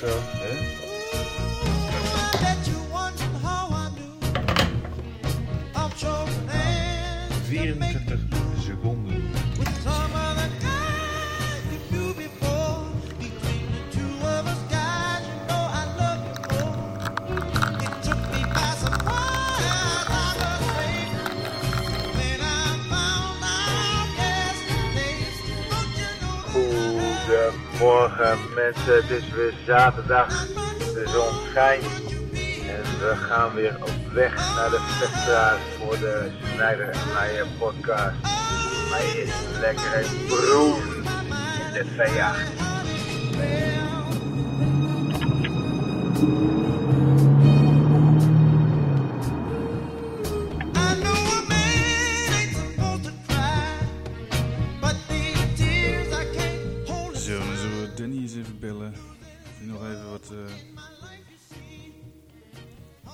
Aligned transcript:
kijk 0.00 0.12
zo, 0.12 0.69
mensen, 28.64 28.94
het 28.94 29.10
is 29.10 29.30
weer 29.30 29.54
zaterdag, 29.66 30.46
de 30.94 31.04
zon 31.06 31.48
schijnt 31.50 31.84
en 32.68 32.82
we 32.98 33.12
gaan 33.16 33.54
weer 33.54 33.76
op 33.80 34.12
weg 34.12 34.34
naar 34.56 34.70
de 34.70 34.80
Vestraat 34.80 35.58
voor 35.78 35.98
de 35.98 36.30
Snijder 36.54 36.88
en 36.88 37.12
Meijer 37.14 37.46
podcast. 37.58 38.16
Mij 38.90 39.22
is 39.22 39.34
lekker 39.60 40.06
broen 40.26 40.82
in 41.58 41.72
de 41.72 41.84
V8. 41.96 42.60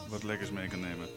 Wat 0.09 0.23
lekkers 0.23 0.51
mee 0.51 0.69
kan 0.69 0.81
nemen. 0.81 1.09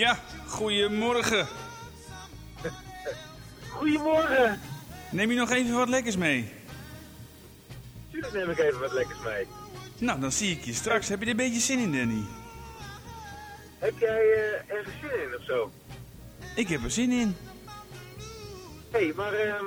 Ja, 0.00 0.18
goedemorgen. 0.46 1.46
Goedemorgen. 3.76 4.60
Neem 5.10 5.30
je 5.30 5.36
nog 5.36 5.50
even 5.50 5.74
wat 5.74 5.88
lekkers 5.88 6.16
mee? 6.16 6.52
Tuurlijk 8.10 8.32
neem 8.32 8.50
ik 8.50 8.58
even 8.58 8.80
wat 8.80 8.92
lekkers 8.92 9.18
mee. 9.24 9.46
Nou, 9.98 10.20
dan 10.20 10.32
zie 10.32 10.50
ik 10.56 10.64
je 10.64 10.74
straks. 10.74 11.08
Heb 11.08 11.18
je 11.18 11.24
er 11.24 11.30
een 11.30 11.36
beetje 11.36 11.60
zin 11.60 11.78
in, 11.78 11.92
Danny? 11.92 12.24
Heb 13.78 13.98
jij 13.98 14.32
eh, 14.32 14.76
ergens 14.76 14.94
zin 15.00 15.22
in 15.22 15.36
of 15.36 15.44
zo? 15.44 15.70
Ik 16.54 16.68
heb 16.68 16.84
er 16.84 16.90
zin 16.90 17.10
in. 17.10 17.36
Hé, 18.90 19.04
hey, 19.04 19.12
maar 19.16 19.32
ehm, 19.32 19.64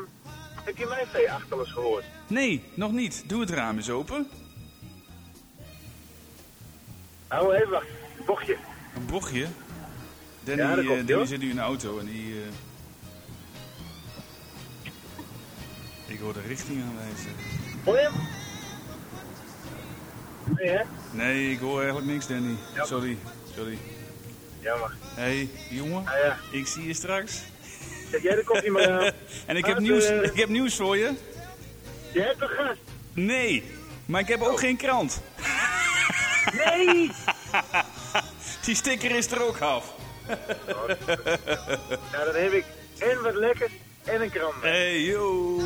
heb 0.63 0.77
je 0.77 0.85
mijn 0.85 1.07
V8 1.07 1.49
al 1.49 1.59
eens 1.59 1.71
gehoord? 1.71 2.03
Nee, 2.27 2.63
nog 2.73 2.91
niet. 2.91 3.23
Doe 3.27 3.39
het 3.41 3.49
raam 3.49 3.75
eens 3.77 3.89
open. 3.89 4.27
Hou 7.27 7.55
even 7.55 7.69
wacht, 7.69 7.87
bochtje. 8.25 8.57
Een 8.95 9.05
bochtje. 9.05 9.47
Danny, 10.43 10.61
Ja, 10.61 10.69
eh, 10.77 10.85
Danny 10.85 11.13
hoor. 11.13 11.25
zit 11.27 11.39
nu 11.39 11.49
in 11.49 11.55
de 11.55 11.61
auto 11.61 11.99
en 11.99 12.05
die... 12.05 12.33
eh, 12.33 12.47
Ik 16.13 16.19
hoor 16.19 16.33
de 16.33 16.41
richting 16.47 16.83
aanwijzen. 16.83 17.31
Hoor 17.83 17.95
je 17.95 18.01
hem? 18.01 18.13
Nee 20.57 20.69
hè? 20.69 20.83
Nee, 21.11 21.51
ik 21.51 21.59
hoor 21.59 21.77
eigenlijk 21.77 22.07
niks, 22.11 22.27
Danny. 22.27 22.55
Ja. 22.75 22.85
Sorry, 22.85 23.17
sorry. 23.55 23.77
Jammer. 24.59 24.95
Hé, 25.15 25.21
hey, 25.21 25.49
jongen. 25.69 26.03
Nou 26.03 26.17
ja, 26.17 26.37
Ik 26.51 26.67
zie 26.67 26.87
je 26.87 26.93
straks. 26.93 27.41
Zet 28.13 28.21
jij 28.21 28.35
de 28.35 28.43
koffie 28.43 28.71
maar 28.71 28.89
aan. 28.91 29.11
En 29.45 29.57
ik 29.57 29.65
heb, 29.65 29.75
Ah, 29.75 29.81
nieuws, 29.81 30.05
eh, 30.05 30.23
ik 30.23 30.37
heb 30.37 30.49
nieuws 30.49 30.75
voor 30.75 30.97
je. 30.97 31.11
Je 32.11 32.21
hebt 32.21 32.41
een 32.41 32.47
gast. 32.47 32.79
Nee, 33.13 33.63
maar 34.05 34.21
ik 34.21 34.27
heb 34.27 34.41
ook 34.41 34.59
geen 34.59 34.77
krant. 34.77 35.21
Nee! 36.53 37.11
Die 38.65 38.75
sticker 38.75 39.11
is 39.15 39.31
er 39.31 39.43
ook 39.43 39.59
af. 39.59 39.93
Nou, 42.11 42.25
dan 42.25 42.35
heb 42.35 42.51
ik 42.51 42.65
en 42.97 43.21
wat 43.21 43.35
lekkers 43.35 43.71
en 44.03 44.21
een 44.21 44.29
krant. 44.29 44.61
Hey, 44.61 45.01
yo. 45.01 45.59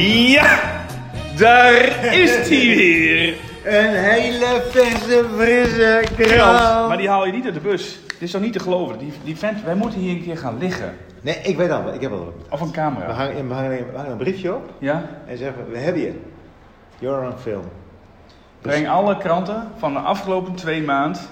Ja, 0.00 0.58
daar 1.36 2.14
is 2.14 2.30
hij 2.48 2.48
weer. 2.76 3.34
Een 3.64 3.94
hele 3.94 4.62
verse, 4.70 5.24
frisse 5.36 6.02
Krant. 6.16 6.88
Maar 6.88 6.96
die 6.96 7.08
haal 7.08 7.26
je 7.26 7.32
niet 7.32 7.44
uit 7.44 7.54
de 7.54 7.60
bus. 7.60 7.98
Dit 8.06 8.22
is 8.22 8.30
toch 8.30 8.40
niet 8.40 8.52
te 8.52 8.58
geloven. 8.58 8.98
Die, 8.98 9.12
die 9.24 9.36
vent, 9.36 9.62
wij 9.62 9.74
moeten 9.74 10.00
hier 10.00 10.12
een 10.12 10.22
keer 10.22 10.36
gaan 10.36 10.58
liggen. 10.58 10.96
Nee, 11.20 11.38
ik 11.42 11.56
weet 11.56 11.70
al, 11.70 11.94
ik 11.94 12.00
heb 12.00 12.12
al. 12.12 12.34
Of 12.50 12.60
een 12.60 12.66
We 12.66 12.72
camera. 12.72 13.12
hangen, 13.12 13.48
we, 13.48 13.54
hangen, 13.54 13.70
we 13.70 13.96
hangen 13.96 14.10
een 14.10 14.16
briefje 14.16 14.54
op 14.54 14.70
Ja? 14.78 15.08
en 15.26 15.36
zeggen, 15.38 15.70
we 15.70 15.78
hebben 15.78 16.02
je. 16.02 16.12
You're 16.98 17.26
on 17.26 17.38
film. 17.42 17.64
Breng 18.60 18.88
alle 18.88 19.16
kranten 19.18 19.68
van 19.78 19.92
de 19.92 19.98
afgelopen 19.98 20.54
twee 20.54 20.82
maanden 20.82 21.22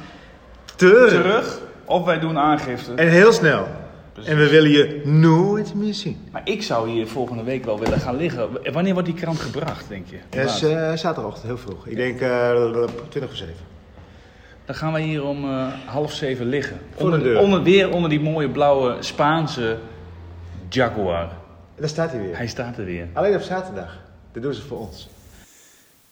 terug. 0.76 1.60
Of 1.84 2.04
wij 2.04 2.18
doen 2.18 2.38
aangifte. 2.38 2.94
En 2.94 3.08
heel 3.08 3.32
snel. 3.32 3.66
En 4.22 4.36
we 4.36 4.48
willen 4.48 4.70
je 4.70 5.02
nooit 5.04 5.74
meer 5.74 5.94
zien. 5.94 6.18
Maar 6.30 6.42
ik 6.44 6.62
zou 6.62 6.90
hier 6.90 7.06
volgende 7.06 7.42
week 7.42 7.64
wel 7.64 7.78
willen 7.78 8.00
gaan 8.00 8.16
liggen. 8.16 8.72
Wanneer 8.72 8.92
wordt 8.92 9.08
die 9.08 9.16
krant 9.16 9.40
gebracht, 9.40 9.88
denk 9.88 10.06
je? 10.06 10.18
Het 10.30 10.50
is 10.50 10.62
eh, 10.62 10.92
zaterdagochtend, 10.92 11.46
heel 11.46 11.58
vroeg. 11.58 11.86
Ik 11.86 11.96
denk 11.96 12.20
eh 12.20 12.84
20 13.08 13.30
voor 13.30 13.36
7. 13.36 13.54
Dan 14.64 14.74
gaan 14.74 14.92
wij 14.92 15.02
hier 15.02 15.24
om 15.24 15.44
eh, 15.44 15.72
half 15.86 16.12
zeven 16.12 16.46
liggen. 16.46 16.78
Voor 16.90 16.98
de 16.98 17.04
onder, 17.04 17.22
deur. 17.22 17.38
onder, 17.38 17.62
weer 17.62 17.92
onder 17.92 18.10
die 18.10 18.20
mooie 18.20 18.48
blauwe 18.48 18.96
Spaanse 19.00 19.78
Jaguar. 20.68 21.32
Daar 21.76 21.88
staat 21.88 22.10
hij 22.10 22.20
weer. 22.20 22.36
Hij 22.36 22.46
staat 22.46 22.78
er 22.78 22.84
weer. 22.84 23.08
Alleen 23.12 23.34
op 23.34 23.40
zaterdag. 23.40 23.98
Dat 24.32 24.42
doen 24.42 24.54
ze 24.54 24.62
voor 24.62 24.78
ons. 24.78 25.08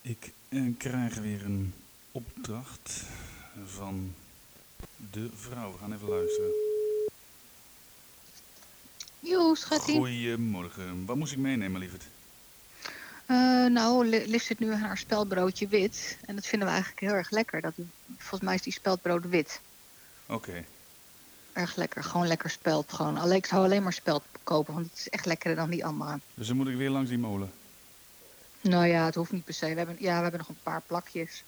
Ik 0.03 0.33
eh, 0.49 0.61
krijg 0.79 1.15
weer 1.19 1.45
een 1.45 1.75
opdracht 2.13 3.05
van 3.65 4.13
de 5.11 5.29
vrouw. 5.35 5.73
We 5.73 5.79
gaan 5.81 5.93
even 5.93 6.09
luisteren. 6.09 6.72
Jo, 9.25 9.55
schatje. 9.55 9.93
Goedemorgen. 9.93 11.05
Wat 11.07 11.17
moest 11.17 11.33
ik 11.33 11.39
meenemen, 11.39 11.81
lieverd? 11.81 12.05
Eh, 13.27 13.37
nou, 13.67 14.07
Li- 14.07 14.27
Liv 14.27 14.43
zit 14.43 14.59
nu 14.59 14.73
aan 14.73 14.79
haar 14.81 14.99
speldbroodje 14.99 15.69
wit. 15.69 16.19
En 16.25 16.35
dat 16.35 16.47
vinden 16.47 16.69
we 16.69 16.75
eigenlijk 16.75 17.03
heel 17.05 17.15
erg 17.15 17.31
lekker. 17.31 17.61
Dat, 17.61 17.73
volgens 18.19 18.41
mij 18.41 18.55
is 18.55 18.63
die 18.63 18.73
speldbrood 18.73 19.25
wit. 19.29 19.61
Oké. 20.27 20.65
Erg 21.53 21.77
lekker. 21.77 22.05
Gewoon 22.05 22.27
lekker 22.27 22.51
speld. 22.51 22.93
Gewoon. 22.93 23.17
Alleen, 23.19 23.37
ik 23.37 23.47
zou 23.47 23.65
alleen 23.65 23.83
maar 23.83 23.93
speld 23.93 24.23
kopen, 24.43 24.75
want 24.75 24.87
het 24.91 24.99
is 24.99 25.09
echt 25.09 25.27
lekkerder 25.27 25.57
dan 25.61 25.71
die 25.71 25.85
andere. 25.85 26.19
Dus 26.35 26.47
dan 26.47 26.57
moet 26.57 26.69
ik 26.69 26.77
weer 26.77 26.91
langs 26.91 27.09
die 27.09 27.19
molen. 27.19 27.53
Nou 28.61 28.87
ja, 28.87 29.05
het 29.05 29.15
hoeft 29.15 29.33
niet 29.33 29.45
per 29.45 29.55
se. 29.55 29.67
We 29.69 29.75
hebben, 29.75 29.97
ja, 29.99 30.17
we 30.17 30.23
hebben 30.23 30.39
nog 30.41 30.49
een 30.49 30.59
paar 30.63 30.83
plakjes. 30.87 31.45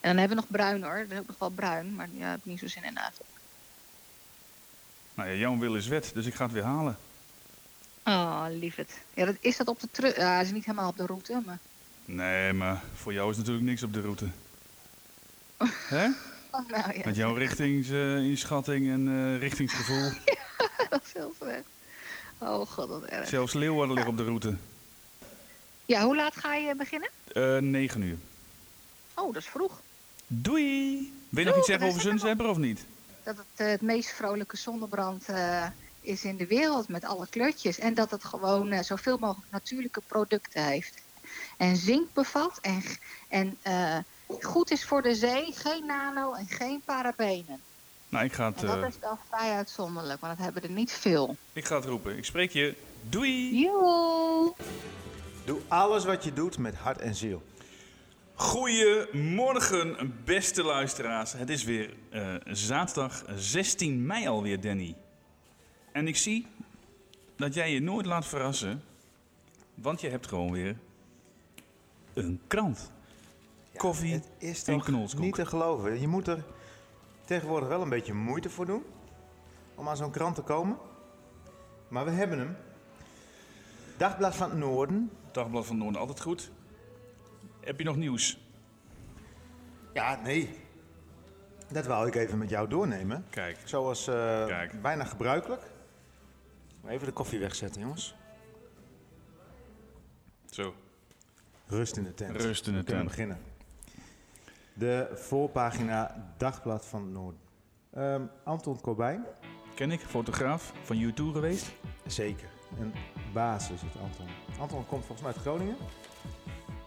En 0.00 0.08
dan 0.08 0.16
hebben 0.18 0.36
we 0.36 0.42
nog 0.42 0.50
bruin 0.52 0.82
hoor. 0.82 0.98
Dat 0.98 1.10
is 1.10 1.18
ook 1.18 1.26
nog 1.26 1.38
wel 1.38 1.50
bruin. 1.50 1.94
Maar 1.94 2.08
ja, 2.12 2.30
heb 2.30 2.38
ik 2.38 2.44
niet 2.44 2.58
zo 2.58 2.66
zin 2.68 2.84
in 2.84 2.96
eigenlijk. 2.96 3.30
Nou 5.14 5.28
ja, 5.28 5.34
jouw 5.36 5.58
wil 5.58 5.76
is 5.76 5.86
wet, 5.86 6.10
dus 6.14 6.26
ik 6.26 6.34
ga 6.34 6.44
het 6.44 6.52
weer 6.52 6.62
halen. 6.62 6.98
Oh, 8.08 8.46
lieverd. 8.50 8.92
Ja, 9.14 9.24
dat, 9.24 9.36
is 9.40 9.56
dat 9.56 9.68
op 9.68 9.80
de 9.80 9.88
terug? 9.90 10.16
Ja, 10.16 10.40
is 10.40 10.50
niet 10.50 10.64
helemaal 10.64 10.88
op 10.88 10.96
de 10.96 11.06
route, 11.06 11.42
maar... 11.46 11.58
Nee, 12.04 12.52
maar 12.52 12.82
voor 12.94 13.12
jou 13.12 13.30
is 13.30 13.36
natuurlijk 13.36 13.66
niks 13.66 13.82
op 13.82 13.92
de 13.92 14.00
route. 14.00 14.28
Hè? 15.94 16.06
Oh, 16.50 16.68
nou 16.68 16.92
ja, 16.94 17.02
Met 17.04 17.16
jouw 17.16 17.34
richtingsinschatting 17.34 18.90
en 18.90 19.08
eh, 19.08 19.38
richtingsgevoel. 19.38 20.10
dat 20.90 21.00
is 21.04 21.12
heel 21.12 21.34
slecht. 21.40 21.64
Oh 22.38 22.66
god, 22.66 22.88
wat 22.88 23.04
erg. 23.04 23.28
Zelfs 23.28 23.52
Leeuwarden 23.52 23.96
ligt 23.96 24.08
op 24.08 24.16
de 24.16 24.24
route. 24.24 24.56
Ja, 25.84 26.04
hoe 26.04 26.16
laat 26.16 26.36
ga 26.36 26.54
je 26.54 26.74
beginnen? 26.74 27.10
Eh 27.32 27.58
9 27.58 28.02
uur. 28.02 28.16
Oh, 29.14 29.32
dat 29.32 29.42
is 29.42 29.48
vroeg. 29.48 29.80
Doei! 30.26 31.12
Wil 31.28 31.42
je 31.44 31.48
nog 31.48 31.58
iets 31.58 31.66
zeggen 31.66 31.86
over 31.86 31.98
er 31.98 32.06
Sunzebber 32.06 32.48
of 32.48 32.56
niet? 32.56 32.84
dat 33.28 33.36
het 33.36 33.66
eh, 33.66 33.66
het 33.66 33.80
meest 33.80 34.10
vrolijke 34.10 34.56
zonnebrand 34.56 35.28
is 36.08 36.24
in 36.24 36.36
de 36.36 36.46
wereld 36.46 36.88
met 36.88 37.04
alle 37.04 37.26
kleurtjes. 37.30 37.78
En 37.78 37.94
dat 37.94 38.10
het 38.10 38.24
gewoon 38.24 38.70
eh, 38.70 38.82
zoveel 38.82 39.18
mogelijk 39.18 39.52
natuurlijke 39.52 40.02
producten 40.06 40.64
heeft. 40.64 41.02
En 41.56 41.76
zink 41.76 42.12
bevat 42.12 42.58
en, 42.62 42.82
en 43.28 43.56
eh, 43.62 43.98
goed 44.40 44.70
is 44.70 44.84
voor 44.84 45.02
de 45.02 45.14
zee, 45.14 45.52
geen 45.52 45.86
nano 45.86 46.32
en 46.32 46.46
geen 46.46 46.82
parabenen. 46.84 47.60
Nou, 48.08 48.24
ik 48.24 48.32
ga 48.32 48.46
het, 48.46 48.60
En 48.60 48.66
dat 48.66 48.82
eh, 48.82 48.88
is 48.88 48.98
wel 49.00 49.18
vrij 49.28 49.52
uitzonderlijk, 49.52 50.20
want 50.20 50.36
dat 50.36 50.44
hebben 50.44 50.62
er 50.62 50.70
niet 50.70 50.92
veel. 50.92 51.36
ik 51.52 51.64
ga 51.64 51.76
het 51.76 51.84
roepen. 51.84 52.16
Ik 52.16 52.24
spreek 52.24 52.50
je. 52.50 52.74
Doei! 53.08 53.58
Joe! 53.58 54.54
Doe 55.44 55.60
alles 55.68 56.04
wat 56.04 56.24
je 56.24 56.32
doet 56.32 56.58
met 56.58 56.74
hart 56.74 57.00
en 57.00 57.14
ziel. 57.14 57.42
Goedemorgen, 58.34 60.14
beste 60.24 60.62
luisteraars. 60.62 61.32
Het 61.32 61.50
is 61.50 61.64
weer 61.64 61.94
eh, 62.10 62.34
zaterdag 62.44 63.24
16 63.36 64.06
mei 64.06 64.28
alweer, 64.28 64.60
Danny. 64.60 64.94
En 65.92 66.08
ik 66.08 66.16
zie 66.16 66.46
dat 67.36 67.54
jij 67.54 67.72
je 67.72 67.80
nooit 67.80 68.06
laat 68.06 68.26
verrassen, 68.26 68.82
want 69.74 70.00
je 70.00 70.08
hebt 70.08 70.26
gewoon 70.26 70.52
weer 70.52 70.76
een 72.14 72.40
krant. 72.46 72.90
Koffie 73.76 74.12
Het 74.12 74.28
is 74.38 74.64
en 74.64 74.74
toch 74.74 74.84
knolskoek. 74.84 75.20
niet 75.24 75.34
te 75.34 75.46
geloven. 75.46 76.00
Je 76.00 76.08
moet 76.08 76.28
er 76.28 76.44
tegenwoordig 77.24 77.68
wel 77.68 77.82
een 77.82 77.88
beetje 77.88 78.12
moeite 78.12 78.50
voor 78.50 78.66
doen 78.66 78.82
om 79.74 79.88
aan 79.88 79.96
zo'n 79.96 80.10
krant 80.10 80.34
te 80.34 80.42
komen. 80.42 80.76
Maar 81.88 82.04
we 82.04 82.10
hebben 82.10 82.38
hem. 82.38 82.56
Dagblad 83.96 84.36
van 84.36 84.50
het 84.50 84.58
Noorden. 84.58 85.10
Dagblad 85.32 85.66
van 85.66 85.78
Noorden, 85.78 86.00
altijd 86.00 86.20
goed. 86.20 86.50
Heb 87.60 87.78
je 87.78 87.84
nog 87.84 87.96
nieuws? 87.96 88.38
Ja, 89.94 90.20
nee. 90.22 90.50
Dat 91.72 91.86
wou 91.86 92.06
ik 92.06 92.14
even 92.14 92.38
met 92.38 92.50
jou 92.50 92.68
doornemen. 92.68 93.24
Kijk, 93.30 93.58
Zoals 93.64 94.04
Kijk. 94.04 94.82
bijna 94.82 95.04
gebruikelijk. 95.04 95.62
Even 96.88 97.06
de 97.06 97.12
koffie 97.12 97.38
wegzetten, 97.38 97.80
jongens. 97.80 98.14
zo. 100.50 100.74
Rust 101.66 101.96
in 101.96 102.02
de 102.02 102.14
tent. 102.14 102.36
Rust 102.42 102.66
in 102.66 102.72
de 102.72 102.78
We 102.78 102.84
kunnen 102.84 103.04
tent. 103.06 103.16
beginnen. 103.16 103.38
De 104.74 105.10
voorpagina 105.14 106.32
Dagblad 106.36 106.86
van 106.86 107.02
het 107.02 107.10
Noorden. 107.12 107.40
Ehm, 107.90 108.22
Anton 108.44 108.80
Corbijn. 108.80 109.24
Ken 109.74 109.90
ik, 109.90 110.00
fotograaf 110.00 110.72
van 110.82 110.96
U2 110.96 111.14
geweest. 111.32 111.72
Zeker. 112.06 112.48
Een 112.78 112.92
baas 113.32 113.70
is 113.70 113.82
het, 113.82 113.96
Anton. 114.02 114.26
Anton 114.60 114.86
komt 114.86 115.04
volgens 115.04 115.20
mij 115.20 115.32
uit 115.32 115.40
Groningen. 115.40 115.76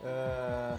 Eh, 0.03 0.77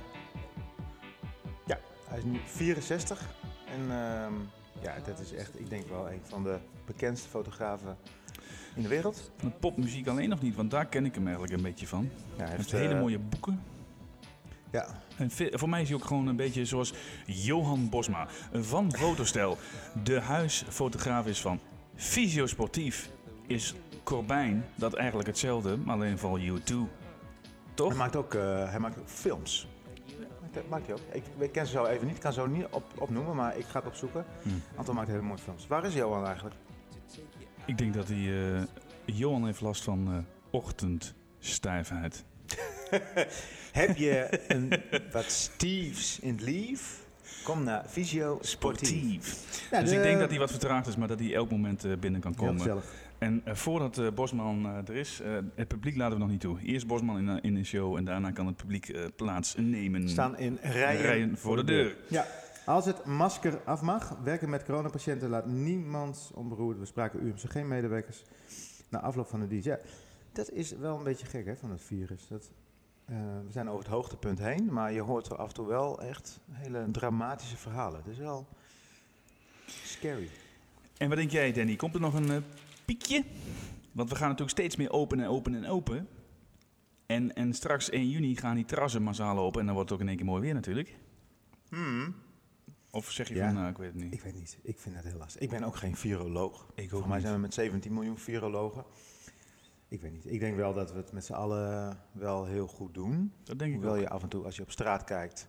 ja, 1.66 1.78
hij 2.08 2.18
is 2.18 2.24
nu 2.24 2.38
64. 2.46 3.20
En 3.66 3.80
ehm, 3.90 4.34
ja, 4.80 4.98
dat 5.04 5.18
is 5.18 5.32
echt, 5.32 5.60
ik 5.60 5.70
denk 5.70 5.88
wel 5.88 6.10
een 6.10 6.20
van 6.24 6.42
de 6.42 6.58
bekendste 6.84 7.28
fotografen 7.28 7.96
in 8.74 8.82
de 8.82 8.88
wereld. 8.88 9.30
Popmuziek 9.60 10.06
alleen 10.06 10.28
nog 10.28 10.42
niet, 10.42 10.54
want 10.54 10.70
daar 10.70 10.86
ken 10.86 11.04
ik 11.04 11.14
hem 11.14 11.24
eigenlijk 11.24 11.56
een 11.56 11.62
beetje 11.62 11.86
van. 11.86 12.10
Ja, 12.12 12.36
hij 12.36 12.46
Hij 12.46 12.56
heeft 12.56 12.72
hele 12.72 12.94
eh, 12.94 13.00
mooie 13.00 13.18
boeken. 13.18 13.62
Ja, 14.70 14.86
En 15.16 15.30
voor 15.52 15.68
mij 15.68 15.82
is 15.82 15.88
hij 15.88 15.96
ook 15.96 16.04
gewoon 16.04 16.26
een 16.26 16.36
beetje 16.36 16.64
zoals 16.64 16.94
Johan 17.26 17.88
Bosma 17.88 18.26
van 18.52 18.92
Fotostel. 18.92 19.58
De 20.04 20.20
huisfotograaf 20.20 21.26
is 21.26 21.40
van 21.40 21.60
Fysiosportief. 21.94 23.10
Is 23.46 23.74
Corbijn 24.02 24.64
dat 24.74 24.94
eigenlijk 24.94 25.28
hetzelfde, 25.28 25.76
maar 25.76 25.94
alleen 25.94 26.18
van 26.18 26.40
U2. 26.40 26.74
Toch? 27.74 27.88
hij 27.88 27.96
maakt 27.96 28.16
ook, 28.16 28.34
eh, 28.34 28.70
hij 28.70 28.78
maakt 28.78 28.98
ook 28.98 29.08
films. 29.08 29.68
Maakt, 30.40 30.68
maakt 30.68 30.86
hij 30.86 30.94
ook. 30.94 31.00
Ik, 31.12 31.24
ik 31.38 31.52
ken 31.52 31.66
ze 31.66 31.72
zo 31.72 31.84
even 31.84 32.06
niet, 32.06 32.16
ik 32.16 32.22
kan 32.22 32.32
ze 32.32 32.40
zo 32.40 32.46
niet 32.46 32.66
op, 32.70 32.84
opnoemen, 32.98 33.36
maar 33.36 33.58
ik 33.58 33.64
ga 33.64 33.78
het 33.78 33.88
opzoeken. 33.88 34.24
Hmm. 34.42 34.62
Anton 34.76 34.94
maakt 34.94 35.08
hele 35.08 35.22
mooie 35.22 35.38
films. 35.38 35.66
Waar 35.66 35.84
is 35.84 35.94
Johan 35.94 36.26
eigenlijk? 36.26 36.54
Ik 37.66 37.78
denk 37.78 37.94
dat 37.94 38.08
hij... 38.08 38.52
eh, 38.54 38.62
Johan 39.04 39.44
heeft 39.46 39.60
last 39.60 39.82
van 39.84 40.06
eh, 40.08 40.18
ochtendstijfheid. 40.50 42.24
Heb 43.72 43.96
je 43.96 44.40
een, 44.48 44.72
wat 45.12 45.24
Steves 45.30 46.18
in 46.20 46.32
het 46.32 46.40
lief? 46.42 47.00
Kom 47.44 47.64
naar 47.64 47.82
Visio 47.86 48.38
Sportief. 48.40 49.22
Dus 49.70 49.90
de- 49.90 49.96
ik 49.96 50.02
denk 50.02 50.18
dat 50.18 50.30
hij 50.30 50.38
wat 50.38 50.50
vertraagd 50.50 50.86
is, 50.86 50.96
maar 50.96 51.08
dat 51.08 51.18
hij 51.18 51.34
elk 51.34 51.50
moment 51.50 51.84
eh, 51.84 51.92
binnen 52.00 52.20
kan 52.20 52.34
komen. 52.34 52.82
En 53.18 53.42
voordat 53.46 54.14
Bosman 54.14 54.66
er 54.66 54.94
is, 54.94 55.20
het 55.54 55.68
publiek 55.68 55.96
laten 55.96 56.14
we 56.14 56.20
nog 56.22 56.30
niet 56.30 56.40
toe. 56.40 56.60
Eerst 56.62 56.86
Bosman 56.86 57.18
in, 57.28 57.40
in 57.42 57.56
een 57.56 57.64
show 57.66 57.96
en 57.96 58.04
daarna 58.04 58.30
kan 58.30 58.46
het 58.46 58.56
publiek 58.56 58.92
plaatsnemen. 59.16 60.08
Staan 60.08 60.38
in 60.38 60.58
rijen, 60.62 61.00
Rijen 61.02 61.38
voor 61.38 61.56
de 61.56 61.64
deur. 61.64 61.96
Ja. 62.08 62.26
Als 62.64 62.84
het 62.84 63.04
masker 63.04 63.60
af 63.64 63.82
mag, 63.82 64.16
werken 64.22 64.50
met 64.50 64.64
coronapatiënten 64.64 65.28
laat 65.28 65.46
niemand 65.46 66.30
onberoerd. 66.34 66.78
We 66.78 66.84
spraken 66.84 67.26
UMCG-medewerkers 67.26 68.22
na 68.88 69.00
afloop 69.00 69.28
van 69.28 69.40
de 69.40 69.46
dienst. 69.46 69.66
Ja, 69.66 69.78
dat 70.32 70.50
is 70.50 70.72
wel 70.72 70.96
een 70.96 71.04
beetje 71.04 71.26
gek 71.26 71.46
hè, 71.46 71.56
van 71.56 71.70
het 71.70 71.82
virus. 71.82 72.28
Dat, 72.28 72.50
eh, 73.04 73.16
we 73.46 73.52
zijn 73.52 73.68
over 73.68 73.84
het 73.84 73.92
hoogtepunt 73.92 74.38
heen, 74.38 74.72
maar 74.72 74.92
je 74.92 75.00
hoort 75.00 75.26
er 75.26 75.36
af 75.36 75.48
en 75.48 75.54
toe 75.54 75.66
wel 75.66 76.02
echt 76.02 76.40
hele 76.50 76.90
dramatische 76.90 77.56
verhalen. 77.56 77.98
Het 77.98 78.12
is 78.12 78.18
wel 78.18 78.46
scary. 79.66 80.28
En 80.96 81.08
wat 81.08 81.16
denk 81.18 81.30
jij, 81.30 81.52
Danny? 81.52 81.76
Komt 81.76 81.94
er 81.94 82.00
nog 82.00 82.14
een 82.14 82.30
eh, 82.30 82.36
piekje? 82.84 83.24
Want 83.92 84.08
we 84.08 84.14
gaan 84.14 84.28
natuurlijk 84.28 84.58
steeds 84.58 84.76
meer 84.76 84.90
open 84.90 85.20
en 85.20 85.26
open 85.26 85.54
en 85.54 85.66
open. 85.66 86.08
En, 87.06 87.34
en 87.34 87.54
straks 87.54 87.90
1 87.90 88.08
juni 88.08 88.36
gaan 88.36 88.54
die 88.54 88.64
terrassen 88.64 89.02
massaal 89.02 89.38
open. 89.38 89.60
En 89.60 89.66
dan 89.66 89.74
wordt 89.74 89.90
het 89.90 89.98
ook 89.98 90.04
in 90.04 90.10
één 90.10 90.20
keer 90.20 90.30
mooi 90.30 90.42
weer 90.42 90.54
natuurlijk. 90.54 90.94
Of 92.94 93.10
zeg 93.10 93.28
je 93.28 93.34
Ja. 93.34 93.46
van, 93.46 93.54
nou, 93.54 93.70
ik 93.70 93.76
weet 93.76 93.92
het 93.92 94.02
niet. 94.02 94.12
Ik 94.14 94.20
weet 94.20 94.34
niet, 94.34 94.58
ik 94.62 94.78
vind 94.78 94.94
dat 94.94 95.04
heel 95.04 95.16
lastig. 95.18 95.40
Ik 95.40 95.50
ben 95.50 95.62
ook 95.62 95.76
geen 95.76 95.96
viroloog. 95.96 96.66
Ik 96.74 96.90
Voor 96.90 97.00
mij 97.00 97.12
niet. 97.12 97.20
zijn 97.22 97.34
we 97.34 97.40
met 97.40 97.54
17 97.54 97.92
miljoen 97.92 98.18
virologen. 98.18 98.84
Ik 99.88 100.00
weet 100.00 100.12
niet. 100.12 100.26
Ik 100.32 100.40
denk 100.40 100.56
wel 100.56 100.74
dat 100.74 100.90
we 100.92 100.96
het 100.96 101.12
met 101.12 101.24
z'n 101.24 101.32
allen 101.32 101.98
wel 102.12 102.44
heel 102.44 102.66
goed 102.66 102.94
doen. 102.94 103.32
Dat 103.42 103.58
denk 103.58 103.70
ik 103.70 103.76
Hoewel 103.76 103.94
ook. 103.94 104.00
je 104.00 104.08
af 104.08 104.22
en 104.22 104.28
toe, 104.28 104.44
als 104.44 104.56
je 104.56 104.62
op 104.62 104.70
straat 104.70 105.04
kijkt, 105.04 105.48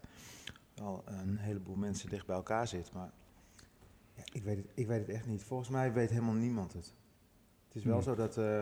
wel 0.76 1.04
een 1.06 1.38
heleboel 1.38 1.76
mensen 1.76 2.10
dicht 2.10 2.26
bij 2.26 2.36
elkaar 2.36 2.68
zit. 2.68 2.92
Maar 2.92 3.12
ja, 4.16 4.24
ik, 4.34 4.44
weet 4.44 4.58
het, 4.58 4.68
ik 4.74 4.88
weet 4.88 5.00
het 5.00 5.10
echt 5.10 5.26
niet. 5.26 5.44
Volgens 5.44 5.70
mij 5.70 5.94
weet 5.94 6.10
helemaal 6.10 6.34
niemand 6.34 6.74
het. 6.74 6.94
Het 7.68 7.76
is 7.76 7.84
wel 7.84 7.94
Hmm. 7.94 8.04
zo 8.04 8.16
dat, 8.16 8.38
eh, 8.38 8.62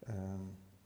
ehm, 0.00 0.40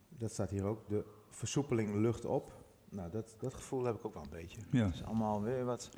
dat 0.09 0.33
staat 0.33 0.51
hier 0.51 0.65
ook, 0.65 0.89
de 0.89 1.05
versoepeling 1.31 1.95
lucht 1.95 2.25
op. 2.25 2.65
Nou, 2.89 3.11
dat, 3.11 3.35
dat 3.39 3.55
gevoel 3.55 3.85
heb 3.85 3.95
ik 3.95 4.05
ook 4.05 4.15
wel 4.15 4.23
een 4.23 4.31
beetje. 4.31 4.61
Ja. 4.71 4.85
Het 4.85 4.95
is 4.95 5.05
allemaal 5.05 5.43
weer 5.43 5.65
wat, 5.65 5.91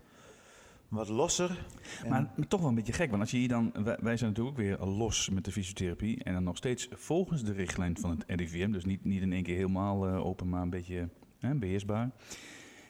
wat 0.89 1.09
losser. 1.09 1.67
Maar, 2.09 2.35
toch 2.49 2.61
wel 2.61 2.69
een 2.69 2.75
beetje 2.75 2.93
gek, 2.93 3.11
want 3.11 3.23
als 3.23 3.31
je 3.31 3.37
hier 3.37 3.49
dan... 3.49 3.73
Wij, 3.85 4.17
zijn 4.17 4.31
natuurlijk 4.31 4.49
ook 4.49 4.57
weer 4.57 4.79
los 4.79 5.29
met 5.29 5.45
de 5.45 5.53
fysiotherapie. 5.53 6.25
En 6.25 6.33
dan 6.33 6.45
nog 6.45 6.57
steeds 6.57 6.89
volgens 6.91 7.45
de 7.45 7.53
richtlijn 7.53 7.99
van 7.99 8.11
het 8.11 8.25
RIVM. 8.27 8.71
Dus 8.71 8.85
niet, 8.85 9.05
niet 9.05 9.23
in 9.23 9.33
één 9.33 9.43
keer 9.43 9.57
helemaal 9.57 10.09
eh, 10.09 10.27
open, 10.27 10.49
maar 10.49 10.63
een 10.63 10.71
beetje 10.71 11.09
hè, 11.39 11.55
beheersbaar. 11.55 12.11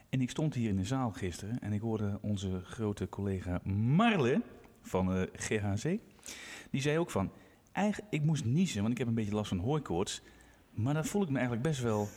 En 0.09 0.21
ik 0.21 0.31
stond 0.31 0.55
hier 0.55 0.69
in 0.69 0.77
de 0.77 0.85
zaal 0.85 1.11
gisteren 1.11 1.59
en 1.59 1.73
ik 1.73 1.81
hoorde 1.81 2.19
onze 2.23 2.61
grote 2.65 3.09
collega 3.09 3.61
Marle 3.65 4.43
van 4.83 5.07
de 5.07 5.31
GHC. 5.33 5.99
Die 6.71 6.81
zei 6.81 6.99
ook 6.99 7.11
van, 7.11 7.31
eigenlijk, 7.73 8.13
ik 8.13 8.23
moest 8.23 8.45
niezen, 8.45 8.81
want 8.81 8.93
ik 8.93 8.99
heb 8.99 9.07
een 9.09 9.15
beetje 9.15 9.35
last 9.35 9.49
van 9.49 9.59
hooikoorts. 9.59 10.23
Maar 10.79 10.95
dan 10.95 11.05
voel 11.05 11.23
ik 11.23 11.29
me 11.29 11.35
eigenlijk 11.39 11.69
best 11.69 11.81
wel... 11.81 12.09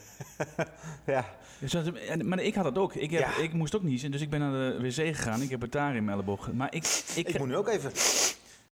ja. 1.05 1.29
Dus 1.59 1.71
dat- 1.71 1.93
en- 1.95 2.27
Maar 2.27 2.39
ik 2.39 2.55
had 2.55 2.63
dat 2.63 2.77
ook. 2.77 2.95
Ik, 2.95 3.11
heb, 3.11 3.19
Ja. 3.21 3.35
ik 3.43 3.53
moest 3.53 3.75
ook 3.75 3.83
niezen, 3.83 4.11
dus 4.11 4.21
ik 4.21 4.29
ben 4.29 4.39
naar 4.39 4.51
de 4.51 4.77
wc 4.81 4.93
gegaan. 5.15 5.41
Ik 5.41 5.49
heb 5.49 5.61
het 5.61 5.71
daar 5.71 5.95
in 5.95 6.03
mijn 6.05 6.17
elleboog. 6.17 6.51
Maar 6.51 6.73
ik, 6.73 7.03
ik, 7.15 7.27
Ik 7.27 7.37
moet 7.39 7.47
nu 7.47 7.55
ook 7.55 7.67
even... 7.67 7.91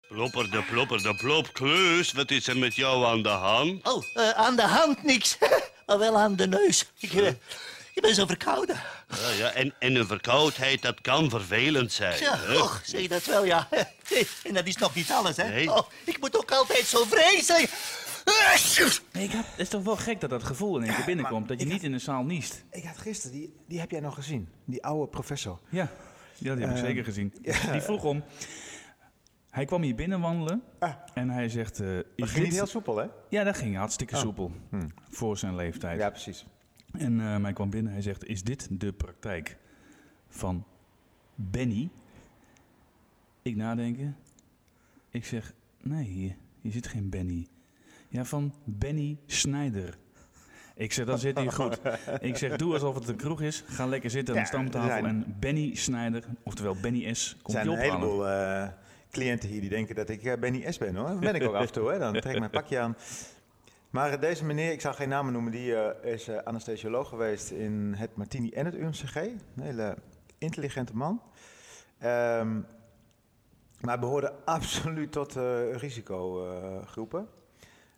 Plopper 0.09 0.51
de 0.51 0.63
plopper 0.63 1.03
de 1.03 1.15
plop, 1.15 1.53
Kleus, 1.53 2.13
wat 2.13 2.31
is 2.31 2.47
er 2.47 2.57
met 2.57 2.75
jou 2.75 3.05
aan 3.07 3.23
de 3.23 3.29
hand? 3.29 3.89
Oh, 3.89 4.05
eh, 4.15 4.29
aan 4.31 4.57
de 4.57 4.63
hand 4.67 5.03
niks. 5.03 5.39
maar 5.87 5.99
wel 6.07 6.19
aan 6.19 6.37
de 6.37 6.47
neus. 6.47 6.91
Ik, 6.99 7.13
eh, 7.13 7.27
ik 7.95 8.03
ben 8.03 8.15
zo 8.15 8.27
verkouden. 8.27 8.77
Ja, 9.09 9.31
ja, 9.39 9.51
en, 9.51 9.75
en 9.79 9.95
een 9.95 10.07
verkoudheid, 10.07 10.83
dat 10.83 11.01
kan 11.01 11.31
vervelend 11.31 11.93
zijn. 11.93 12.21
Ja, 12.21 12.39
hè? 12.39 12.57
och, 12.59 12.81
zeg 12.85 13.01
je 13.01 13.09
dat 13.09 13.25
wel, 13.25 13.45
ja. 13.45 13.69
En 14.45 14.55
dat 14.55 14.67
is 14.67 14.77
nog 14.77 14.95
niet 14.95 15.11
alles, 15.11 15.37
hè. 15.37 15.49
Nee. 15.49 15.71
Oh, 15.73 15.89
ik 16.05 16.21
moet 16.21 16.37
ook 16.37 16.51
altijd 16.53 16.87
zo 16.87 17.05
vreselijk... 17.05 17.71
Nee, 19.13 19.25
ik 19.25 19.33
had, 19.33 19.45
het 19.51 19.59
is 19.59 19.69
toch 19.69 19.83
wel 19.85 19.97
gek 19.97 20.21
dat 20.21 20.31
dat 20.31 20.43
gevoel 20.43 20.79
in 20.79 20.85
één 20.85 20.95
keer 20.95 21.05
binnenkomt. 21.05 21.49
Dat 21.49 21.61
je 21.61 21.67
niet 21.67 21.83
in 21.83 21.93
de 21.93 21.99
zaal 21.99 22.25
niest. 22.25 22.65
Ik 22.71 22.85
had 22.85 22.99
gisteren, 22.99 23.37
die, 23.37 23.55
die 23.67 23.81
heb 23.81 23.91
jij 23.91 24.01
nog 24.01 24.15
gezien. 24.15 24.49
Die 24.65 24.85
oude 24.85 25.11
professor. 25.11 25.61
Ja, 25.69 25.89
ja 26.39 26.55
die 26.55 26.65
heb 26.65 26.71
ik 26.71 26.77
Ehm, 26.77 26.85
zeker 26.87 27.05
gezien. 27.05 27.33
ja. 27.43 27.73
Die 27.73 27.81
vroeg 27.81 28.05
om... 28.05 28.23
Hij 29.51 29.65
kwam 29.65 29.83
hier 29.83 29.95
binnen 29.95 30.21
wandelen 30.21 30.63
Ah. 30.79 30.95
en 31.15 31.31
hij 31.31 31.49
zegt... 31.49 31.81
eh, 31.81 31.87
Dat 31.89 32.05
ging 32.17 32.31
dit... 32.33 32.43
niet 32.43 32.53
heel 32.53 32.67
soepel, 32.67 32.97
hè? 32.97 33.07
Ja, 33.29 33.45
dat 33.45 33.57
ging 33.57 33.77
hartstikke 33.77 34.15
Oh. 34.15 34.21
soepel. 34.21 34.53
Voor 35.11 35.39
zijn 35.39 35.55
leeftijd. 35.55 35.99
Ja, 35.99 36.11
precies. 36.11 36.47
En 36.93 37.21
eh, 37.21 37.43
hij 37.43 37.53
kwam 37.53 37.71
binnen 37.71 37.93
hij 37.93 38.03
zegt... 38.03 38.25
Is 38.25 38.43
dit 38.43 38.67
de 38.71 38.93
praktijk 38.93 39.57
van 40.29 40.65
Benny? 41.35 41.91
Ik 43.43 43.57
nadenken. 43.57 44.17
Ik 45.11 45.25
zeg... 45.25 45.53
Nee, 45.83 46.05
hier, 46.05 46.37
hier 46.61 46.73
zit 46.73 46.87
geen 46.87 47.09
Benny. 47.11 47.47
Ja, 48.13 48.25
van 48.25 48.55
Benny 48.65 49.19
Snijder. 49.27 49.99
Ik 50.75 50.93
zeg, 50.93 51.07
dan 51.07 51.19
zit 51.19 51.37
hij 51.39 51.51
goed. 51.51 51.81
Ik 52.21 52.37
zeg, 52.37 52.57
doe 52.57 52.73
alsof 52.73 52.95
het 52.95 53.09
een 53.09 53.17
kroeg 53.17 53.41
is. 53.41 53.65
Ga 53.67 53.87
lekker 53.87 54.11
zitten 54.11 54.35
aan 54.35 54.41
de 54.43 54.49
er 54.49 54.55
stamtafel. 54.55 54.89
zijn- 54.89 55.05
En 55.05 55.37
Benny 55.41 55.75
Snijder, 55.75 56.25
oftewel 56.43 56.77
Benny 56.83 57.15
S, 57.15 57.31
Er 57.31 57.37
komt 57.43 57.53
zijn 57.57 57.65
je 57.71 57.73
een 57.73 57.79
ophalen. 57.79 58.01
heleboel 58.01 58.29
eh, 58.29 58.69
cliënten 59.11 59.49
hier 59.49 59.61
die 59.61 59.71
denken 59.71 59.95
dat 59.95 60.09
ik 60.09 60.23
eh, 60.25 60.39
Benny 60.39 60.71
S 60.73 60.79
ben, 60.79 60.97
hoor. 60.97 61.09
Dat 61.09 61.21
ben 61.21 61.35
ik 61.35 61.43
ook 61.43 61.55
af 61.55 61.67
en 61.67 61.73
toe, 61.73 61.91
hè. 61.93 61.99
Dan 61.99 62.13
trek 62.21 62.33
ik 62.33 62.39
mijn 62.39 62.51
pakje 62.51 62.79
aan. 62.79 62.97
Maar 63.91 64.13
eh, 64.13 64.21
deze 64.21 64.45
meneer, 64.45 64.73
ik 64.73 64.81
zal 64.81 64.93
geen 64.95 65.09
namen 65.09 65.33
noemen, 65.33 65.53
die 65.53 65.75
is 66.03 66.31
anesthesioloog 66.31 67.09
geweest 67.09 67.51
in 67.51 67.95
het 67.97 68.17
Martini 68.17 68.51
en 68.51 68.65
het 68.65 68.75
UMCG. 68.75 69.17
Een 69.17 69.41
hele 69.63 69.97
intelligente 70.39 70.97
man. 70.97 71.23
Ehm, 71.99 72.61
maar 73.81 73.99
behoorde 73.99 74.33
absoluut 74.45 75.13
tot 75.13 75.35
risicogroepen. 75.73 77.27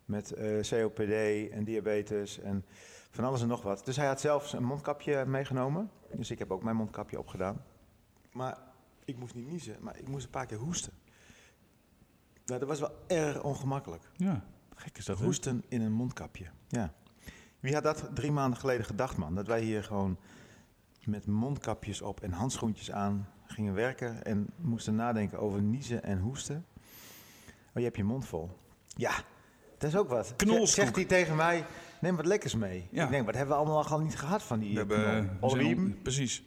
Met 0.05 0.31
eh, 0.31 0.59
COPD 0.59 1.49
en 1.51 1.63
diabetes. 1.63 2.39
En 2.39 2.65
Van 3.09 3.23
alles 3.23 3.41
en 3.41 3.47
nog 3.47 3.61
wat. 3.61 3.85
Dus 3.85 3.95
hij 3.95 4.07
had 4.07 4.19
zelfs 4.19 4.53
een 4.53 4.63
mondkapje 4.63 5.25
meegenomen. 5.25 5.91
Dus 6.11 6.31
ik 6.31 6.39
heb 6.39 6.51
ook 6.51 6.63
mijn 6.63 6.75
mondkapje 6.75 7.19
opgedaan. 7.19 7.63
Maar 8.31 8.57
ik 9.05 9.17
moest 9.17 9.35
niet 9.35 9.47
niezen, 9.47 9.77
maar 9.79 9.97
ik 9.97 10.07
moest 10.07 10.25
een 10.25 10.31
paar 10.31 10.45
keer 10.45 10.57
hoesten. 10.57 10.93
Nou, 12.45 12.59
dat 12.59 12.69
was 12.69 12.79
wel 12.79 12.91
erg 13.07 13.43
ongemakkelijk. 13.43 14.09
Ja, 14.13 14.43
gek 14.75 14.97
is 14.97 15.05
dat? 15.05 15.19
Hoesten 15.19 15.63
in 15.67 15.81
een 15.81 15.91
mondkapje. 15.91 16.45
Ja. 16.67 16.93
Wie 17.59 17.73
had 17.73 17.83
dat 17.83 18.09
drie 18.13 18.31
maanden 18.31 18.59
geleden 18.59 18.85
gedacht, 18.85 19.17
man? 19.17 19.35
Dat 19.35 19.47
wij 19.47 19.61
hier 19.61 19.83
gewoon 19.83 20.17
met 21.03 21.25
mondkapjes 21.25 22.01
op 22.01 22.21
en 22.21 22.31
handschoentjes 22.31 22.91
aan 22.91 23.29
gingen 23.45 23.73
werken 23.73 24.23
en 24.23 24.49
moesten 24.55 24.95
nadenken 24.95 25.39
over 25.39 25.61
niezen 25.61 26.03
en 26.03 26.19
hoesten. 26.19 26.65
Oh, 27.47 27.73
je 27.73 27.83
hebt 27.83 27.97
je 27.97 28.03
mond 28.03 28.25
vol. 28.25 28.49
Ja, 28.87 29.13
dat 29.77 29.89
is 29.89 29.95
ook 29.97 30.09
wat. 30.09 30.33
Knolskoek. 30.35 30.67
Zegt 30.67 30.95
hij 30.95 31.05
tegen 31.05 31.35
mij, 31.35 31.65
neem 32.01 32.15
wat 32.15 32.25
lekkers 32.25 32.55
mee. 32.55 32.87
Ja. 32.91 33.03
Ik 33.03 33.09
denk, 33.09 33.25
wat 33.25 33.35
hebben 33.35 33.55
we 33.55 33.61
allemaal 33.61 33.85
al 33.87 33.99
niet 33.99 34.15
gehad 34.17 34.43
van 34.43 34.59
die 34.59 34.73
We 34.85 34.93
eh, 34.93 35.03
hebben, 35.49 35.97
precies. 36.01 36.43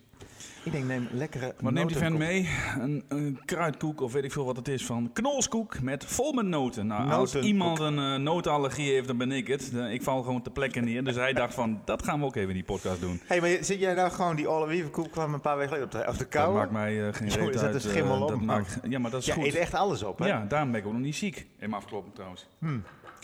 Ik 0.64 0.72
denk, 0.72 0.84
neem 0.86 1.08
lekkere 1.12 1.54
Wat 1.60 1.72
neemt 1.72 1.88
die 1.88 1.96
fan 1.98 2.12
notenkoek. 2.12 2.28
mee? 2.28 2.48
Een, 2.78 3.04
een 3.08 3.40
kruidkoek 3.44 4.00
of 4.00 4.12
weet 4.12 4.24
ik 4.24 4.32
veel 4.32 4.44
wat 4.44 4.56
het 4.56 4.68
is 4.68 4.86
van 4.86 5.10
knolskoek 5.12 5.80
met 5.80 6.04
vol 6.04 6.32
met 6.32 6.46
noten. 6.46 6.86
Nou, 6.86 7.10
als 7.10 7.34
iemand 7.34 7.78
een 7.78 7.98
eh, 7.98 8.14
notenallergie 8.14 8.92
heeft, 8.92 9.06
dan 9.06 9.16
ben 9.16 9.32
ik 9.32 9.46
het. 9.46 9.72
Ik 9.90 10.02
val 10.02 10.22
gewoon 10.22 10.42
te 10.42 10.50
plekken 10.50 10.84
neer. 10.84 11.04
Dus 11.04 11.14
hij 11.16 11.32
dacht 11.32 11.54
van, 11.54 11.80
dat 11.84 12.02
gaan 12.02 12.18
we 12.20 12.26
ook 12.26 12.36
even 12.36 12.48
in 12.48 12.54
die 12.54 12.64
podcast 12.64 13.00
doen. 13.00 13.20
Hé, 13.26 13.40
maar 13.40 13.48
zit 13.60 13.80
jij 13.80 13.94
nou 13.94 14.10
gewoon 14.10 14.36
die 14.36 14.48
olivenkoek 14.48 15.10
kwam 15.10 15.34
een 15.34 15.40
paar 15.40 15.56
weken 15.56 15.72
geleden 15.74 15.86
op 15.98 16.04
de, 16.04 16.08
op 16.10 16.12
de 16.12 16.18
Dat 16.18 16.28
kou? 16.28 16.54
maakt 16.54 16.70
mij 16.70 17.06
eh, 17.08 17.14
geen 17.14 17.28
reet 17.28 17.48
is 17.48 17.54
dat 17.54 17.64
uit. 17.64 17.74
een 17.74 17.80
schimmel 17.80 18.22
op, 18.22 18.28
dat 18.28 18.40
maakt, 18.40 18.78
ja, 18.88 18.98
maar 18.98 19.10
dat 19.10 19.20
is 19.20 19.26
Jij 19.26 19.34
goed. 19.34 19.44
eet 19.44 19.54
echt 19.54 19.74
alles 19.74 20.02
op, 20.02 20.18
hè? 20.18 20.26
Ja, 20.26 20.44
daarom 20.48 20.70
ben 20.70 20.80
ik 20.80 20.86
ook 20.86 20.92
nog 20.92 21.02
niet 21.02 21.16
ziek. 21.16 21.46
Helemaal 21.56 21.80
afkloppen 21.80 22.12
trouwens. 22.12 22.46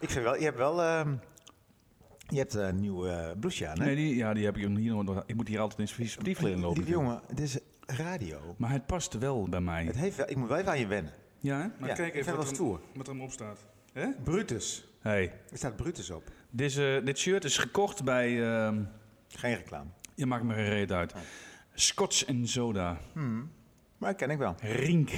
Ik 0.05 0.11
vind 0.11 0.25
wel, 0.25 0.37
je 0.37 0.45
hebt 0.45 0.57
wel, 0.57 0.83
ehm, 0.83 1.15
je 2.29 2.39
hebt 2.39 2.55
een 2.55 2.81
nieuw 2.81 3.07
eh 3.07 3.31
blouseje 3.41 3.69
aan, 3.69 3.79
hè? 3.79 3.85
Nee, 3.85 3.97
die, 3.97 4.17
ja, 4.17 4.35
die 4.35 4.45
heb 4.45 4.57
ik 4.57 4.77
hier 4.77 4.95
nog. 5.05 5.23
Ik 5.27 5.35
moet 5.35 5.49
hier 5.49 5.61
altijd 5.61 5.81
in 5.81 5.89
zijn 5.89 6.09
brief 6.23 6.41
leren 6.41 6.61
lopen. 6.61 6.77
Lieve 6.77 6.91
jongen, 6.93 7.21
het 7.27 7.41
is 7.41 7.59
radio. 7.87 8.55
Maar 8.59 8.71
het 8.71 8.87
past 8.87 9.19
wel 9.19 9.49
bij 9.49 9.61
mij. 9.61 9.85
Het 9.85 9.97
heeft 9.97 10.17
wel, 10.17 10.31
ik 10.31 10.37
moet 10.37 10.49
wel 10.49 10.59
even 10.59 10.71
aan 10.71 10.79
je 10.79 10.87
wennen. 10.87 11.13
Ja, 11.39 11.61
hè? 11.61 11.67
Maar 11.79 11.89
Ja, 11.89 11.95
kijk 11.95 12.15
even 12.15 12.37
wat, 12.37 12.59
er, 12.59 12.67
wat 12.95 13.07
er 13.07 13.13
hem 13.13 13.23
op 13.23 13.31
staat. 13.31 13.65
Hè? 13.93 14.07
Brutus. 14.25 14.87
Hey, 15.01 15.33
Er 15.51 15.57
staat 15.57 15.77
Brutus 15.77 16.11
op. 16.11 16.23
deze, 16.51 17.01
dit 17.05 17.19
shirt 17.19 17.45
is 17.45 17.59
gekocht 17.59 18.05
bij... 18.05 18.43
ehm, 18.57 18.83
Geen 19.29 19.55
reclame. 19.57 19.91
je 20.15 20.27
maakt 20.27 20.45
me 20.45 20.55
geen 20.55 20.69
reet 20.69 20.93
uit. 20.93 21.13
Oh. 21.13 21.21
Scotch 21.75 22.25
en 22.25 22.49
soda. 22.49 22.99
Maar 23.99 24.11
dat 24.11 24.17
ken 24.17 24.31
ik 24.31 24.39
wel. 24.39 24.55
Rink. 24.61 25.09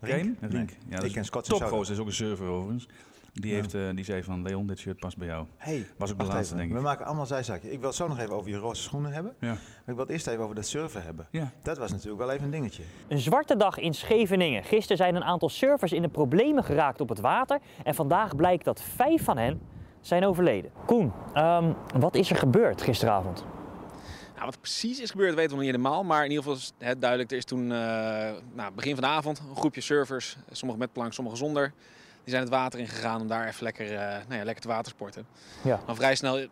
Ken 0.00 0.08
je 0.18 0.24
hem? 0.24 0.36
Nee, 0.40 0.50
Rink. 0.50 0.70
Ja, 0.70 0.76
dat 0.94 1.00
ik 1.00 1.06
is 1.08 1.12
ken 1.12 1.24
Scotch 1.24 1.48
en 1.52 1.58
Topgozer 1.58 1.78
soda. 1.84 1.92
is 1.94 1.98
ook 2.00 2.06
een 2.06 2.12
server 2.12 2.46
overigens. 2.46 2.88
Die, 3.40 3.54
heeft, 3.54 3.74
eh, 3.74 3.80
die 3.94 4.04
zei 4.04 4.22
van, 4.22 4.42
Leon, 4.42 4.66
dit 4.66 4.78
shirt 4.78 4.98
past 4.98 5.16
bij 5.16 5.26
jou. 5.26 5.46
Hey, 5.56 5.86
Was 5.96 6.10
ook 6.12 6.18
de 6.18 6.24
laatste, 6.24 6.44
even. 6.44 6.56
denk 6.56 6.68
ik. 6.70 6.76
We 6.76 6.82
maken 6.82 7.06
allemaal 7.06 7.26
zijzakjes. 7.26 7.72
Ik 7.72 7.78
wil 7.78 7.88
het 7.88 7.96
zo 7.96 8.08
nog 8.08 8.18
even 8.18 8.34
over 8.34 8.50
je 8.50 8.56
roze 8.56 8.82
schoenen 8.82 9.12
hebben. 9.12 9.34
Ja. 9.40 9.46
Maar 9.48 9.56
ik 9.86 9.94
wil 9.94 9.98
het 9.98 10.08
eerst 10.08 10.26
even 10.26 10.42
over 10.42 10.54
dat 10.54 10.66
surfen 10.66 11.02
hebben. 11.02 11.26
Ja. 11.30 11.52
Dat 11.62 11.78
was 11.78 11.90
natuurlijk 11.90 12.18
wel 12.18 12.30
even 12.30 12.44
een 12.44 12.50
dingetje. 12.50 12.82
Een 13.08 13.18
zwarte 13.18 13.56
dag 13.56 13.78
in 13.78 13.94
Scheveningen. 13.94 14.64
Gisteren 14.64 14.96
zijn 14.96 15.14
een 15.14 15.24
aantal 15.24 15.48
surfers 15.48 15.92
in 15.92 16.02
de 16.02 16.08
problemen 16.08 16.64
geraakt 16.64 17.00
op 17.00 17.08
het 17.08 17.20
water. 17.20 17.58
En 17.84 17.94
vandaag 17.94 18.36
blijkt 18.36 18.64
dat 18.64 18.82
vijf 18.82 19.24
van 19.24 19.36
hen 19.38 19.60
zijn 20.00 20.24
overleden. 20.24 20.70
Koen, 20.86 21.12
ehm, 21.32 21.72
wat 21.98 22.14
is 22.14 22.30
er 22.30 22.36
gebeurd 22.36 22.82
gisteravond? 22.82 23.44
Nou, 24.34 24.50
wat 24.50 24.60
precies 24.60 25.00
is 25.00 25.10
gebeurd 25.10 25.34
weten 25.34 25.50
we 25.50 25.56
nog 25.56 25.64
niet 25.64 25.76
helemaal. 25.76 26.04
Maar 26.04 26.24
in 26.24 26.30
ieder 26.30 26.42
geval 26.42 26.58
is 26.58 26.72
het 26.78 27.00
duidelijk. 27.00 27.30
Er 27.30 27.36
is 27.36 27.44
toen 27.44 27.72
eh, 27.72 27.78
nou, 28.54 28.72
begin 28.74 28.94
van 28.94 29.02
de 29.02 29.08
avond 29.10 29.42
een 29.50 29.56
groepje 29.56 29.80
surfers. 29.80 30.36
Sommigen 30.50 30.82
met 30.82 30.92
plank, 30.92 31.12
sommigen 31.12 31.38
zonder. 31.38 31.72
Die 32.28 32.36
zijn 32.36 32.48
het 32.48 32.56
water 32.58 32.78
ingegaan 32.80 33.20
om 33.20 33.28
daar 33.28 33.46
even 33.46 33.62
lekker, 33.62 33.94
eh, 33.94 33.98
nou 33.98 34.34
ja, 34.38 34.44
lekker 34.44 34.62
te 34.62 34.68
watersporten. 34.68 35.26
Ja. 35.64 35.80
Dan 35.86 35.96
vrij 35.96 36.14
snel 36.14 36.46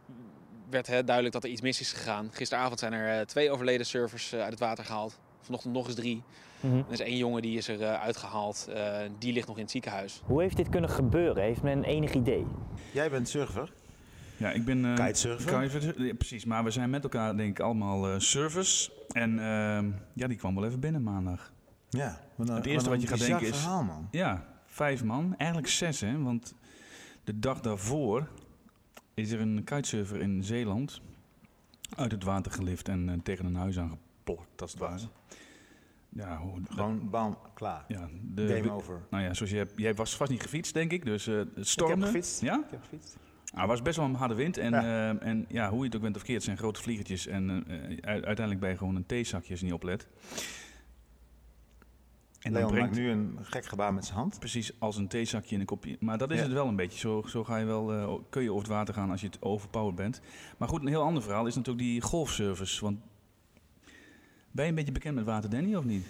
werd 0.70 0.86
het 0.86 1.04
duidelijk 1.06 1.34
dat 1.34 1.44
er 1.44 1.50
iets 1.50 1.60
mis 1.60 1.80
is 1.80 1.92
gegaan. 1.92 2.28
Gisteravond 2.32 2.78
zijn 2.78 2.92
er 2.92 3.18
eh, 3.18 3.26
twee 3.26 3.50
overleden 3.50 3.86
surfers 3.86 4.32
eh, 4.32 4.40
uit 4.40 4.50
het 4.50 4.58
water 4.60 4.84
gehaald. 4.84 5.18
Vanochtend 5.40 5.74
nog 5.74 5.86
eens 5.86 5.94
drie. 5.94 6.22
Mhm. 6.60 6.76
Er 6.76 6.84
is 6.92 7.00
één 7.00 7.16
jongen 7.16 7.42
die 7.42 7.56
is 7.56 7.68
er 7.68 7.82
eh, 7.82 8.00
uitgehaald. 8.02 8.68
Eh, 8.74 8.96
die 9.18 9.32
ligt 9.32 9.46
nog 9.46 9.56
in 9.56 9.62
het 9.62 9.70
ziekenhuis. 9.70 10.22
Hoe 10.24 10.42
heeft 10.42 10.56
dit 10.56 10.68
kunnen 10.68 10.90
gebeuren? 10.90 11.42
Heeft 11.42 11.62
men 11.62 11.84
enig 11.84 12.12
idee? 12.14 12.46
Jij 12.92 13.10
bent 13.10 13.28
surfer. 13.28 13.72
Ja, 14.36 14.50
ik 14.50 14.64
ben... 14.64 14.84
eh, 14.84 14.94
Kitesurfer? 15.06 15.60
kitesurfer, 15.60 16.04
ja, 16.04 16.14
precies, 16.14 16.44
maar 16.44 16.64
we 16.64 16.70
zijn 16.70 16.90
met 16.90 17.02
elkaar 17.02 17.36
denk 17.36 17.50
ik 17.58 17.60
allemaal 17.64 18.08
eh 18.08 18.18
surfers. 18.18 18.90
En 19.08 19.38
ehm, 19.38 19.90
ja, 20.12 20.26
die 20.26 20.36
kwam 20.36 20.54
wel 20.54 20.64
even 20.64 20.80
binnen 20.80 21.02
maandag. 21.02 21.52
Ja. 21.88 22.20
Het 22.46 22.66
eerste 22.66 22.88
wat 22.90 23.02
je 23.02 23.06
gaat 23.08 23.18
denken 23.18 23.46
is- 23.46 23.56
verhaal, 23.58 23.82
man. 23.82 24.08
Ja, 24.10 24.44
vijf 24.76 25.04
man. 25.04 25.34
Eigenlijk 25.36 25.70
zes, 25.70 26.00
hè. 26.00 26.22
Want 26.22 26.54
de 27.24 27.38
dag 27.38 27.60
daarvoor 27.60 28.28
is 29.14 29.30
er 29.30 29.40
een 29.40 29.64
kitesurfer 29.64 30.20
in 30.20 30.44
Zeeland 30.44 31.00
uit 31.96 32.12
het 32.12 32.22
water 32.24 32.52
gelift 32.52 32.88
en 32.88 33.08
eh, 33.08 33.14
tegen 33.22 33.44
een 33.44 33.54
huis 33.54 33.78
aangeplakt, 33.78 34.62
als 34.62 34.70
het 34.70 34.80
ware. 34.80 34.98
Ja, 36.08 36.38
hoe, 36.38 36.60
Gewoon 36.68 37.10
bam, 37.10 37.38
klaar. 37.54 37.84
ja, 37.88 38.08
de, 38.22 38.46
Game 38.48 38.70
over. 38.72 39.06
Nou 39.10 39.22
ja, 39.24 39.34
zoals 39.34 39.52
je 39.52 39.58
hebt, 39.58 39.72
jij 39.76 39.94
was 39.94 40.16
vast 40.16 40.30
niet 40.30 40.42
gefietst, 40.42 40.74
denk 40.74 40.92
ik. 40.92 41.04
Dus 41.04 41.26
eh 41.26 41.36
het 41.36 41.68
stormde. 41.68 42.06
gefietst. 42.06 42.40
Ja? 42.40 42.54
Ik 42.64 42.70
heb 42.70 42.82
gefietst. 42.82 43.16
Ah, 43.54 43.60
het 43.60 43.68
was 43.70 43.82
best 43.82 43.96
wel 43.96 44.06
een 44.06 44.14
harde 44.14 44.34
wind. 44.34 44.56
En, 44.58 44.70
Ja. 44.70 44.80
ja. 44.82 45.18
en 45.18 45.44
ja, 45.48 45.70
hoe 45.70 45.78
je 45.78 45.84
het 45.84 45.96
ook 45.96 46.02
bent 46.02 46.16
of 46.16 46.26
het 46.26 46.42
zijn 46.42 46.56
grote 46.56 46.82
vliegertjes. 46.82 47.26
En 47.26 47.64
eh, 47.66 47.92
eh, 47.92 47.98
uiteindelijk 48.04 48.60
ben 48.60 48.70
je 48.70 48.76
gewoon 48.76 48.96
een 48.96 49.06
theezakje 49.06 49.50
als 49.50 49.58
je 49.60 49.64
niet 49.66 49.74
oplet. 49.74 50.08
En 52.46 52.52
dan 52.52 52.60
Leon 52.60 52.72
brengt 52.72 52.90
maakt 52.90 53.02
nu 53.02 53.10
een 53.10 53.38
gek 53.42 53.64
gebaar 53.66 53.94
met 53.94 54.04
zijn 54.04 54.18
hand. 54.18 54.38
precies 54.38 54.72
als 54.80 54.96
een 54.96 55.08
theezakje 55.08 55.54
in 55.54 55.60
een 55.60 55.66
kopje. 55.66 55.96
Maar 56.00 56.18
dat 56.18 56.30
is 56.30 56.36
Ja. 56.36 56.42
het 56.42 56.52
wel 56.52 56.66
een 56.68 56.76
beetje. 56.76 56.98
Zo, 56.98 57.22
zo 57.26 57.44
ga 57.44 57.56
je 57.56 57.64
wel, 57.64 57.92
eh, 57.92 58.14
kun 58.30 58.42
je 58.42 58.50
over 58.50 58.62
het 58.62 58.72
water 58.72 58.94
gaan 58.94 59.10
als 59.10 59.20
je 59.20 59.26
het 59.26 59.42
overpowered 59.42 59.96
bent. 59.96 60.20
Maar 60.56 60.68
goed, 60.68 60.80
een 60.80 60.88
heel 60.88 61.02
ander 61.02 61.22
verhaal 61.22 61.46
is 61.46 61.54
natuurlijk 61.54 61.84
die 61.84 62.00
golfservice. 62.00 62.84
Want 62.84 62.98
ben 64.50 64.64
je 64.64 64.70
een 64.70 64.76
beetje 64.76 64.92
bekend 64.92 65.14
met 65.14 65.24
water, 65.24 65.50
Danny, 65.50 65.74
of 65.74 65.84
niet? 65.84 66.06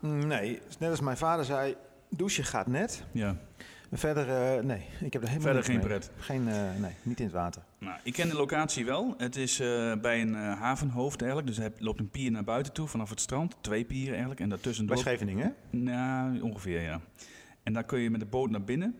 Nee, 0.00 0.60
net 0.78 0.90
als 0.90 1.00
mijn 1.00 1.16
vader 1.16 1.44
zei, 1.44 1.74
douchen 2.08 2.44
gaat 2.44 2.66
net. 2.66 3.04
Ja. 3.12 3.36
Verder, 3.92 4.28
eh, 4.58 4.64
nee, 4.64 4.82
ik 5.00 5.12
heb 5.12 5.22
er 5.22 5.28
helemaal 5.28 5.40
Verder 5.40 5.64
geen 5.64 5.76
mee. 5.76 5.86
pret. 5.86 6.10
Geen, 6.16 6.48
eh, 6.48 6.74
nee, 6.80 6.92
niet 7.02 7.18
in 7.18 7.24
het 7.24 7.34
water. 7.34 7.62
Nou, 7.78 7.98
ik 8.02 8.12
ken 8.12 8.28
de 8.28 8.34
locatie 8.34 8.84
wel. 8.84 9.14
Het 9.18 9.36
is 9.36 9.60
eh, 9.60 9.94
bij 10.00 10.20
een 10.20 10.34
havenhoofd 10.34 11.18
eigenlijk. 11.22 11.48
Dus 11.54 11.58
er 11.58 11.72
loopt 11.78 12.00
een 12.00 12.10
pier 12.10 12.30
naar 12.30 12.44
buiten 12.44 12.72
toe 12.72 12.86
vanaf 12.86 13.10
het 13.10 13.20
strand. 13.20 13.56
Twee 13.60 13.84
pieren 13.84 14.10
eigenlijk. 14.10 14.40
En 14.40 14.48
daartussen 14.48 14.86
Bij 14.86 14.96
Scheveningen, 14.96 15.54
hè? 15.70 15.78
Nou, 15.78 16.40
ongeveer 16.40 16.80
ja. 16.80 17.00
En 17.62 17.72
daar 17.72 17.84
kun 17.84 18.00
je 18.00 18.10
met 18.10 18.20
de 18.20 18.26
boot 18.26 18.50
naar 18.50 18.64
binnen. 18.64 18.94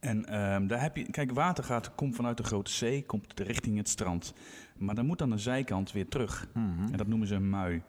En 0.00 0.26
ehm, 0.28 0.66
daar 0.66 0.80
heb 0.80 0.96
je, 0.96 1.10
kijk, 1.10 1.32
water 1.32 1.64
gaat, 1.64 1.94
komt 1.94 2.14
vanuit 2.16 2.36
de 2.36 2.42
grote 2.42 2.70
zee, 2.70 3.04
komt 3.04 3.40
richting 3.40 3.76
het 3.76 3.88
strand. 3.88 4.34
Maar 4.76 4.94
dan 4.94 5.06
moet 5.06 5.22
aan 5.22 5.30
de 5.30 5.38
zijkant 5.38 5.92
weer 5.92 6.08
terug. 6.08 6.48
Mhm. 6.52 6.84
En 6.92 6.96
dat 6.96 7.06
noemen 7.06 7.26
ze 7.28 7.34
een 7.34 7.50
mui, 7.50 7.82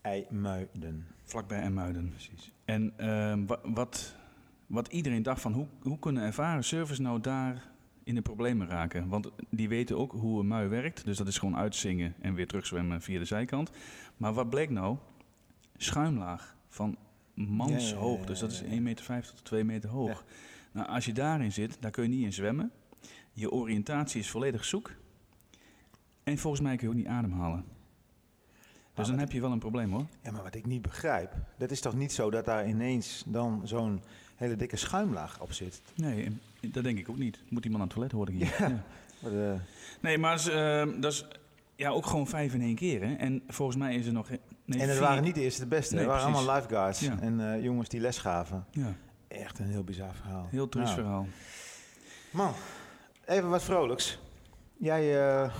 IJmuiden. 0.00 1.06
vlakbij 1.24 1.62
Emuiden. 1.62 2.08
Precies. 2.10 2.52
En 2.64 2.92
ehm, 2.96 3.46
wa- 3.46 3.60
wat, 3.62 4.14
wat 4.70 4.88
iedereen 4.88 5.22
dacht 5.22 5.40
van, 5.40 5.52
hoe, 5.52 5.66
hoe 5.82 5.98
kunnen 5.98 6.22
ervaren 6.22 6.64
surfers 6.64 6.98
nou 6.98 7.20
daar 7.20 7.70
in 8.04 8.14
de 8.14 8.22
problemen 8.22 8.66
raken? 8.68 9.08
Want 9.08 9.30
die 9.48 9.68
weten 9.68 9.98
ook 9.98 10.12
hoe 10.12 10.40
een 10.40 10.46
mui 10.46 10.68
werkt. 10.68 11.04
Dus 11.04 11.16
dat 11.16 11.26
is 11.26 11.38
gewoon 11.38 11.56
uitzingen 11.56 12.14
en 12.20 12.34
weer 12.34 12.46
terugzwemmen 12.46 13.02
via 13.02 13.18
de 13.18 13.24
zijkant. 13.24 13.70
Maar 14.16 14.32
wat 14.32 14.50
bleek 14.50 14.70
nou? 14.70 14.96
Schuimlaag 15.76 16.56
van 16.68 16.96
manshoog. 17.34 18.02
Ja, 18.02 18.14
ja, 18.14 18.20
ja, 18.20 18.26
Dus 18.26 18.38
dat 18.38 18.50
is 18.50 18.60
ja, 18.60 18.66
1,50 18.66 18.82
meter 18.82 19.34
tot 19.34 19.44
2 19.44 19.64
meter 19.64 19.90
hoog. 19.90 20.24
Nou, 20.72 20.88
als 20.88 21.04
je 21.04 21.12
daarin 21.12 21.52
zit, 21.52 21.76
daar 21.80 21.90
kun 21.90 22.02
je 22.02 22.08
niet 22.08 22.24
in 22.24 22.32
zwemmen. 22.32 22.72
Je 23.32 23.50
oriëntatie 23.50 24.20
is 24.20 24.30
volledig 24.30 24.64
zoek. 24.64 24.92
En 26.22 26.38
volgens 26.38 26.62
mij 26.62 26.76
kun 26.76 26.86
je 26.86 26.92
ook 26.92 26.98
niet 27.00 27.10
ademhalen. 27.10 27.64
Dus 28.94 29.08
dan 29.08 29.18
heb 29.18 29.32
je 29.32 29.40
wel 29.40 29.52
een 29.52 29.58
probleem 29.58 29.92
hoor. 29.92 30.06
Ja, 30.22 30.30
maar 30.30 30.42
wat 30.42 30.54
ik 30.54 30.66
niet 30.66 30.82
begrijp, 30.82 31.34
dat 31.58 31.70
is 31.70 31.80
toch 31.80 31.94
niet 31.94 32.12
zo 32.12 32.30
dat 32.30 32.44
daar 32.44 32.68
ineens 32.68 33.24
dan 33.26 33.60
zo'n 33.64 34.02
hele 34.40 34.56
dikke 34.56 34.76
schuimlaag 34.76 35.40
op 35.40 35.52
zit? 35.52 35.82
Nee, 35.94 36.36
dat 36.60 36.84
denk 36.84 36.98
ik 36.98 37.08
ook 37.08 37.18
niet. 37.18 37.38
Moet 37.48 37.64
iemand 37.64 37.82
aan 37.82 37.88
het 37.88 37.96
toilet, 37.96 38.12
hoorde 38.12 38.32
ik 38.32 38.38
hier. 38.38 38.54
Ja. 38.58 38.68
Ja. 38.68 38.82
Wat, 39.20 39.32
eh, 39.32 39.52
Nee, 40.00 40.18
maar 40.18 40.46
ehm, 40.48 41.00
dat 41.00 41.12
is 41.12 41.26
ja, 41.76 41.90
ook 41.90 42.06
gewoon 42.06 42.26
vijf 42.26 42.54
in 42.54 42.60
één 42.62 42.74
keer. 42.74 43.02
Hè? 43.06 43.14
En 43.14 43.42
volgens 43.48 43.76
mij 43.78 43.94
is 43.94 44.06
er 44.06 44.12
nog... 44.12 44.28
Nee, 44.28 44.38
en 44.80 44.88
het 44.88 44.96
vier- 44.98 45.06
waren 45.06 45.22
niet 45.22 45.34
de 45.34 45.40
eerste 45.42 45.60
de 45.60 45.66
beste, 45.66 45.94
Nee, 45.94 46.02
het 46.04 46.12
waren 46.12 46.26
precies. 46.30 46.46
allemaal 46.48 46.60
lifeguards 46.62 47.00
Ja. 47.00 47.18
en 47.20 47.52
eh, 47.54 47.62
jongens 47.62 47.88
die 47.88 48.00
les 48.00 48.18
gaven. 48.18 48.64
Ja, 48.70 48.94
Echt 49.28 49.58
een 49.58 49.66
heel 49.70 49.84
bizar 49.84 50.14
verhaal. 50.14 50.46
heel 50.50 50.68
triest 50.68 50.86
Nou, 50.92 51.00
verhaal. 51.00 51.26
Man, 52.30 52.52
even 53.26 53.48
wat 53.50 53.62
vrolijks. 53.62 54.18
Jij, 54.76 55.20
eh, 55.28 55.54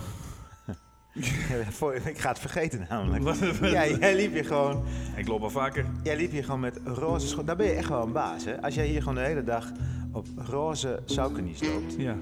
ik 2.05 2.19
ga 2.19 2.29
het 2.29 2.39
vergeten 2.39 2.87
namelijk. 2.89 3.23
Wat- 3.61 3.71
Jij, 3.71 4.17
liep 4.17 4.33
hier 4.33 4.45
gewoon, 4.45 4.85
Ik 5.17 5.29
loop 5.29 5.43
al 5.43 5.51
vaker. 5.51 5.85
jij 6.03 6.17
liep 6.17 6.31
hier 6.31 6.45
gewoon 6.45 6.61
met 6.61 6.81
roze 6.85 7.27
schoenen. 7.27 7.47
Daar 7.47 7.57
ben 7.57 7.67
je 7.67 7.73
echt 7.73 7.89
wel 7.89 8.03
een 8.03 8.13
baas, 8.13 8.45
hè? 8.45 8.63
Als 8.63 8.75
jij 8.75 8.87
hier 8.87 9.01
gewoon 9.01 9.15
de 9.15 9.21
hele 9.21 9.45
dag 9.45 9.73
op 10.13 10.27
roze 10.37 11.03
saukenies 11.05 11.63
loopt. 11.63 11.95
Ja. 11.99 12.15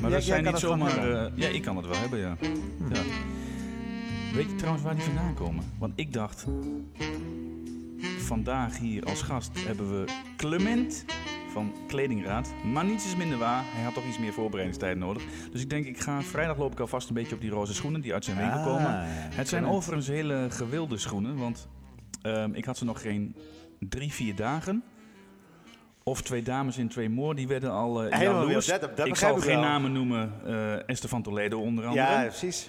jij 0.00 0.10
dat 0.10 0.22
zijn 0.22 0.44
niet 0.44 0.58
zomaar... 0.58 1.10
eh, 1.24 1.32
ja, 1.34 1.48
ik 1.48 1.62
kan 1.62 1.76
het 1.76 1.86
wel 1.86 1.96
hebben, 1.96 2.18
ja. 2.18 2.36
ja. 2.92 3.00
Weet 4.34 4.50
je 4.50 4.54
trouwens 4.56 4.84
waar 4.84 4.94
die 4.94 5.04
vandaan 5.04 5.34
komen? 5.34 5.64
Want 5.78 5.92
ik 5.96 6.12
dacht... 6.12 6.46
Vandaag 8.18 8.78
hier 8.78 9.04
als 9.04 9.22
gast 9.22 9.50
hebben 9.66 9.90
we 10.00 10.04
Clement 10.36 11.04
van 11.50 11.72
Kledingraad. 11.88 12.52
Maar 12.72 12.84
niets 12.84 13.06
is 13.06 13.16
minder 13.16 13.38
waar. 13.38 13.62
Hij 13.66 13.82
had 13.84 13.94
toch 13.94 14.06
iets 14.06 14.18
meer 14.18 14.32
voorbereidingstijd 14.32 14.96
nodig. 14.98 15.22
Dus 15.52 15.62
ik 15.62 15.70
denk, 15.70 15.86
ik 15.86 16.00
ga 16.00 16.22
vrijdag 16.22 16.56
loop 16.58 16.72
ik 16.72 16.80
alvast 16.80 17.08
een 17.08 17.14
beetje 17.14 17.34
op 17.34 17.40
die 17.40 17.50
roze 17.50 17.74
schoenen 17.74 18.00
die 18.00 18.12
uit 18.12 18.24
zijn 18.24 18.36
winkel 18.36 18.58
Ah, 18.58 18.64
komen. 18.64 18.90
Het 19.34 19.48
zijn 19.48 19.66
overigens 19.66 20.06
hele 20.08 20.46
gewilde 20.50 20.98
schoenen, 20.98 21.36
want 21.36 21.68
ehm, 22.22 22.50
ik 22.54 22.64
had 22.64 22.76
ze 22.78 22.84
nog 22.84 23.00
geen 23.02 23.36
drie, 23.78 24.12
vier 24.12 24.34
dagen. 24.34 24.82
Of 26.02 26.22
twee 26.22 26.42
dames 26.42 26.78
in 26.78 26.88
twee 26.88 27.08
moor, 27.08 27.34
die 27.34 27.48
werden 27.48 27.70
al 27.70 28.04
uh, 28.06 28.12
Helemaal 28.12 28.42
jaloers. 28.46 28.66
wild, 28.66 28.80
dat- 28.80 28.96
dat 28.96 29.06
ik 29.06 29.16
zal 29.16 29.36
geen 29.36 29.50
wel. 29.54 29.60
namen 29.60 29.92
noemen, 29.92 30.32
eh, 30.46 30.88
Esther 30.88 31.08
van 31.08 31.22
Toledo 31.22 31.60
onder 31.60 31.84
andere. 31.86 32.06
Ja, 32.06 32.20
precies. 32.22 32.68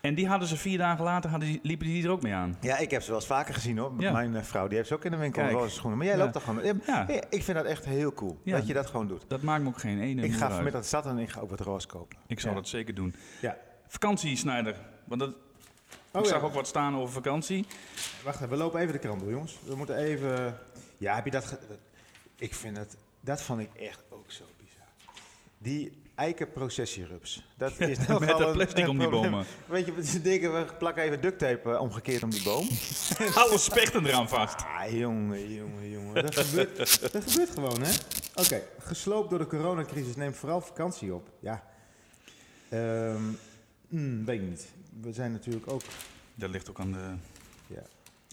En 0.00 0.14
die 0.14 0.28
hadden 0.28 0.48
ze 0.48 0.56
vier 0.56 0.78
dagen 0.78 1.04
later, 1.04 1.30
hadden 1.30 1.48
die, 1.48 1.60
liepen 1.62 1.86
die 1.86 2.04
er 2.04 2.10
ook 2.10 2.22
mee 2.22 2.32
aan. 2.34 2.56
Ja, 2.60 2.78
ik 2.78 2.90
heb 2.90 3.00
ze 3.02 3.06
wel 3.10 3.16
eens 3.18 3.26
vaker 3.28 3.54
gezien 3.54 3.78
hoor. 3.78 3.92
Ja. 3.98 4.12
Mijn 4.12 4.36
eh, 4.36 4.42
vrouw 4.42 4.66
die 4.68 4.76
heeft 4.76 4.88
ze 4.88 4.94
ook 4.94 5.04
in 5.04 5.10
de 5.10 5.16
winkel 5.16 5.42
Kijk. 5.42 5.54
roze 5.54 5.74
schoenen. 5.74 5.98
Maar 5.98 6.06
jij 6.06 6.16
Ja. 6.16 6.22
loopt 6.22 6.34
er 6.34 6.40
gewoon. 6.40 6.80
Ja. 6.86 7.08
Ik 7.08 7.42
vind 7.42 7.56
dat 7.56 7.66
echt 7.66 7.84
heel 7.84 8.12
cool 8.12 8.40
dat 8.44 8.66
je 8.66 8.72
dat 8.72 8.86
gewoon 8.86 9.08
doet. 9.08 9.24
Dat 9.28 9.42
maakt 9.42 9.62
me 9.62 9.68
ook 9.68 9.78
geen 9.78 10.00
ene 10.00 10.22
Ik 10.22 10.32
ga 10.34 10.50
vanmiddag 10.50 10.84
stad 10.84 11.06
en 11.06 11.18
ik 11.18 11.28
ga 11.30 11.40
ook 11.40 11.50
wat 11.50 11.60
roze 11.60 11.86
kopen. 11.86 12.18
Ik 12.26 12.40
zal 12.40 12.54
dat 12.54 12.68
zeker 12.68 12.94
doen. 12.94 13.14
Ja. 13.40 13.56
Vakantie, 13.86 14.36
Snijder. 14.36 14.76
Want 15.04 15.20
dat, 15.20 15.34
Oh, 16.12 16.20
ik 16.20 16.26
zag 16.28 16.42
ook 16.42 16.54
wat 16.54 16.66
staan 16.66 16.96
over 16.96 17.12
vakantie. 17.12 17.66
Wacht 18.24 18.36
even, 18.36 18.48
we 18.48 18.56
lopen 18.56 18.80
even 18.80 18.92
de 18.92 18.98
krant 18.98 19.20
door, 19.20 19.30
jongens. 19.30 19.58
We 19.66 19.74
moeten 19.76 19.96
even... 19.96 20.58
Ja, 20.98 21.14
heb 21.14 21.24
je 21.24 21.30
dat... 21.30 21.44
ge- 21.44 21.58
Ik 22.36 22.54
vind 22.54 22.76
het... 22.76 22.96
Dat 23.20 23.42
vond 23.42 23.60
ik 23.60 23.70
echt 23.74 24.02
ook 24.10 24.30
zo 24.30 24.44
bizar. 24.56 24.86
Die 25.58 25.99
eikenprocessierups. 26.20 27.42
Dat 27.56 27.70
is 27.80 27.98
Met 27.98 28.06
dat 28.28 28.40
een- 28.40 28.52
plastic 28.52 28.88
om 28.88 28.98
die 28.98 29.08
bomen. 29.08 29.44
Weet 29.66 29.86
je, 29.86 30.04
ze 30.04 30.22
denken, 30.22 30.52
we 30.52 30.64
plakken 30.78 31.02
even 31.02 31.20
duct 31.20 31.38
tape 31.38 31.70
eh, 31.72 31.80
omgekeerd 31.80 32.22
om 32.22 32.30
die 32.30 32.42
boom. 32.42 32.68
Alle 33.34 33.58
spechten 33.58 34.06
eraan 34.06 34.28
vast. 34.28 34.56
Ah, 34.62 34.90
jongen, 34.98 35.54
jongen, 35.54 35.90
jongen. 35.90 36.22
Dat 36.22 36.36
gebeurt, 36.36 36.76
dat 37.12 37.24
gebeurt 37.30 37.50
gewoon, 37.50 37.82
hè? 37.82 37.92
Oké, 38.34 38.62
gesloopt 38.78 39.30
door 39.30 39.38
de 39.38 39.46
coronacrisis 39.46 40.16
neemt 40.16 40.36
vooral 40.36 40.60
vakantie 40.60 41.14
op. 41.14 41.28
Ja. 41.40 41.64
Ehm, 42.68 43.22
hmm, 43.88 44.24
weet 44.24 44.40
ik 44.40 44.48
niet. 44.48 44.68
We 45.00 45.12
zijn 45.12 45.32
natuurlijk 45.32 45.72
ook... 45.72 45.82
Dat 46.34 46.50
ligt 46.50 46.70
ook 46.70 46.80
aan 46.80 46.92
de... 46.92 47.14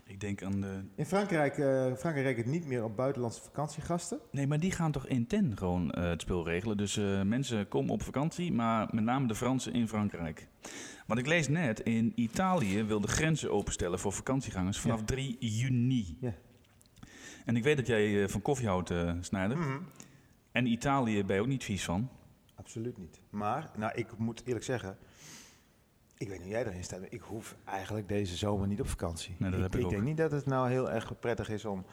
Ik 0.07 0.19
denk 0.19 0.43
aan 0.43 0.61
de... 0.61 0.83
In 0.95 1.05
Frankrijk, 1.05 1.57
eh 1.57 1.85
Frankrijk 1.95 2.25
rekent 2.25 2.45
niet 2.45 2.65
meer 2.65 2.83
op 2.83 2.95
buitenlandse 2.95 3.41
vakantiegasten. 3.41 4.19
Nee, 4.31 4.47
maar 4.47 4.59
die 4.59 4.71
gaan 4.71 4.91
toch 4.91 5.07
intern 5.07 5.57
gewoon 5.57 5.91
eh, 5.91 6.09
het 6.09 6.21
speel 6.21 6.45
regelen. 6.45 6.77
Dus 6.77 6.97
eh, 6.97 7.21
mensen 7.21 7.67
komen 7.67 7.93
op 7.93 8.03
vakantie, 8.03 8.53
maar 8.53 8.87
met 8.91 9.03
name 9.03 9.27
de 9.27 9.35
Fransen 9.35 9.73
in 9.73 9.87
Frankrijk. 9.87 10.47
Want 11.07 11.19
ik 11.19 11.27
lees 11.27 11.47
net, 11.47 11.79
in 11.79 12.11
Italië 12.15 12.83
wil 12.83 13.01
de 13.01 13.07
grenzen 13.07 13.51
openstellen 13.51 13.99
voor 13.99 14.13
vakantiegangers 14.13 14.79
vanaf 14.79 14.99
Ja. 14.99 15.05
3 15.05 15.37
juni. 15.39 16.17
Ja. 16.19 16.33
En 17.45 17.55
ik 17.55 17.63
weet 17.63 17.77
dat 17.77 17.87
jij 17.87 18.29
van 18.29 18.41
koffie 18.41 18.67
houdt, 18.67 18.93
Snijder. 19.19 19.57
Mhm. 19.57 19.79
En 20.51 20.65
Italië 20.65 21.23
ben 21.23 21.35
je 21.35 21.41
ook 21.41 21.47
niet 21.47 21.63
vies 21.63 21.83
van. 21.83 22.09
Absoluut 22.55 22.97
niet. 22.97 23.21
Maar, 23.29 23.71
nou, 23.77 23.91
ik 23.95 24.17
moet 24.17 24.41
eerlijk 24.45 24.65
zeggen... 24.65 24.97
Ik 26.17 26.27
weet 26.27 26.37
niet 26.37 26.47
hoe 26.47 26.49
jij 26.57 26.65
erin 26.65 26.83
staat. 26.83 26.99
maar 26.99 27.11
Ik 27.11 27.21
hoef 27.21 27.55
eigenlijk 27.65 28.07
deze 28.07 28.35
zomer 28.35 28.67
niet 28.67 28.81
op 28.81 28.87
vakantie. 28.87 29.35
Nee, 29.37 29.51
dat 29.51 29.59
heb 29.59 29.75
ik 29.75 29.81
ik 29.83 29.89
denk 29.89 30.03
niet 30.03 30.17
dat 30.17 30.31
het 30.31 30.45
nou 30.45 30.69
heel 30.69 30.91
erg 30.91 31.19
prettig 31.19 31.49
is 31.49 31.65
om 31.65 31.85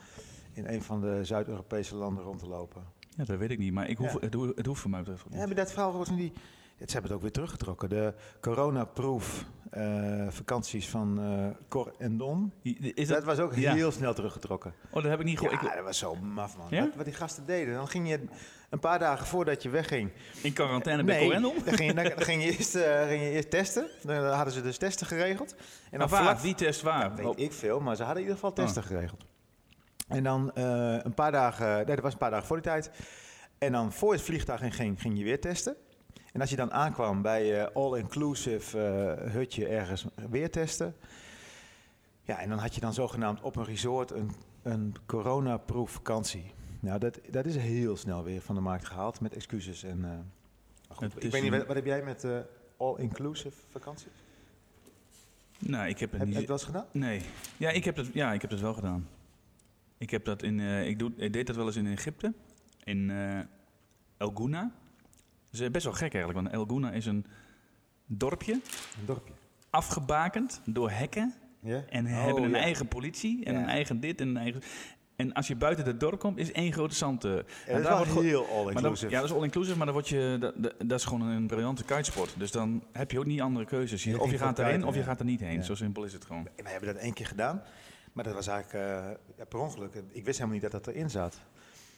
in 0.52 0.66
een 0.66 0.82
van 0.82 1.00
de 1.00 1.24
Zuid-Europese 1.24 1.94
landen 1.96 2.24
rond 2.24 2.38
te 2.38 2.46
lopen. 2.46 2.82
Ja, 3.16 3.24
dat 3.24 3.38
weet 3.38 3.50
ik 3.50 3.58
niet, 3.58 3.72
maar 3.72 3.88
ik 3.88 3.96
hoef, 3.98 4.12
Ja. 4.12 4.18
het, 4.20 4.34
ho- 4.34 4.52
het 4.54 4.66
hoeft 4.66 4.80
voor 4.80 4.90
mij 4.90 5.00
betreft 5.00 5.24
niet. 5.30 5.38
Ja, 5.38 5.46
maar 5.46 5.54
dat 5.54 5.72
verhaal 5.72 5.92
was 5.92 6.08
die. 6.08 6.32
Het, 6.84 6.92
ze 6.92 6.98
hebben 6.98 7.16
het 7.16 7.20
ook 7.20 7.34
weer 7.34 7.44
teruggetrokken. 7.44 7.88
De 7.88 8.14
corona-proof 8.40 9.44
eh, 9.70 10.26
vakanties 10.28 10.88
van 10.88 11.20
eh 11.22 11.66
Cor 11.68 11.94
en 11.98 12.16
Don. 12.16 12.52
Is 12.62 13.08
dat, 13.08 13.16
dat- 13.16 13.24
was 13.24 13.38
ook 13.38 13.54
Ja. 13.54 13.74
heel 13.74 13.90
snel 13.92 14.14
teruggetrokken. 14.14 14.74
Oh, 14.90 15.02
dat 15.02 15.10
heb 15.10 15.20
ik 15.20 15.24
niet 15.26 15.40
Ja, 15.40 15.48
gehoord. 15.48 15.62
Ik- 15.68 15.74
dat 15.76 15.84
was 15.84 15.98
zo 15.98 16.14
maf, 16.14 16.56
man. 16.56 16.66
Ja? 16.70 16.80
Wat, 16.84 16.94
wat 16.94 17.04
die 17.04 17.14
gasten 17.14 17.46
deden. 17.46 17.74
Dan 17.74 17.88
ging 17.88 18.08
je 18.08 18.20
een 18.70 18.78
paar 18.78 18.98
dagen 18.98 19.26
voordat 19.26 19.62
je 19.62 19.68
wegging... 19.68 20.10
In 20.42 20.52
quarantaine 20.52 21.04
bij 21.04 21.16
Nee, 21.16 21.24
Corendon? 21.24 21.54
dan 21.64 21.74
ging, 21.74 21.90
je, 22.02 22.14
dan, 22.14 22.24
ging, 22.24 22.42
je 22.44 22.56
eerst, 22.56 22.74
eh, 22.74 23.06
ging 23.06 23.22
je 23.22 23.30
eerst 23.30 23.50
testen. 23.50 23.86
Dan 24.02 24.24
hadden 24.24 24.54
ze 24.54 24.62
dus 24.62 24.78
testen 24.78 25.06
geregeld. 25.06 25.54
En 25.90 25.98
dan 25.98 26.08
waar? 26.08 26.22
vlak- 26.22 26.38
Wie 26.38 26.54
test 26.54 26.82
waar? 26.82 27.14
Weet 27.14 27.26
Oh. 27.26 27.38
ik 27.38 27.52
veel, 27.52 27.80
maar 27.80 27.96
ze 27.96 28.02
hadden 28.02 28.22
in 28.22 28.28
ieder 28.28 28.40
geval 28.42 28.64
testen 28.64 28.82
Oh. 28.82 28.88
geregeld. 28.88 29.24
En 30.08 30.22
dan 30.22 30.50
een 30.54 31.14
paar 31.14 31.32
dagen, 31.32 31.74
nee, 31.76 31.84
dat 31.84 32.00
was 32.00 32.12
een 32.12 32.18
paar 32.18 32.30
dagen 32.30 32.46
voor 32.46 32.56
die 32.56 32.64
tijd. 32.70 32.90
En 33.58 33.72
dan 33.72 33.92
voor 33.92 34.12
het 34.12 34.22
vliegtuig 34.22 34.62
in 34.62 34.72
ging, 34.72 35.00
ging 35.00 35.18
je 35.18 35.24
weer 35.24 35.40
testen. 35.40 35.76
En 36.34 36.40
als 36.40 36.50
je 36.50 36.56
dan 36.56 36.72
aankwam 36.72 37.22
bij 37.22 37.60
eh, 37.60 37.74
all-inclusive 37.74 38.78
eh, 38.78 39.32
hutje 39.32 39.66
ergens 39.66 40.06
weer 40.30 40.50
testen. 40.50 40.96
Ja, 42.22 42.40
en 42.40 42.48
dan 42.48 42.58
had 42.58 42.74
je 42.74 42.80
dan 42.80 42.94
zogenaamd 42.94 43.40
op 43.40 43.56
een 43.56 43.64
resort 43.64 44.10
een, 44.10 44.30
een 44.62 44.94
corona-proof 45.06 45.90
vakantie. 45.90 46.52
Nou, 46.80 46.98
dat, 46.98 47.20
dat 47.30 47.46
is 47.46 47.56
heel 47.56 47.96
snel 47.96 48.24
weer 48.24 48.40
van 48.40 48.54
de 48.54 48.60
markt 48.60 48.84
gehaald 48.84 49.20
met 49.20 49.34
excuses. 49.34 49.82
En, 49.82 50.00
maar 50.00 50.96
goed, 50.96 51.24
ik 51.24 51.30
weet 51.30 51.42
niet, 51.42 51.50
wat, 51.50 51.66
wat 51.66 51.76
heb 51.76 51.84
jij 51.84 52.02
met 52.02 52.26
all-inclusive 52.76 53.56
vakantie? 53.70 54.08
Nou, 55.58 55.88
ik 55.88 55.98
heb 55.98 56.10
het 56.10 56.18
Heb 56.18 56.28
niet... 56.28 56.36
je 56.36 56.40
het 56.40 56.48
wel 56.48 56.58
eens 56.58 56.66
gedaan? 56.66 56.86
Nee. 56.92 57.22
Ja, 57.56 57.70
ik 57.70 57.84
heb 57.84 57.96
het, 57.96 58.10
ja, 58.12 58.32
ik 58.32 58.40
heb 58.40 58.50
het 58.50 58.60
wel 58.60 58.74
gedaan. 58.74 59.08
Ik, 59.98 60.10
heb 60.10 60.24
dat 60.24 60.42
in, 60.42 60.60
ik, 60.60 60.98
doe, 60.98 61.12
ik 61.16 61.32
deed 61.32 61.46
dat 61.46 61.56
wel 61.56 61.66
eens 61.66 61.76
in 61.76 61.86
Egypte. 61.86 62.32
In 62.84 63.10
El 64.16 64.30
Gouna. 64.34 64.72
Dat 65.58 65.62
is 65.62 65.70
best 65.70 65.84
wel 65.84 65.94
gek 65.94 66.14
eigenlijk, 66.14 66.34
want 66.34 66.54
El 66.54 66.64
Gouna 66.66 66.90
is 66.92 67.06
een 67.06 67.26
dorpje. 68.06 68.52
Een 68.52 69.06
dorpje. 69.06 69.32
Afgebakend 69.70 70.60
door 70.64 70.90
hekken. 70.90 71.34
Ja? 71.60 71.82
En 71.88 72.06
Oh, 72.06 72.12
hebben 72.24 72.42
een 72.42 72.50
ja. 72.50 72.56
eigen 72.56 72.88
politie. 72.88 73.44
En 73.44 73.52
Ja. 73.54 73.60
een 73.60 73.68
eigen 73.68 74.00
dit 74.00 74.20
en 74.20 74.28
een 74.28 74.36
eigen... 74.36 74.62
En 75.16 75.32
als 75.32 75.46
je 75.46 75.56
buiten 75.56 75.84
het 75.84 76.00
dorp 76.00 76.18
komt, 76.20 76.38
is 76.38 76.52
één 76.52 76.72
grote 76.72 76.94
zand. 76.94 77.24
eh. 77.24 77.30
Ja, 77.32 77.38
En 77.66 77.74
dat 77.74 77.82
daar 77.82 77.96
wordt 77.96 78.20
heel 78.20 78.46
all-inclusive. 78.48 79.10
ja, 79.10 79.20
dat 79.20 79.30
is 79.30 79.36
all-inclusive, 79.36 79.76
maar 79.76 79.86
dan 79.86 79.94
word 79.94 80.08
je, 80.08 80.36
dat, 80.40 80.54
dat, 80.56 80.74
dat 80.78 80.98
is 80.98 81.04
gewoon 81.04 81.20
een 81.28 81.46
briljante 81.46 81.84
kitesport. 81.84 82.34
Dus 82.38 82.50
dan 82.50 82.84
heb 82.92 83.10
je 83.10 83.18
ook 83.18 83.26
niet 83.26 83.40
andere 83.40 83.64
keuzes. 83.64 84.04
Je- 84.04 84.20
of 84.20 84.30
je 84.30 84.38
gaat 84.38 84.58
erin 84.58 84.84
of 84.84 84.94
je 84.94 85.02
gaat 85.02 85.18
er 85.18 85.24
niet 85.24 85.40
heen. 85.40 85.64
Zo 85.64 85.74
simpel 85.74 86.04
is 86.04 86.12
het 86.12 86.24
gewoon. 86.24 86.48
We 86.56 86.68
hebben 86.68 86.94
dat 86.94 87.02
één 87.02 87.12
keer 87.12 87.26
gedaan. 87.26 87.62
Maar 88.12 88.24
dat 88.24 88.32
was 88.34 88.46
eigenlijk 88.46 88.84
eh, 89.36 89.44
per 89.48 89.58
ongeluk. 89.58 89.94
Ik 89.94 90.24
wist 90.24 90.38
helemaal 90.38 90.60
niet 90.60 90.70
dat 90.70 90.84
dat 90.84 90.94
erin 90.94 91.10
zat. 91.10 91.40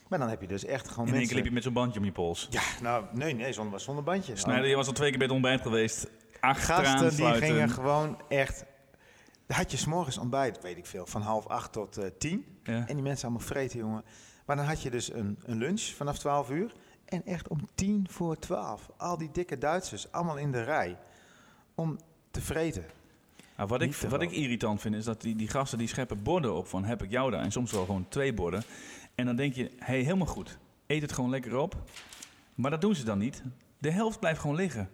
Maar 0.09 0.19
dan 0.19 0.29
heb 0.29 0.41
je 0.41 0.47
dus 0.47 0.65
echt 0.65 0.89
gewoon 0.89 1.07
In 1.07 1.13
één 1.13 1.13
mensen... 1.13 1.27
keer 1.27 1.37
liep 1.37 1.47
je 1.47 1.55
met 1.55 1.63
zo'n 1.63 1.73
bandje 1.73 1.99
om 1.99 2.05
je 2.05 2.13
pols. 2.13 2.47
Ja, 2.51 2.63
nou, 2.83 3.05
nee, 3.13 3.35
nee, 3.35 3.53
zonder, 3.53 3.81
zonder 3.81 4.05
bandje. 4.05 4.37
Snijder, 4.37 4.69
je 4.69 4.77
was 4.77 4.87
al 4.87 4.93
twee 4.93 5.09
keer 5.09 5.19
bij 5.19 5.27
het 5.27 5.37
ontbijt 5.37 5.61
geweest. 5.61 6.09
Achteraan 6.41 6.85
Gasten 6.85 7.17
die 7.17 7.35
gingen 7.35 7.71
gewoon 7.71 8.21
echt... 8.29 8.65
Had 9.47 9.71
je 9.71 9.77
s'morgens 9.77 10.19
ontbijt, 10.19 10.63
weet 10.63 10.77
ik 10.77 10.87
veel, 10.87 11.07
van 11.07 11.23
half 11.23 11.47
acht 11.47 11.73
tot 11.73 11.97
eh, 11.97 12.07
tien. 12.19 12.45
Ja. 12.63 12.87
En 12.87 12.95
die 12.95 13.03
mensen 13.03 13.29
allemaal 13.29 13.47
vreten, 13.47 13.79
jongen. 13.79 14.05
Maar 14.47 14.57
dan 14.57 14.65
had 14.65 14.83
je 14.83 14.91
dus 14.91 15.13
een, 15.13 15.39
een 15.45 15.59
lunch 15.59 15.81
vanaf 15.81 16.19
12 16.19 16.51
uur. 16.51 16.73
En 17.05 17.25
echt 17.25 17.49
om 17.49 17.69
tien 17.75 18.07
voor 18.11 18.39
twaalf. 18.39 18.91
Al 18.97 19.19
die 19.19 19.31
dikke 19.33 19.59
Duitsers, 19.59 20.13
allemaal 20.13 20.39
in 20.39 20.53
de 20.53 20.63
rij. 20.63 20.99
Om 21.75 21.99
te 22.31 22.41
vreten. 22.41 22.85
Nou, 23.57 23.69
wat, 23.69 23.83
ik, 23.83 23.95
wat 23.95 24.23
ik 24.23 24.31
irritant 24.31 24.81
vind, 24.81 24.95
is 24.95 25.05
dat 25.05 25.21
die, 25.21 25.37
die 25.37 25.49
gasten 25.49 25.79
die 25.79 25.89
scheppen 25.89 26.23
borden 26.23 26.55
op 26.55 26.67
van 26.67 26.85
heb 26.85 27.03
ik 27.03 27.11
jou 27.11 27.31
daar. 27.31 27.43
En 27.43 27.53
soms 27.53 27.73
wel 27.73 27.85
gewoon 27.85 28.07
twee 28.09 28.35
borden. 28.35 28.63
En 29.17 29.27
dan 29.27 29.37
denk 29.37 29.55
je, 29.55 29.71
hey, 29.79 30.01
helemaal 30.01 30.27
goed. 30.27 30.59
Eet 30.87 31.03
het 31.03 31.13
gewoon 31.13 31.31
lekker 31.31 31.57
op. 31.57 31.75
Maar 32.55 32.71
dat 32.71 32.81
doen 32.81 32.95
ze 32.95 33.05
dan 33.05 33.19
niet. 33.19 33.43
De 33.79 33.91
helft 33.91 34.21
blijft 34.21 34.41
gewoon 34.41 34.57
liggen. 34.57 34.91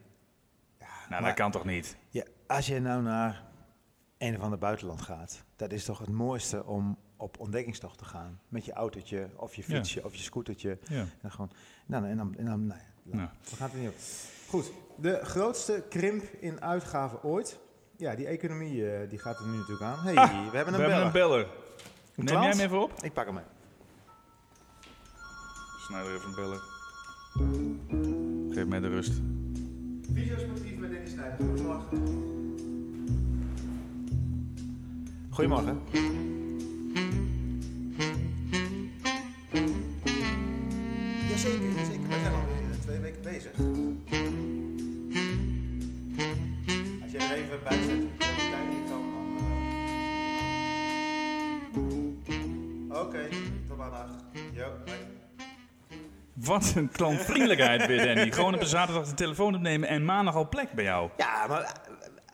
nou, 0.78 0.88
maar- 1.08 1.22
dat 1.22 1.34
kan 1.34 1.50
toch 1.50 1.64
niet? 1.64 1.96
Ja, 2.08 2.24
als 2.46 2.66
je 2.66 2.80
nou 2.80 3.02
naar 3.02 3.42
een 4.18 4.36
of 4.36 4.42
ander 4.42 4.58
buitenland 4.58 5.00
gaat, 5.02 5.44
dat 5.56 5.72
is 5.72 5.84
toch 5.84 5.98
het 5.98 6.08
mooiste 6.10 6.64
om 6.64 6.98
op 7.16 7.38
ontdekkingstocht 7.40 7.98
te 7.98 8.04
gaan. 8.04 8.40
Met 8.48 8.64
je 8.64 8.72
autootje, 8.72 9.28
of 9.36 9.54
je 9.54 9.62
Ja. 9.66 9.74
fietsje, 9.76 10.04
of 10.04 10.14
je 10.14 10.22
scootertje. 10.22 10.78
Ja. 10.88 11.00
En 11.00 11.08
dan 11.22 11.30
gewoon, 11.30 11.50
nou, 11.86 12.06
en 12.06 12.16
dan, 12.16 12.34
en 12.36 12.44
dan 12.44 12.66
nou 12.66 12.80
ja, 12.80 13.18
Ja. 13.18 13.32
we 13.50 13.56
gaan 13.56 13.66
het 13.66 13.76
er 13.76 13.80
niet 13.82 13.88
op. 13.90 13.96
Goed, 14.48 14.72
de 14.96 15.20
grootste 15.24 15.84
krimp 15.88 16.22
in 16.40 16.60
uitgaven 16.60 17.22
ooit. 17.22 17.58
Ja, 17.96 18.14
die 18.14 18.26
economie 18.26 18.90
eh, 18.90 19.08
die 19.10 19.18
gaat 19.18 19.38
er 19.38 19.46
nu 19.46 19.56
natuurlijk 19.56 19.82
aan. 19.82 19.98
hey, 19.98 20.14
Ah, 20.16 20.30
we 20.50 20.56
hebben 20.56 20.74
een 20.74 20.80
We 20.80 20.86
beller. 20.86 20.90
hebben 20.90 21.04
een 21.04 21.12
beller. 21.12 21.40
Een 21.40 21.48
Neem 22.24 22.26
klant? 22.26 22.44
jij 22.44 22.52
hem 22.52 22.60
even 22.60 22.82
op? 22.82 23.02
Ik 23.02 23.12
pak 23.12 23.24
hem 23.26 23.34
mee. 23.34 23.44
Snijder 25.86 26.14
even 26.14 26.34
bellen. 26.34 26.60
Geef 28.54 28.66
mij 28.66 28.80
de 28.80 28.88
rust. 28.88 29.12
Videosportief 30.12 30.76
met 30.78 30.90
Dennis 30.90 31.10
Snijder. 31.10 31.36
Goedemorgen. 31.46 31.86
Goedemorgen. 35.30 35.80
Jazeker, 41.28 41.72
jazeker. 41.76 42.08
Wij 42.08 42.18
zijn 42.20 42.32
alweer 42.34 42.70
eh, 42.70 42.78
twee 42.80 42.98
weken 42.98 43.22
bezig. 43.22 43.52
Als 47.02 47.12
jij 47.12 47.30
er 47.30 47.36
even 47.36 47.58
bij 47.64 47.82
zet, 47.82 48.18
tijd 48.18 48.68
niet 48.70 48.88
kan, 48.88 49.02
dan... 49.12 49.36
eh, 52.90 53.00
Oké, 53.00 53.28
tot 53.68 53.76
maandag. 53.76 54.08
Jo, 54.52 54.64
hoi. 54.86 54.98
Wat 56.44 56.72
een 56.76 56.88
klantvriendelijkheid 56.88 57.86
weer, 57.86 58.06
Danny. 58.06 58.30
Gewoon 58.32 58.54
op 58.54 58.60
een 58.60 58.66
zaterdag 58.66 59.08
de 59.08 59.14
telefoon 59.14 59.54
opnemen 59.54 59.88
en 59.88 60.04
maandag 60.04 60.34
al 60.34 60.48
plek 60.48 60.72
bij 60.72 60.84
jou. 60.84 61.10
Ja, 61.16 61.46
maar... 61.46 61.80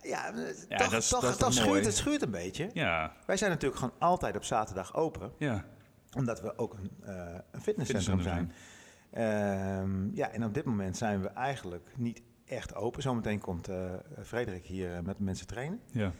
Ja, 0.03 0.33
eh, 0.35 0.41
Ja, 0.69 0.77
toch, 0.77 0.91
dat 0.91 1.03
is- 1.03 1.09
toch, 1.09 1.37
dat 1.37 1.55
schuurt 1.55 1.69
mooi? 1.69 1.83
het 1.83 1.97
schuurt 1.97 2.23
een 2.23 2.31
beetje. 2.31 2.71
Ja, 2.73 3.13
Wij 3.27 3.37
zijn 3.37 3.51
natuurlijk 3.51 3.81
gewoon 3.81 3.95
altijd 3.99 4.37
op 4.37 4.45
zaterdag 4.45 4.95
open. 4.95 5.33
ja. 5.39 5.65
Omdat 6.17 6.41
we 6.41 6.59
ook 6.59 6.75
een, 6.75 6.91
eh, 7.05 7.35
een 7.51 7.61
fitnesscentrum 7.61 8.21
zijn. 8.21 8.53
Ehm, 9.13 10.15
ja, 10.15 10.31
en 10.31 10.45
op 10.45 10.55
dit 10.55 10.65
moment 10.65 10.97
zijn 10.97 11.23
we 11.23 11.29
eigenlijk 11.29 11.89
niet 11.97 12.23
echt 12.47 12.75
open. 12.75 13.03
Zometeen 13.03 13.41
komt 13.41 13.69
eh, 13.69 13.77
Frederik 14.25 14.67
hier 14.67 15.03
met 15.05 15.19
mensen 15.19 15.47
trainen. 15.47 15.81
Ja. 15.93 16.13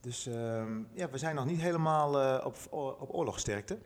Dus 0.00 0.26
ehm, 0.26 0.80
ja, 0.94 1.10
we 1.10 1.18
zijn 1.18 1.34
nog 1.34 1.44
niet 1.44 1.60
helemaal 1.60 2.40
op, 2.44 2.56
op 2.70 3.14
oorlogsterkte. 3.14 3.78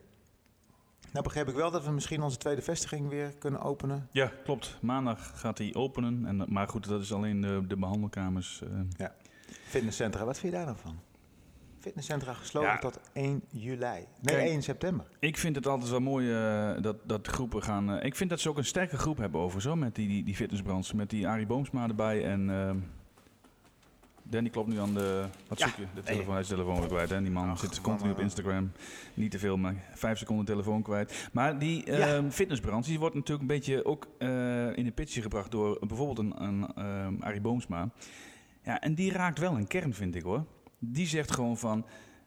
Nou 1.11 1.23
begreep 1.23 1.47
ik 1.47 1.55
wel 1.55 1.71
dat 1.71 1.85
we 1.85 1.91
misschien 1.91 2.21
onze 2.21 2.37
tweede 2.37 2.61
vestiging 2.61 3.09
weer 3.09 3.33
kunnen 3.39 3.61
openen. 3.61 4.07
ja, 4.11 4.31
klopt. 4.43 4.77
Maandag 4.81 5.39
gaat 5.39 5.57
hij 5.57 5.73
openen. 5.73 6.25
En, 6.25 6.45
maar 6.47 6.67
goed, 6.67 6.87
dat 6.87 7.01
is 7.01 7.13
alleen 7.13 7.41
de, 7.41 7.63
de 7.67 7.77
behandelkamers. 7.77 8.61
eh. 8.97 9.07
Fitnesscentra, 9.67 10.25
wat 10.25 10.39
vind 10.39 10.51
je 10.53 10.57
daar 10.57 10.67
dan 10.67 10.77
van? 10.77 10.99
Fitnesscentra 11.79 12.33
gesloten 12.33 12.69
Ja. 12.69 12.77
tot 12.77 12.99
1 13.13 13.41
juli. 13.51 13.77
Nee, 13.79 14.05
Kijk, 14.23 14.47
1 14.49 14.63
september. 14.63 15.05
Ik 15.19 15.37
vind 15.37 15.55
het 15.55 15.67
altijd 15.67 15.89
wel 15.89 15.99
mooi 15.99 16.31
eh, 16.33 16.81
dat, 16.81 16.95
dat 17.03 17.27
groepen 17.27 17.63
gaan... 17.63 17.91
eh, 17.91 18.05
ik 18.05 18.15
vind 18.15 18.29
dat 18.29 18.39
ze 18.39 18.49
ook 18.49 18.57
een 18.57 18.65
sterke 18.65 18.97
groep 18.97 19.17
hebben 19.17 19.41
over 19.41 19.61
zo, 19.61 19.75
met 19.75 19.95
die, 19.95 20.07
die, 20.07 20.23
die 20.23 20.35
fitnessbrands. 20.35 20.93
Met 20.93 21.09
die 21.09 21.27
Arie 21.27 21.45
Boomsma 21.45 21.87
erbij 21.87 22.25
en... 22.25 22.49
Danny 24.29 24.49
klopt 24.49 24.67
nu 24.67 24.79
aan 24.79 24.93
de... 24.93 25.25
Wat 25.47 25.59
zoek 25.59 25.75
je? 25.75 25.85
De 25.95 26.03
telefoon, 26.03 26.31
hij 26.31 26.41
is 26.41 26.47
de 26.47 26.53
telefoon 26.53 26.79
weer 26.79 26.87
kwijt. 26.87 27.09
Hè? 27.09 27.21
Die 27.21 27.31
man 27.31 27.49
Ach, 27.49 27.59
zit 27.59 27.81
continu 27.81 28.11
op 28.11 28.17
eh. 28.17 28.23
Instagram. 28.23 28.71
Niet 29.13 29.31
te 29.31 29.39
veel, 29.39 29.57
maar 29.57 29.75
vijf 29.93 30.17
seconden 30.17 30.45
telefoon 30.45 30.81
kwijt. 30.81 31.29
Maar 31.31 31.59
die 31.59 31.83
ehm 31.83 32.29
fitnessbrands, 32.29 32.87
die 32.87 32.99
wordt 32.99 33.15
natuurlijk 33.15 33.41
een 33.41 33.55
beetje 33.55 33.85
ook 33.85 34.07
eh, 34.17 34.77
in 34.77 34.83
de 34.85 34.91
pitje 34.91 35.21
gebracht 35.21 35.51
door 35.51 35.77
bijvoorbeeld 35.87 36.19
een, 36.19 36.43
een 36.43 36.67
ehm, 36.75 37.13
Arie 37.19 37.41
Boomsma. 37.41 37.89
Ja, 38.63 38.81
en 38.81 38.95
die 38.95 39.11
raakt 39.11 39.39
wel 39.39 39.55
een 39.57 39.67
kern, 39.67 39.93
vind 39.93 40.15
ik 40.15 40.23
hoor. 40.23 40.45
Die 40.79 41.07
zegt 41.07 41.31
gewoon 41.33 41.57
van, 41.57 41.85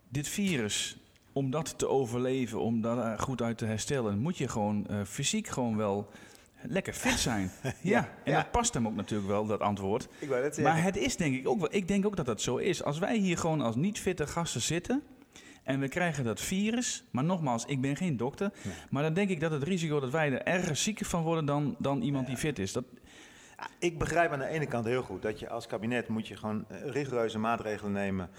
dit 0.08 0.28
virus, 0.28 0.96
om 1.32 1.50
dat 1.50 1.78
te 1.78 1.88
overleven, 1.88 2.60
om 2.60 2.80
daar 2.80 3.18
goed 3.18 3.42
uit 3.42 3.58
te 3.58 3.64
herstellen, 3.64 4.18
moet 4.18 4.38
je 4.38 4.48
gewoon 4.48 4.86
eh, 4.86 5.00
fysiek 5.04 5.48
gewoon 5.48 5.76
wel 5.76 6.08
lekker 6.62 6.92
fit 6.92 7.18
zijn. 7.28 7.50
ja, 7.80 8.08
en 8.24 8.32
ja. 8.32 8.42
dat 8.42 8.50
past 8.50 8.74
hem 8.74 8.86
ook 8.86 8.94
natuurlijk 8.94 9.28
wel, 9.28 9.46
dat 9.46 9.60
antwoord. 9.60 10.08
Ik 10.18 10.28
wou 10.28 10.42
net 10.42 10.58
Maar 10.58 10.82
het 10.82 10.96
is 10.96 11.16
denk 11.16 11.34
ik 11.34 11.48
ook 11.48 11.60
wel, 11.60 11.68
ik 11.74 11.88
denk 11.88 12.06
ook 12.06 12.16
dat 12.16 12.26
dat 12.26 12.40
zo 12.40 12.56
is. 12.56 12.82
Als 12.82 12.98
wij 12.98 13.16
hier 13.16 13.38
gewoon 13.38 13.60
als 13.60 13.76
niet 13.76 14.00
fitte 14.00 14.26
gasten 14.26 14.60
zitten 14.60 15.02
en 15.62 15.80
we 15.80 15.88
krijgen 15.88 16.24
dat 16.24 16.40
virus, 16.40 17.04
maar 17.10 17.24
nogmaals, 17.24 17.64
ik 17.64 17.80
ben 17.80 17.96
geen 17.96 18.16
dokter, 18.16 18.52
maar 18.90 19.02
dan 19.02 19.14
denk 19.14 19.30
ik 19.30 19.40
dat 19.40 19.50
het 19.50 19.62
risico 19.62 20.00
dat 20.00 20.10
wij 20.10 20.32
er 20.32 20.42
erger 20.42 20.76
zieker 20.76 21.06
van 21.06 21.22
worden 21.22 21.44
dan, 21.44 21.76
dan 21.78 22.02
iemand 22.02 22.26
die 22.26 22.36
fit 22.36 22.58
is. 22.58 22.72
Dat, 22.72 22.84
ik 23.78 23.98
begrijp 23.98 24.32
aan 24.32 24.38
de 24.38 24.46
ene 24.46 24.66
kant 24.66 24.84
heel 24.84 25.02
goed 25.02 25.22
dat 25.22 25.40
je 25.40 25.48
als 25.48 25.66
kabinet 25.66 26.08
moet 26.08 26.28
je 26.28 26.36
gewoon 26.36 26.64
eh, 26.68 26.90
rigoureuze 26.90 27.38
maatregelen 27.38 27.92
nemen. 27.92 28.30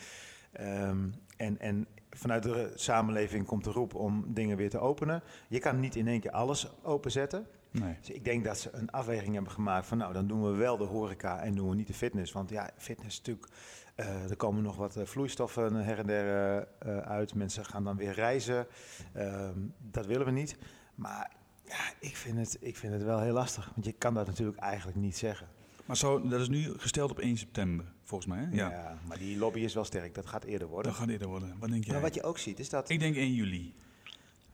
Ehm, 0.51 1.09
en, 1.37 1.59
en 1.59 1.87
vanuit 2.09 2.43
de 2.43 2.71
samenleving 2.75 3.45
komt 3.45 3.63
de 3.63 3.71
roep 3.71 3.95
om 3.95 4.25
dingen 4.27 4.57
weer 4.57 4.69
te 4.69 4.79
openen. 4.79 5.23
Je 5.47 5.59
kan 5.59 5.79
niet 5.79 5.95
in 5.95 6.07
één 6.07 6.19
keer 6.19 6.31
alles 6.31 6.67
openzetten. 6.83 7.47
Nee. 7.71 7.95
Dus 7.99 8.09
ik 8.09 8.25
denk 8.25 8.43
dat 8.43 8.59
ze 8.59 8.69
een 8.73 8.91
afweging 8.91 9.33
hebben 9.33 9.51
gemaakt 9.51 9.85
van 9.87 9.97
nou, 9.97 10.13
dan 10.13 10.27
doen 10.27 10.43
we 10.43 10.57
wel 10.57 10.77
de 10.77 10.83
horeca 10.83 11.39
en 11.39 11.55
doen 11.55 11.69
we 11.69 11.75
niet 11.75 11.87
de 11.87 11.93
fitness. 11.93 12.31
Want 12.31 12.49
ja, 12.49 12.69
fitness 12.77 13.07
is 13.09 13.17
natuurlijk, 13.17 13.47
eh, 13.95 14.29
er 14.29 14.35
komen 14.35 14.63
nog 14.63 14.75
wat 14.75 14.95
eh, 14.95 15.05
vloeistoffen 15.05 15.75
her 15.75 15.99
en 15.99 16.07
der 16.07 16.67
eh, 16.79 16.97
uit. 16.97 17.35
Mensen 17.35 17.65
gaan 17.65 17.83
dan 17.83 17.97
weer 17.97 18.13
reizen. 18.13 18.67
Ehm, 19.13 19.57
dat 19.91 20.05
willen 20.05 20.25
we 20.25 20.31
niet. 20.31 20.57
Maar 20.95 21.31
ja, 21.65 21.93
ik 21.99 22.15
vind, 22.15 22.37
het, 22.37 22.57
ik 22.59 22.77
vind 22.77 22.93
het 22.93 23.03
wel 23.03 23.19
heel 23.19 23.33
lastig. 23.33 23.71
Want 23.73 23.85
je 23.85 23.91
kan 23.91 24.13
dat 24.13 24.27
natuurlijk 24.27 24.59
eigenlijk 24.59 24.97
niet 24.97 25.17
zeggen. 25.17 25.47
Maar 25.85 25.97
zo, 25.97 26.27
dat 26.27 26.41
is 26.41 26.49
nu 26.49 26.73
gesteld 26.77 27.11
op 27.11 27.19
1 27.19 27.37
september, 27.37 27.85
volgens 28.03 28.29
mij. 28.29 28.43
Hè? 28.43 28.55
Ja. 28.55 28.97
maar 29.07 29.17
die 29.17 29.37
lobby 29.37 29.59
is 29.59 29.73
wel 29.73 29.83
sterk. 29.83 30.15
Dat 30.15 30.25
gaat 30.25 30.43
eerder 30.43 30.67
worden. 30.67 30.91
Dat 30.91 30.99
gaat 30.99 31.09
eerder 31.09 31.27
worden. 31.27 31.55
Wat 31.59 31.69
denk 31.69 31.83
jij? 31.83 31.93
Maar 31.93 32.01
wat 32.01 32.13
je 32.13 32.23
ook 32.23 32.37
ziet 32.37 32.59
is 32.59 32.69
dat 32.69 32.89
Ik 32.89 32.99
denk 32.99 33.15
1 33.15 33.33
juli. 33.33 33.73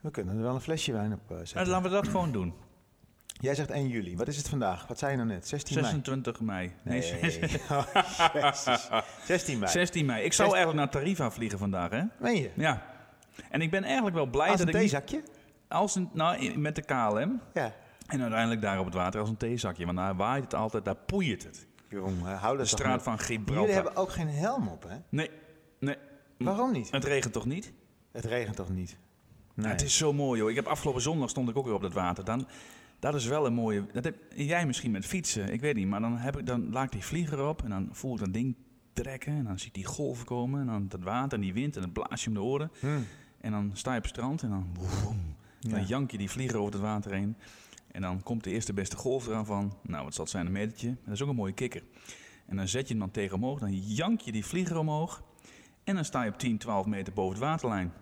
we 0.02 0.12
kunnen 0.12 0.36
er 0.36 0.42
wel 0.42 0.56
een 0.56 0.62
flesje 0.62 0.92
wijn 0.92 1.14
op 1.14 1.22
zetten. 1.28 1.68
laten 1.68 1.84
we 1.84 1.96
dat 1.96 2.08
gewoon 2.08 2.32
doen. 2.32 2.54
Jij 3.40 3.56
zegt 3.56 3.70
1 3.72 3.88
juli. 3.88 4.16
Wat 4.18 4.28
is 4.28 4.38
het 4.38 4.50
vandaag? 4.50 4.88
Wat 4.88 5.00
zei 5.00 5.12
je 5.12 5.18
nou 5.18 5.30
net? 5.30 5.48
16 5.48 5.76
mei? 5.76 5.86
26 5.88 6.40
mei. 6.40 6.74
Nee, 6.84 7.02
Nee. 7.12 7.60
Oh, 7.72 7.88
Jezus. 8.34 8.90
16 9.26 9.60
mei. 9.60 9.72
16 9.72 10.06
mei. 10.06 10.24
Ik 10.24 10.34
zou 10.34 10.50
16 10.50 10.54
eigenlijk 10.54 10.76
naar 10.76 10.90
Tarifa 10.90 11.32
vliegen 11.32 11.60
vandaag, 11.60 11.90
hè? 11.92 12.02
Meen 12.20 12.42
je? 12.42 12.52
Ja. 12.56 12.84
En 13.50 13.62
ik 13.62 13.72
ben 13.72 13.84
eigenlijk 13.84 14.16
wel 14.16 14.26
blij 14.26 14.48
Als 14.50 14.58
dat 14.58 14.68
een 14.68 14.74
ik 14.74 14.80
niet... 14.82 14.90
theezakje? 14.90 15.24
Als 15.68 15.96
een, 15.96 16.10
nou, 16.14 16.58
met 16.58 16.76
de 16.76 16.82
KLM. 16.82 17.42
Ja. 17.54 17.74
En 18.08 18.22
uiteindelijk 18.22 18.62
daar 18.62 18.80
op 18.80 18.86
het 18.86 18.94
water 18.94 19.20
als 19.20 19.30
een 19.30 19.38
theezakje. 19.38 19.86
Want 19.86 19.98
daar 19.98 20.16
waait 20.16 20.44
het 20.44 20.54
altijd, 20.54 20.86
daar 20.86 20.96
poeit 20.96 21.44
het. 21.44 21.68
Jongen, 21.90 22.38
hou 22.38 22.52
De 22.52 22.58
dat 22.58 22.70
toch 22.70 22.80
straat 22.80 23.04
van 23.04 23.14
Jullie 23.14 23.26
Gibraltar. 23.38 23.74
hebben 23.74 23.96
ook 23.96 24.12
geen 24.12 24.30
helm 24.30 24.68
op, 24.68 24.84
hè? 24.88 24.96
Nee, 25.10 25.30
nee. 25.80 25.96
Waarom 26.38 26.72
niet? 26.72 26.92
Het 26.92 27.04
regent 27.06 27.34
toch 27.34 27.46
niet? 27.46 27.74
Het 28.12 28.26
regent 28.26 28.56
toch 28.56 28.70
niet? 28.70 28.98
Nee. 29.54 29.72
Het 29.72 29.82
is 29.82 29.98
zo 29.98 30.14
mooi, 30.14 30.40
joh. 30.40 30.50
Ik 30.50 30.56
heb 30.56 30.66
afgelopen 30.66 31.02
zondag 31.02 31.30
stond 31.30 31.50
ik 31.50 31.58
ook 31.58 31.66
weer 31.66 31.74
op 31.74 31.82
dat 31.82 31.94
water. 31.94 32.24
Dan, 32.26 32.48
dat 33.00 33.16
is 33.16 33.26
wel 33.26 33.46
een 33.46 33.54
mooie... 33.54 33.86
Dat 33.94 34.04
heb 34.04 34.16
jij 34.36 34.66
misschien 34.66 34.92
met 34.92 35.06
fietsen, 35.06 35.54
ik 35.54 35.62
weet 35.62 35.76
niet. 35.76 35.88
Maar 35.88 36.00
dan, 36.00 36.18
heb 36.18 36.38
ik, 36.38 36.46
dan 36.46 36.70
laat 36.72 36.84
ik 36.86 36.92
die 36.92 37.04
vlieger 37.06 37.48
op 37.48 37.64
en 37.64 37.70
dan 37.70 37.90
voel 37.92 38.14
ik 38.14 38.20
dat 38.20 38.34
ding 38.34 38.56
trekken. 38.94 39.34
En 39.34 39.44
dan 39.44 39.58
zie 39.60 39.68
ik 39.68 39.74
die 39.74 39.86
golven 39.86 40.26
komen 40.26 40.60
en 40.62 40.66
dan 40.68 40.88
dat 40.88 41.04
water 41.04 41.34
en 41.38 41.44
die 41.44 41.54
wind 41.54 41.76
en 41.76 41.82
dan 41.82 41.92
blaas 41.92 42.24
je 42.24 42.28
om 42.28 42.34
de 42.34 42.42
oren. 42.42 42.72
Hmm. 42.80 43.06
En 43.42 43.52
dan 43.52 43.72
sta 43.74 43.92
je 43.92 43.98
op 43.98 44.04
het 44.04 44.14
strand 44.14 44.44
en 44.44 44.50
dan... 44.50 44.68
woem, 45.04 45.36
dan 45.60 45.80
Ja. 45.80 45.86
jank 45.86 46.12
je 46.12 46.18
die 46.18 46.30
vlieger 46.30 46.58
over 46.58 46.74
het 46.74 46.82
water 46.82 47.12
heen. 47.14 47.36
En 47.92 48.02
dan 48.02 48.24
komt 48.24 48.44
de 48.44 48.50
eerste 48.52 48.74
beste 48.74 48.96
golf 48.96 49.28
eraan 49.28 49.46
van... 49.46 49.78
Nou, 49.82 50.04
wat 50.04 50.14
zal 50.14 50.24
het 50.24 50.34
zijn, 50.34 50.46
een 50.46 50.52
metertje. 50.52 50.96
Dat 51.06 51.14
is 51.14 51.22
ook 51.22 51.30
een 51.30 51.36
mooie 51.36 51.54
kikker. 51.54 51.84
En 52.46 52.56
dan 52.56 52.68
zet 52.68 52.82
je 52.88 52.90
hem 52.94 53.00
dan 53.00 53.12
tegen 53.12 53.36
omhoog. 53.36 53.60
Dan 53.60 53.74
jank 53.74 54.22
je 54.22 54.32
die 54.32 54.46
vlieger 54.46 54.78
omhoog. 54.78 55.24
En 55.84 55.96
dan 55.96 56.06
sta 56.06 56.24
je 56.24 56.30
op 56.32 56.38
10, 56.40 56.58
12 56.58 56.86
meter 56.86 57.14
boven 57.14 57.32
het 57.36 57.44
waterlijn. 57.44 57.94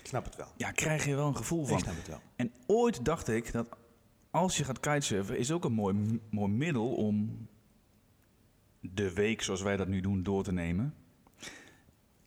Ik 0.00 0.06
snap 0.06 0.24
het 0.24 0.36
wel. 0.36 0.46
Ja, 0.56 0.70
krijg 0.70 1.04
je 1.04 1.14
wel 1.14 1.26
een 1.28 1.36
gevoel 1.36 1.62
Ik 1.62 1.68
van. 1.68 1.78
snap 1.78 1.96
het 1.96 2.08
wel. 2.08 2.20
En 2.36 2.52
ooit 2.66 3.04
dacht 3.04 3.28
ik 3.28 3.52
dat 3.52 3.68
als 4.30 4.56
je 4.56 4.64
gaat 4.64 4.80
kitesurfen, 4.80 5.38
is 5.38 5.52
ook 5.52 5.64
een 5.64 5.72
mooi, 5.72 6.20
mooi 6.30 6.50
middel 6.52 6.94
om 6.94 7.46
de 8.80 9.12
week 9.12 9.42
zoals 9.42 9.62
wij 9.62 9.76
dat 9.76 9.88
nu 9.88 10.00
doen 10.00 10.22
door 10.22 10.42
te 10.44 10.52
nemen. 10.52 10.94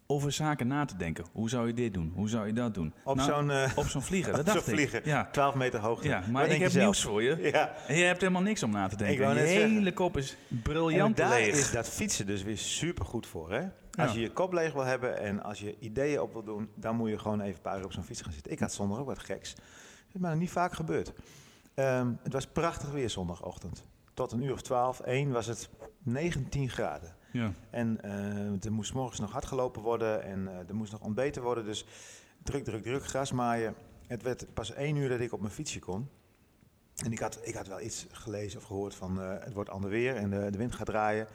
Over 0.06 0.32
zaken 0.32 0.68
na 0.68 0.86
te 0.86 0.96
denken. 0.96 1.26
Hoe 1.32 1.50
zou 1.50 1.68
je 1.68 1.74
dit 1.74 1.94
doen? 1.94 2.12
Hoe 2.16 2.30
zou 2.30 2.48
je 2.48 2.54
dat 2.54 2.74
doen? 2.74 2.94
Op 3.04 3.16
Nou, 3.16 3.30
zo'n 3.32 3.52
eh, 3.52 3.72
op 3.76 3.86
zo'n 3.86 4.02
vlieger, 4.02 4.34
dat 4.36 4.46
dacht 4.46 4.66
zo'n 4.66 4.78
ik. 4.78 5.06
Ja. 5.06 5.30
12 5.32 5.56
meter 5.56 5.80
hoogte. 5.80 6.08
ja, 6.08 6.24
maar 6.32 6.48
ik 6.48 6.60
heb 6.60 6.72
zelf? 6.72 6.84
nieuws 6.84 7.02
voor 7.04 7.24
je. 7.24 7.38
Ja. 7.52 7.74
En 7.88 7.96
je 7.96 8.04
hebt 8.04 8.22
helemaal 8.22 8.42
niks 8.42 8.64
om 8.64 8.72
na 8.72 8.88
te 8.88 8.96
denken. 8.96 9.30
je 9.30 9.48
zeggen. 9.48 9.70
hele 9.72 9.94
kop 9.94 10.18
is 10.18 10.38
En 10.50 10.62
briljant 10.62 11.18
daar 11.18 11.30
leeg. 11.30 11.56
is 11.56 11.72
dat 11.72 11.90
fietsen 11.90 12.26
dus 12.26 12.44
weer 12.44 12.58
super 12.58 13.06
goed 13.06 13.28
voor. 13.28 13.52
Hè? 13.52 13.62
Als 13.62 14.12
Ja. 14.12 14.14
je 14.14 14.20
je 14.20 14.32
kop 14.32 14.54
leeg 14.54 14.74
wil 14.74 14.84
hebben 14.86 15.20
en 15.20 15.44
als 15.44 15.60
je 15.60 15.76
ideeën 15.80 16.22
op 16.22 16.34
wil 16.34 16.44
doen, 16.44 16.70
dan 16.76 16.96
moet 16.96 17.10
je 17.10 17.20
gewoon 17.20 17.42
even 17.42 17.56
een 17.56 17.62
paar 17.62 17.78
uur 17.80 17.86
op 17.86 17.94
zo'n 17.94 18.04
fiets 18.04 18.22
gaan 18.22 18.32
zitten. 18.34 18.52
Ik 18.52 18.60
had 18.60 18.74
zondag 18.74 19.00
ook 19.00 19.06
wat 19.06 19.20
geks. 19.20 19.54
Dat 19.56 19.64
is 20.14 20.22
nog 20.22 20.36
niet 20.36 20.50
vaak 20.52 20.74
gebeurd. 20.74 21.14
Ehm, 21.74 22.14
het 22.24 22.34
was 22.34 22.48
prachtig 22.48 22.92
weer 22.92 23.10
zondagochtend. 23.10 23.86
Tot 24.14 24.32
een 24.32 24.44
uur 24.44 24.54
of 24.54 24.62
12, 24.62 25.00
1 25.00 25.32
was 25.32 25.46
het 25.46 25.70
19 26.04 26.70
graden. 26.70 27.16
Ja. 27.32 27.54
En 27.70 28.02
eh, 28.02 28.66
er 28.66 28.72
moest 28.72 28.94
morgens 28.94 29.20
nog 29.20 29.32
hard 29.32 29.46
gelopen 29.46 29.82
worden 29.82 30.24
en 30.24 30.48
eh, 30.48 30.70
er 30.70 30.76
moest 30.76 30.92
nog 30.92 31.02
ontbeten 31.02 31.42
worden. 31.42 31.66
Dus 31.66 31.86
druk, 32.44 32.64
druk, 32.64 32.84
druk, 32.84 33.06
gras 33.06 33.32
maaien. 33.32 33.76
Het 34.08 34.24
werd 34.24 34.54
pas 34.54 34.74
één 34.74 34.96
uur 34.96 35.10
dat 35.10 35.20
ik 35.20 35.34
op 35.34 35.42
mijn 35.42 35.54
fietsje 35.54 35.80
kon. 35.80 36.10
En 36.96 37.12
ik 37.12 37.20
had, 37.20 37.40
ik 37.44 37.54
had 37.54 37.68
wel 37.68 37.82
iets 37.82 38.08
gelezen 38.12 38.60
of 38.60 38.66
gehoord 38.66 38.96
van 38.96 39.22
eh, 39.22 39.34
het 39.40 39.54
wordt 39.54 39.70
ander 39.70 39.90
weer 39.90 40.16
en 40.16 40.30
de, 40.30 40.50
de 40.50 40.58
wind 40.58 40.76
gaat 40.76 40.86
draaien. 40.86 41.28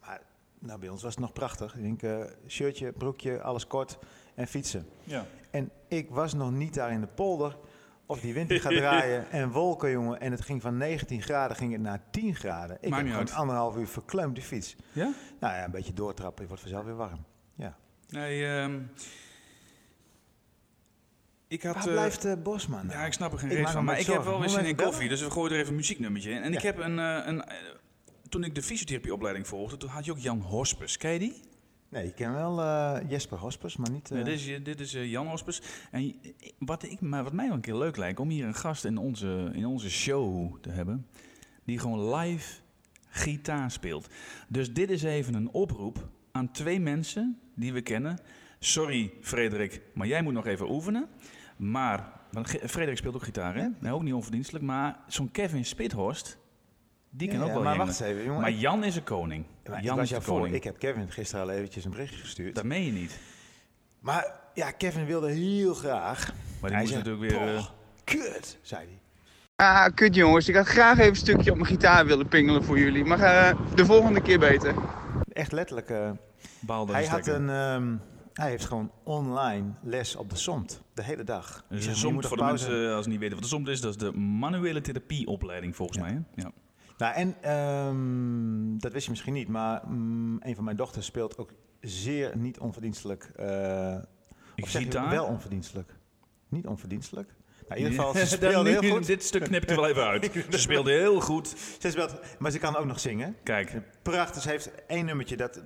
Maar 0.00 0.20
nou, 0.58 0.78
bij 0.78 0.88
ons 0.88 1.02
was 1.02 1.14
het 1.14 1.20
nog 1.20 1.32
prachtig. 1.32 1.76
Ik 1.76 2.00
denk 2.00 2.28
shirtje, 2.46 2.92
broekje, 2.92 3.42
alles 3.42 3.66
kort 3.66 3.98
en 4.34 4.46
fietsen. 4.46 4.86
Ja. 5.04 5.26
En 5.50 5.70
ik 5.88 6.10
was 6.10 6.34
nog 6.34 6.50
niet 6.50 6.74
daar 6.74 6.92
in 6.92 7.00
de 7.00 7.06
polder 7.06 7.56
of 8.08 8.20
die 8.20 8.34
wind 8.34 8.48
die 8.48 8.60
gaat 8.60 8.72
draaien 8.82 9.30
en 9.30 9.50
wolken, 9.50 9.90
jongen. 9.90 10.20
En 10.20 10.30
het 10.32 10.40
ging 10.40 10.62
van 10.62 10.76
19 10.76 11.22
graden 11.22 11.56
ging 11.56 11.72
het 11.72 11.80
naar 11.80 12.00
10 12.10 12.34
graden. 12.34 12.76
Ik 12.80 12.90
Maakt 12.90 13.02
heb 13.02 13.10
gewoon 13.12 13.28
uit. 13.28 13.36
anderhalf 13.36 13.76
uur 13.76 13.86
verkleumd 13.86 14.34
die 14.34 14.44
fiets. 14.44 14.76
ja? 14.92 15.12
Nou 15.40 15.54
ja, 15.54 15.64
een 15.64 15.70
beetje 15.70 15.92
doortrappen, 15.92 16.42
je 16.42 16.48
wordt 16.48 16.62
vanzelf 16.62 16.84
weer 16.84 16.96
warm. 16.96 17.24
Ja. 17.54 17.76
Nee, 18.08 18.46
ehm, 18.46 18.80
ik 21.48 21.62
had... 21.62 21.74
Waar 21.74 21.86
eh, 21.86 21.92
blijft 21.92 22.24
uh, 22.26 22.32
Bosman 22.42 22.86
nou? 22.86 22.98
Ja, 22.98 23.04
ik 23.04 23.12
snap 23.12 23.32
er 23.32 23.38
geen 23.38 23.62
maak 23.62 23.72
van. 23.72 23.84
Maar 23.84 23.98
ik 23.98 24.06
heb 24.06 24.22
wel 24.22 24.32
weer 24.32 24.40
Moet 24.40 24.50
zin 24.50 24.64
in 24.66 24.76
koffie, 24.76 25.08
dus 25.08 25.20
we 25.22 25.30
gooien 25.30 25.52
er 25.52 25.58
even 25.58 25.70
een 25.70 25.76
muzieknummertje 25.76 26.30
in. 26.30 26.42
En 26.42 26.52
ik 26.52 26.62
heb 26.62 26.78
een... 26.78 26.98
eh, 26.98 27.20
een 27.24 27.44
eh, 27.44 27.56
toen 28.28 28.44
ik 28.44 28.54
de 28.54 28.62
fysiotherapieopleiding 28.62 29.46
volgde, 29.46 29.76
toen 29.76 29.88
had 29.88 30.04
je 30.04 30.10
ook 30.10 30.18
Jan 30.18 30.40
Hospes. 30.40 30.96
Ken 30.96 31.12
je 31.12 31.18
die? 31.18 31.40
Nee, 31.88 32.06
ik 32.06 32.14
ken 32.14 32.32
wel 32.32 32.60
eh, 32.60 33.10
Jesper 33.10 33.38
Hospers, 33.38 33.76
maar 33.76 33.90
niet... 33.90 34.10
eh, 34.10 34.14
Nee, 34.14 34.24
dit 34.24 34.34
is, 34.34 34.62
dit 34.62 34.80
is 34.80 34.94
eh, 34.94 35.10
Jan 35.10 35.26
Hospes. 35.26 35.62
En 35.90 36.14
wat, 36.58 36.82
ik, 36.82 37.00
maar 37.00 37.24
wat 37.24 37.32
mij 37.32 37.46
wel 37.46 37.54
een 37.54 37.60
keer 37.60 37.76
leuk 37.76 37.96
lijkt, 37.96 38.20
om 38.20 38.28
hier 38.28 38.46
een 38.46 38.54
gast 38.54 38.84
in 38.84 38.96
onze, 38.98 39.50
in 39.52 39.66
onze 39.66 39.90
show 39.90 40.54
te 40.60 40.70
hebben, 40.70 41.06
die 41.64 41.78
gewoon 41.78 42.14
live 42.14 42.60
gitaar 43.08 43.70
speelt. 43.70 44.08
Dus 44.48 44.72
dit 44.72 44.90
is 44.90 45.02
even 45.02 45.34
een 45.34 45.50
oproep 45.50 46.08
aan 46.32 46.50
twee 46.50 46.80
mensen 46.80 47.38
die 47.54 47.72
we 47.72 47.80
kennen. 47.80 48.18
Sorry, 48.58 49.12
Frederik, 49.20 49.82
maar 49.94 50.06
jij 50.06 50.22
moet 50.22 50.32
nog 50.32 50.46
even 50.46 50.70
oefenen. 50.70 51.08
Maar, 51.56 52.12
Frederik 52.66 52.96
speelt 52.96 53.14
ook 53.14 53.22
gitaar, 53.22 53.54
hè? 53.54 53.92
Ook 53.92 54.02
niet 54.02 54.14
onverdienstelijk. 54.14 54.64
Maar 54.64 54.98
zo'n 55.06 55.30
Kevin 55.30 55.64
Spithorst, 55.64 56.38
die 57.10 57.26
ja, 57.30 57.32
kan 57.34 57.42
ook 57.42 57.48
ja, 57.48 57.54
wel 57.54 57.62
Maar 57.62 57.72
jengelen. 57.72 57.86
wacht 57.86 58.00
eens 58.00 58.10
even, 58.10 58.24
jongen. 58.24 58.40
Maar 58.40 58.50
Jan 58.52 58.84
is 58.84 58.96
een 58.96 59.04
koning. 59.04 59.44
maar 59.70 59.82
Jan 59.82 59.96
was 59.96 60.10
is 60.10 60.16
de 60.18 60.22
voor. 60.22 60.34
koning. 60.36 60.54
Ik 60.54 60.64
heb 60.64 60.78
Kevin 60.78 61.10
gisteren 61.10 61.44
al 61.44 61.50
eventjes 61.50 61.84
een 61.84 61.90
berichtje 61.90 62.18
gestuurd. 62.20 62.54
Dat 62.54 62.64
meen 62.64 62.84
je 62.84 62.92
niet. 62.92 63.18
Maar 64.00 64.40
ja, 64.54 64.70
Kevin 64.70 65.06
wilde 65.06 65.30
heel 65.30 65.74
graag 65.74 66.26
Maar 66.60 66.70
die 66.70 66.78
Hij 66.78 66.78
moest 66.78 66.88
zei, 66.92 67.02
natuurlijk 67.04 67.30
weer... 67.32 67.48
eh, 67.48 67.54
"Poh, 67.56 67.66
Kut, 68.04 68.58
zei 68.62 68.86
hij. 68.86 68.98
Ah, 69.66 69.94
kut 69.94 70.14
jongens. 70.14 70.48
Ik 70.48 70.54
had 70.54 70.66
graag 70.66 70.96
even 70.98 71.08
een 71.10 71.16
stukje 71.16 71.50
op 71.50 71.56
mijn 71.56 71.68
gitaar 71.68 72.06
willen 72.06 72.28
pingelen 72.28 72.64
voor 72.64 72.78
jullie. 72.78 73.04
Maar 73.04 73.20
eh, 73.20 73.58
de 73.74 73.84
volgende 73.86 74.20
keer 74.22 74.38
beter. 74.38 74.74
Echt 75.32 75.52
letterlijk. 75.52 75.90
eh, 75.90 76.10
baalde 76.60 76.92
hij, 76.92 77.06
had 77.06 77.26
een, 77.26 77.50
ehm, 77.50 77.96
hij 78.32 78.50
heeft 78.50 78.64
gewoon 78.64 78.90
online 79.04 79.64
les 79.82 80.16
op 80.16 80.30
de 80.30 80.36
SOMT. 80.36 80.82
De 80.94 81.02
hele 81.02 81.24
dag. 81.24 81.64
Dus 81.68 81.86
moet 81.86 81.96
SOMT, 81.96 82.26
voor 82.26 82.36
de 82.36 82.42
pauze- 82.42 82.68
mensen 82.70 82.94
als 82.94 83.04
ze 83.04 83.10
niet 83.10 83.18
weten 83.18 83.34
wat 83.34 83.42
de 83.44 83.50
SOMT 83.50 83.68
is, 83.68 83.80
dat 83.80 83.90
is 83.90 83.96
de 83.96 84.12
manuele 84.12 84.80
therapieopleiding 84.80 85.76
volgens 85.76 85.98
mij. 85.98 86.10
Hè? 86.10 86.42
Ja. 86.42 86.50
Nou, 86.98 87.14
en 87.14 87.34
ehm, 87.40 88.78
dat 88.78 88.92
wist 88.92 89.04
je 89.04 89.10
misschien 89.10 89.32
niet, 89.32 89.48
maar 89.48 89.82
mm, 89.88 90.36
een 90.42 90.54
van 90.54 90.64
mijn 90.64 90.76
dochters 90.76 91.06
speelt 91.06 91.38
ook 91.38 91.50
zeer 91.80 92.36
niet 92.36 92.58
onverdienstelijk. 92.58 93.30
eh 93.36 93.96
Ik 94.54 94.66
gitaar? 94.66 95.10
wel 95.10 95.24
onverdienstelijk? 95.24 95.94
Niet 96.48 96.66
onverdienstelijk? 96.66 97.34
Nou, 97.68 97.80
in 97.80 97.86
ieder 97.90 98.04
geval, 98.04 98.26
ze 98.26 98.26
speelde 98.36 98.70
heel 98.70 98.90
goed. 98.90 99.06
Dit 99.06 99.22
stuk 99.24 99.42
knipt 99.42 99.70
er 99.70 99.76
wel 99.76 99.88
even 99.88 100.04
uit. 100.06 100.30
Ze 100.50 100.58
speelde 100.58 100.90
heel 100.90 101.20
goed. 101.20 101.54
Ze 101.80 101.90
speelt, 101.90 102.14
maar 102.38 102.50
ze 102.50 102.58
kan 102.58 102.76
ook 102.76 102.84
nog 102.86 103.00
zingen. 103.00 103.36
Kijk. 103.42 103.72
Prachtig. 104.02 104.42
Ze 104.42 104.48
heeft 104.48 104.70
één 104.86 105.04
nummertje 105.04 105.36
dat... 105.36 105.62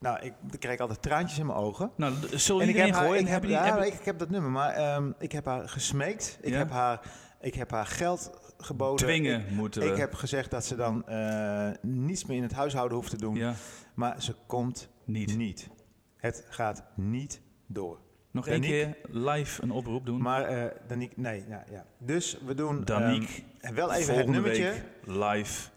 Nou, 0.00 0.18
ik 0.22 0.32
krijg 0.58 0.80
altijd 0.80 1.02
traantjes 1.02 1.38
in 1.38 1.46
mijn 1.46 1.58
ogen. 1.58 1.90
Nou, 1.96 2.14
zullen 2.34 2.66
we 2.66 2.72
ik 2.72 2.76
heb, 2.78 2.90
haar, 2.94 3.16
ik, 3.16 3.26
heb, 3.28 3.42
die- 3.42 3.50
ja, 3.50 3.64
hebben- 3.64 3.86
ik, 3.86 3.94
ik 3.94 4.04
heb 4.04 4.18
dat 4.18 4.30
nummer, 4.30 4.50
maar 4.50 4.72
ehm, 4.74 5.10
ik 5.18 5.32
heb 5.32 5.44
haar 5.44 5.68
gesmeekt. 5.68 6.38
Ik, 6.40 6.50
Ja? 6.52 6.58
heb 6.58 6.70
haar, 6.70 7.00
ik 7.40 7.54
heb 7.54 7.70
haar 7.70 7.86
geld 7.86 8.47
geboden. 8.58 9.06
Dwingen 9.06 9.40
ik, 9.40 9.50
moeten 9.50 9.82
we. 9.82 9.88
Ik 9.88 9.96
heb 9.96 10.14
gezegd 10.14 10.50
dat 10.50 10.64
ze 10.64 10.76
dan 10.76 11.08
eh, 11.08 11.70
niets 11.82 12.24
meer 12.24 12.36
in 12.36 12.42
het 12.42 12.52
huishouden 12.52 12.96
hoeft 12.96 13.10
te 13.10 13.16
doen. 13.16 13.34
Ja. 13.34 13.54
Maar 13.94 14.22
ze 14.22 14.34
komt 14.46 14.88
Niet. 15.04 15.68
Het 16.16 16.44
gaat 16.48 16.84
niet 16.94 17.40
door. 17.66 17.98
Nog 18.30 18.46
één 18.46 18.60
keer 18.60 18.96
live 19.10 19.62
een 19.62 19.70
oproep 19.70 20.06
doen. 20.06 20.22
Maar 20.22 20.42
eh 20.44 20.64
Danique, 20.86 21.20
nee, 21.20 21.44
ja, 21.48 21.64
ja. 21.70 21.84
Dus 21.98 22.38
we 22.46 22.54
doen 22.54 22.84
Danique, 22.84 23.42
ehm, 23.60 23.74
wel 23.74 23.92
even 23.92 24.14
het 24.16 24.28
nummertje 24.28 24.72
live. 25.04 25.68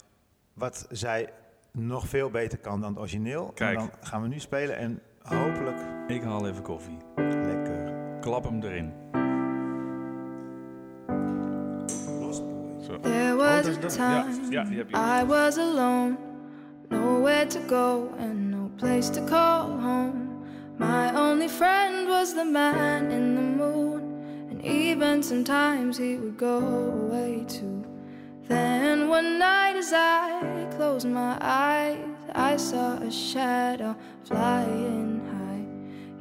wat 0.54 0.88
zij 0.90 1.30
nog 1.72 2.08
veel 2.08 2.30
beter 2.30 2.58
kan 2.58 2.82
dan 2.82 2.90
het 2.90 3.00
origineel. 3.00 3.52
Kijk. 3.56 3.78
En 3.80 3.86
dan 3.86 3.92
gaan 4.02 4.22
we 4.22 4.28
nu 4.28 4.40
spelen 4.40 4.78
en 4.78 5.00
hopelijk 5.22 5.78
Ik 6.08 6.22
haal 6.22 6.48
even 6.48 6.64
koffie. 6.64 6.98
lekker. 7.16 7.94
Klap 8.20 8.44
hem 8.44 8.64
erin. 8.64 8.94
There 13.02 13.36
was 13.36 13.68
a 13.68 13.80
dat 13.80 13.84
is- 13.84 13.96
ja, 13.96 14.24
time 14.24 14.70
die 14.70 14.78
heb 14.78 14.90
je. 14.90 14.96
I 14.96 15.26
was 15.26 15.58
alone, 15.58 16.18
nowhere 16.90 17.48
to 17.48 17.60
go 17.68 18.10
and 18.20 18.50
no 18.50 18.70
place 18.76 19.10
to 19.12 19.22
call 19.24 19.80
home. 19.80 20.30
My 20.78 21.16
only 21.16 21.48
friend 21.50 22.08
was 22.08 22.34
the 22.34 22.46
man 22.52 23.12
in 23.12 23.36
the 23.36 23.64
moon, 23.64 24.02
and 24.50 24.62
even 24.64 25.24
sometimes 25.24 25.98
he 25.98 26.18
would 26.18 26.38
go 26.38 26.58
away 26.58 27.44
too. 27.48 27.84
Then 28.48 29.08
one 29.08 29.38
night, 29.38 29.78
as 29.78 29.94
I 29.94 30.66
closed 30.76 31.08
my 31.08 31.38
eyes, 31.40 31.98
I 32.36 32.58
saw 32.58 32.98
a 32.98 33.12
shadow 33.12 33.96
flying 34.24 35.22
high. 35.32 35.66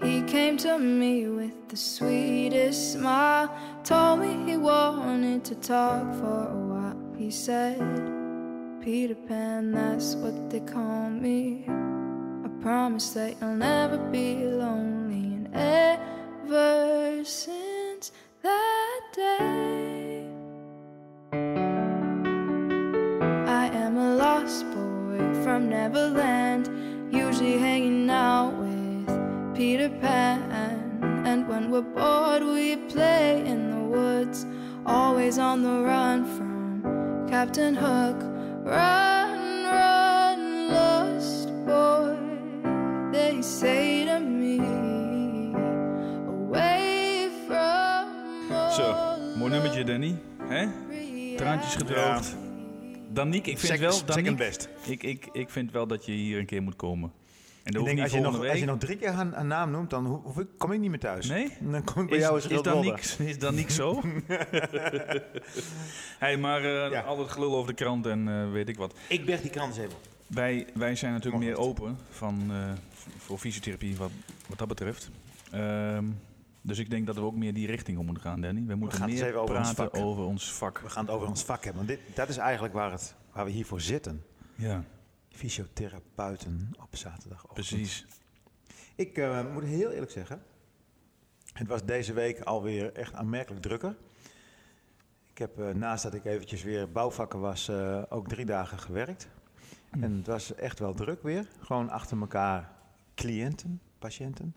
He 0.07 0.23
came 0.23 0.57
to 0.57 0.79
me 0.79 1.27
with 1.29 1.69
the 1.69 1.77
sweetest 1.77 2.93
smile, 2.93 3.49
told 3.83 4.21
me 4.21 4.51
he 4.51 4.57
wanted 4.57 5.45
to 5.45 5.55
talk 5.55 6.15
for 6.15 6.49
a 6.51 6.55
while. 6.55 6.70
He 7.21 7.31
said, 7.31 7.79
Peter 8.83 9.15
Pan, 9.15 9.73
that's 9.73 10.15
what 10.15 10.49
they 10.49 10.61
call 10.61 11.11
me. 11.11 11.67
I 11.69 12.49
promise 12.63 13.11
that 13.11 13.37
you'll 13.39 13.57
never 13.57 13.99
be 13.99 14.37
lonely. 14.37 15.35
And 15.35 15.49
ever 15.53 17.23
since 17.23 18.11
that 18.43 19.01
day, 19.13 20.27
I 23.47 23.67
am 23.67 23.99
a 23.99 24.15
lost 24.17 24.65
boy 24.71 25.19
from 25.45 25.69
Neverland, 25.69 26.71
usually 27.13 27.59
hanging 27.59 28.09
out 28.09 28.55
with 28.55 29.55
Peter 29.55 29.91
Pan. 29.91 30.41
And 31.27 31.47
when 31.47 31.71
we're 31.71 31.83
bored, 31.83 32.43
we 32.43 32.77
play 32.89 33.45
in 33.47 33.71
the 33.71 33.85
woods, 33.99 34.47
always 34.87 35.39
on 35.39 35.63
the 35.63 35.83
run 35.83 36.25
from 36.25 36.60
Captain 37.31 37.77
Hook. 37.77 38.23
Run, 38.65 39.65
run, 39.65 40.69
lost 40.73 41.49
boy, 41.65 42.17
they 43.13 43.41
say 43.41 44.05
to 44.05 44.19
me, 44.19 44.59
away 46.27 47.29
from 47.47 48.09
Zo, 48.73 48.95
mooi 49.37 49.51
nummertje 49.51 49.85
Danny. 49.85 50.17
Hè? 50.49 50.67
Traantjes 51.37 51.75
gedroogd. 51.75 52.37
Danique, 53.09 53.51
ik 53.51 53.59
vind 53.59 53.79
wel... 53.79 53.93
second 53.93 54.15
Danique, 54.15 54.35
best. 54.35 54.69
Ik, 54.87 55.03
ik, 55.03 55.29
ik 55.33 55.51
vind 55.51 55.73
wel 55.73 55.87
dat 55.87 56.07
je 56.07 56.13
hier 56.13 56.39
een 56.39 56.47
keer 56.47 56.63
moet 56.63 56.77
komen. 56.77 57.13
En 57.63 57.75
Ik 57.79 57.85
denk, 57.85 58.01
als 58.01 58.13
je, 58.13 58.21
nog, 58.21 58.49
als 58.49 58.59
je 58.59 58.65
nog 58.65 58.79
drie 58.79 58.97
keer 58.97 59.19
een, 59.19 59.41
een 59.41 59.47
naam 59.47 59.71
noemt, 59.71 59.91
dan 59.91 60.07
ho- 60.07 60.21
hoef 60.25 60.39
ik, 60.39 60.47
kom 60.59 60.73
ik 60.73 60.81
niet 60.81 60.91
meer 60.91 60.99
thuis. 60.99 61.29
Nee? 61.29 61.53
Dan 61.71 61.85
kom 61.85 62.03
ik 62.03 62.09
bij 62.09 62.19
Is, 62.19 62.23
jou 62.25 62.35
eens 62.35 62.45
is, 62.45 62.51
Schildwolde. 62.51 62.87
Danique, 62.89 63.25
is 63.29 63.39
Danique 63.39 63.73
zo? 63.73 64.01
hey, 66.19 66.37
maar 66.37 66.65
eh 66.65 66.91
Ja. 66.91 67.01
al 67.01 67.19
het 67.19 67.31
gelul 67.31 67.55
over 67.57 67.69
de 67.69 67.75
krant 67.75 68.07
en 68.07 68.29
eh, 68.29 68.51
weet 68.51 68.69
ik 68.69 68.77
wat. 68.77 68.95
Ik 69.09 69.25
berg 69.25 69.41
die 69.41 69.51
krant 69.51 69.69
eens 69.77 69.85
even. 69.85 69.97
Wij, 70.27 70.67
wij 70.75 70.97
zijn 70.97 71.13
natuurlijk 71.13 71.45
meer 71.45 71.57
open 71.59 71.99
van, 72.11 72.43
eh, 72.51 72.57
voor 73.19 73.39
fysiotherapie 73.39 73.97
wat, 73.97 74.11
wat 74.47 74.59
dat 74.59 74.69
betreft. 74.69 75.11
Ehm, 75.51 76.05
dus 76.63 76.79
ik 76.79 76.91
denk 76.91 77.07
dat 77.07 77.15
we 77.15 77.21
ook 77.21 77.37
meer 77.37 77.55
die 77.55 77.67
richting 77.67 77.99
op 77.99 78.05
moeten 78.05 78.23
gaan, 78.23 78.41
Danny. 78.41 78.63
We 78.67 78.75
moeten 78.75 78.99
gaan 78.99 79.09
het 79.09 79.11
eens 79.11 79.21
meer 79.21 79.29
even 79.31 79.43
over 79.43 79.55
praten 79.55 79.93
over 79.93 80.25
ons 80.25 80.53
vak. 80.53 80.79
We 80.79 80.89
gaan 80.89 81.05
het 81.05 81.15
over 81.15 81.29
ons 81.29 81.43
vak 81.45 81.65
hebben. 81.65 81.87
Want 81.87 81.99
dit, 81.99 82.17
dat 82.17 82.29
is 82.29 82.37
eigenlijk 82.37 82.75
waar, 82.75 82.91
het, 82.93 83.15
waar 83.33 83.45
we 83.45 83.51
hiervoor 83.51 83.81
zitten. 83.81 84.23
Ja, 84.55 84.85
Fysiotherapeuten 85.41 86.71
op 86.81 86.97
zaterdag. 86.97 87.47
precies. 87.53 88.07
Ik 88.95 89.19
eh, 89.19 89.53
moet 89.53 89.65
heel 89.65 89.91
eerlijk 89.91 90.11
zeggen, 90.11 90.43
het 91.53 91.67
was 91.67 91.85
deze 91.85 92.13
week 92.13 92.41
alweer 92.41 92.93
echt 92.93 93.15
aanmerkelijk 93.15 93.63
drukker. 93.63 93.97
Ik 95.31 95.39
heb 95.39 95.59
eh, 95.59 95.69
naast 95.69 96.03
dat 96.03 96.15
ik 96.15 96.25
eventjes 96.25 96.63
weer 96.63 96.93
bouwvakker 96.93 97.41
was, 97.41 97.69
eh, 97.69 98.03
ook 98.09 98.29
drie 98.29 98.45
dagen 98.45 98.79
gewerkt. 98.79 99.29
En 99.91 100.13
het 100.13 100.27
was 100.27 100.55
echt 100.55 100.79
wel 100.79 100.95
druk 100.95 101.23
weer. 101.23 101.47
Gewoon 101.61 101.91
achter 101.91 102.21
elkaar 102.21 102.73
cliënten, 103.15 103.81
patiënten. 103.99 104.57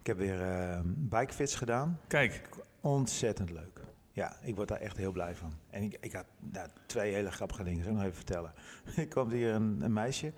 Ik 0.00 0.06
heb 0.06 0.18
weer 0.18 0.82
bikefits 0.84 1.54
gedaan. 1.54 2.00
Kijk, 2.06 2.48
Ontzettend 2.80 3.50
leuk. 3.50 3.73
Ja, 4.14 4.36
ik 4.42 4.54
word 4.54 4.68
daar 4.68 4.80
echt 4.80 4.96
heel 4.96 5.12
blij 5.12 5.34
van. 5.34 5.52
En 5.70 5.82
ik, 5.82 5.96
ik 6.00 6.12
had 6.12 6.26
twee 6.86 7.12
hele 7.12 7.30
grappige 7.30 7.64
dingen, 7.64 7.82
zal 7.82 7.92
ik 7.92 7.96
nog 7.96 8.06
even 8.06 8.16
vertellen. 8.16 8.52
Ik 8.96 9.08
kwam 9.08 9.30
hier 9.30 9.52
een, 9.52 9.80
een 9.80 9.92
meisje, 9.92 10.32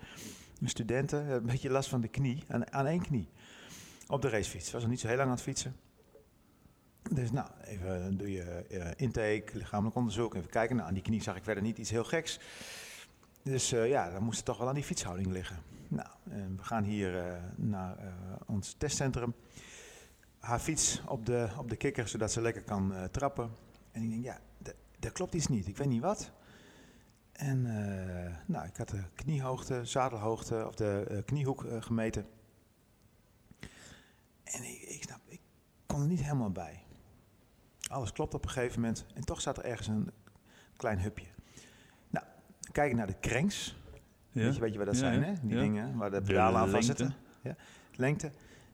een 0.61 0.69
studenten, 0.69 1.29
een 1.29 1.45
beetje 1.45 1.69
last 1.69 1.89
van 1.89 2.01
de 2.01 2.07
knie, 2.07 2.43
aan, 2.47 2.71
aan 2.71 2.85
één 2.85 3.01
knie. 3.01 3.29
Op 4.07 4.21
de 4.21 4.29
racefiets. 4.29 4.71
Was 4.71 4.81
nog 4.81 4.91
niet 4.91 4.99
zo 4.99 5.07
heel 5.07 5.15
lang 5.15 5.29
aan 5.29 5.35
het 5.35 5.43
fietsen. 5.43 5.75
Dus 7.11 7.31
nou, 7.31 7.49
even 7.63 8.17
doe 8.17 8.31
je 8.31 8.43
eh, 8.43 8.91
intake, 8.95 9.51
lichamelijk 9.53 9.95
onderzoek, 9.95 10.35
even 10.35 10.49
kijken. 10.49 10.75
Nou, 10.75 10.87
aan 10.87 10.93
die 10.93 11.03
knie 11.03 11.21
zag 11.21 11.35
ik 11.35 11.43
verder 11.43 11.63
niet 11.63 11.77
iets 11.77 11.89
heel 11.89 12.03
geks. 12.03 12.39
Dus 13.43 13.71
eh, 13.71 13.89
ja, 13.89 14.11
dan 14.11 14.23
moest 14.23 14.37
het 14.37 14.45
toch 14.45 14.57
wel 14.57 14.67
aan 14.67 14.75
die 14.75 14.83
fietshouding 14.83 15.31
liggen. 15.31 15.57
Nou, 15.87 16.07
we 16.57 16.63
gaan 16.63 16.83
hier 16.83 17.17
eh, 17.17 17.33
naar 17.55 17.97
eh, 17.97 18.13
ons 18.45 18.75
testcentrum 18.77 19.33
haar 20.39 20.59
fiets 20.59 21.01
op 21.07 21.25
de, 21.25 21.47
op 21.57 21.69
de 21.69 21.75
kikker, 21.75 22.07
zodat 22.07 22.31
ze 22.31 22.41
lekker 22.41 22.63
kan 22.63 22.93
eh, 22.93 23.03
trappen. 23.03 23.49
En 23.97 24.03
ik 24.03 24.09
denk, 24.09 24.23
ja, 24.23 24.39
d- 24.63 24.75
dat 24.99 25.11
klopt 25.11 25.33
iets 25.33 25.47
niet. 25.47 25.67
Ik 25.67 25.77
weet 25.77 25.87
niet 25.87 26.01
wat. 26.01 26.31
En 27.31 27.65
eh, 27.65 28.35
nou, 28.45 28.67
ik 28.67 28.77
had 28.77 28.89
de 28.89 29.03
kniehoogte, 29.15 29.85
zadelhoogte 29.85 30.65
of 30.67 30.75
de 30.75 31.05
eh, 31.09 31.17
kniehoek 31.25 31.63
eh, 31.65 31.81
gemeten. 31.81 32.25
En 34.43 34.63
ik, 34.63 34.81
ik 34.81 35.03
snap, 35.03 35.19
ik 35.27 35.39
kon 35.85 36.01
er 36.01 36.07
niet 36.07 36.21
helemaal 36.21 36.51
bij. 36.51 36.83
Alles 37.89 38.11
klopt 38.11 38.33
op 38.33 38.43
een 38.43 38.49
gegeven 38.49 38.79
moment. 38.81 39.05
En 39.13 39.25
toch 39.25 39.41
zat 39.41 39.57
er 39.57 39.63
ergens 39.65 39.87
een 39.87 40.11
klein 40.75 40.99
hupje. 40.99 41.25
Nou, 42.09 42.25
kijk 42.71 42.93
naar 42.93 43.07
de 43.07 43.19
cranks. 43.19 43.75
Ja. 44.31 44.43
Weet, 44.43 44.55
je, 44.55 44.61
weet 44.61 44.71
je 44.71 44.77
wat 44.77 44.87
dat 44.87 44.95
Ja, 44.95 45.01
zijn, 45.01 45.23
hè? 45.23 45.33
Die 45.41 45.55
Ja. 45.55 45.59
dingen 45.61 45.97
waar 45.97 46.11
de 46.11 46.21
pedalen 46.21 46.59
aan 46.61 46.69
vastzitten. 46.69 47.13
Ja. 47.41 47.55
Lengte. 47.95 48.31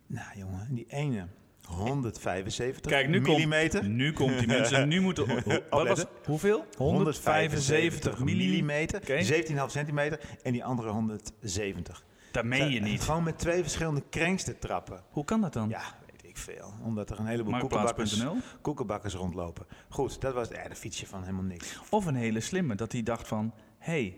Nou 0.08 0.38
jongen, 0.38 0.74
die 0.76 0.86
ene 0.90 1.28
175 1.68 2.92
Kijk, 2.92 3.08
nu 3.08 3.22
komt, 3.22 3.28
millimeter. 3.38 3.88
nu 3.88 4.14
komt 4.14 4.38
die 4.40 4.48
mensen. 4.48 4.88
Nu 4.88 5.02
moeten. 5.08 5.30
ho- 5.30 5.60
wat 5.70 5.88
was, 5.88 6.06
hoeveel? 6.26 6.66
175 6.78 8.20
millimeter, 8.24 9.02
Oké. 9.02 9.24
17,5 9.24 9.58
centimeter 9.68 10.20
en 10.44 10.52
die 10.52 10.64
andere 10.64 10.90
170. 10.90 12.04
Dat 12.32 12.44
meen 12.46 12.70
je 12.72 12.80
niet. 12.80 13.02
Gewoon 13.02 13.24
met 13.24 13.40
twee 13.40 13.62
verschillende 13.62 14.04
cranks 14.10 14.44
te 14.44 14.60
trappen. 14.60 15.04
Hoe 15.10 15.26
kan 15.26 15.42
dat 15.42 15.54
dan? 15.54 15.70
Ja, 15.70 15.82
weet 16.12 16.24
ik 16.30 16.38
veel. 16.38 16.74
Omdat 16.84 17.10
er 17.10 17.20
een 17.20 17.26
heleboel 17.26 17.60
koekenbakkers, 17.60 18.24
koekenbakkers 18.62 19.14
rondlopen. 19.14 19.66
Goed, 19.90 20.22
dat 20.22 20.34
was 20.34 20.48
ja, 20.50 20.68
de 20.68 20.76
fietsje 20.76 21.08
van 21.08 21.22
helemaal 21.22 21.44
niks. 21.44 21.80
Of 21.90 22.06
een 22.06 22.16
hele 22.16 22.40
slimme, 22.40 22.76
dat 22.76 22.92
hij 22.92 23.04
dacht 23.04 23.28
van... 23.28 23.54
hey, 23.78 24.18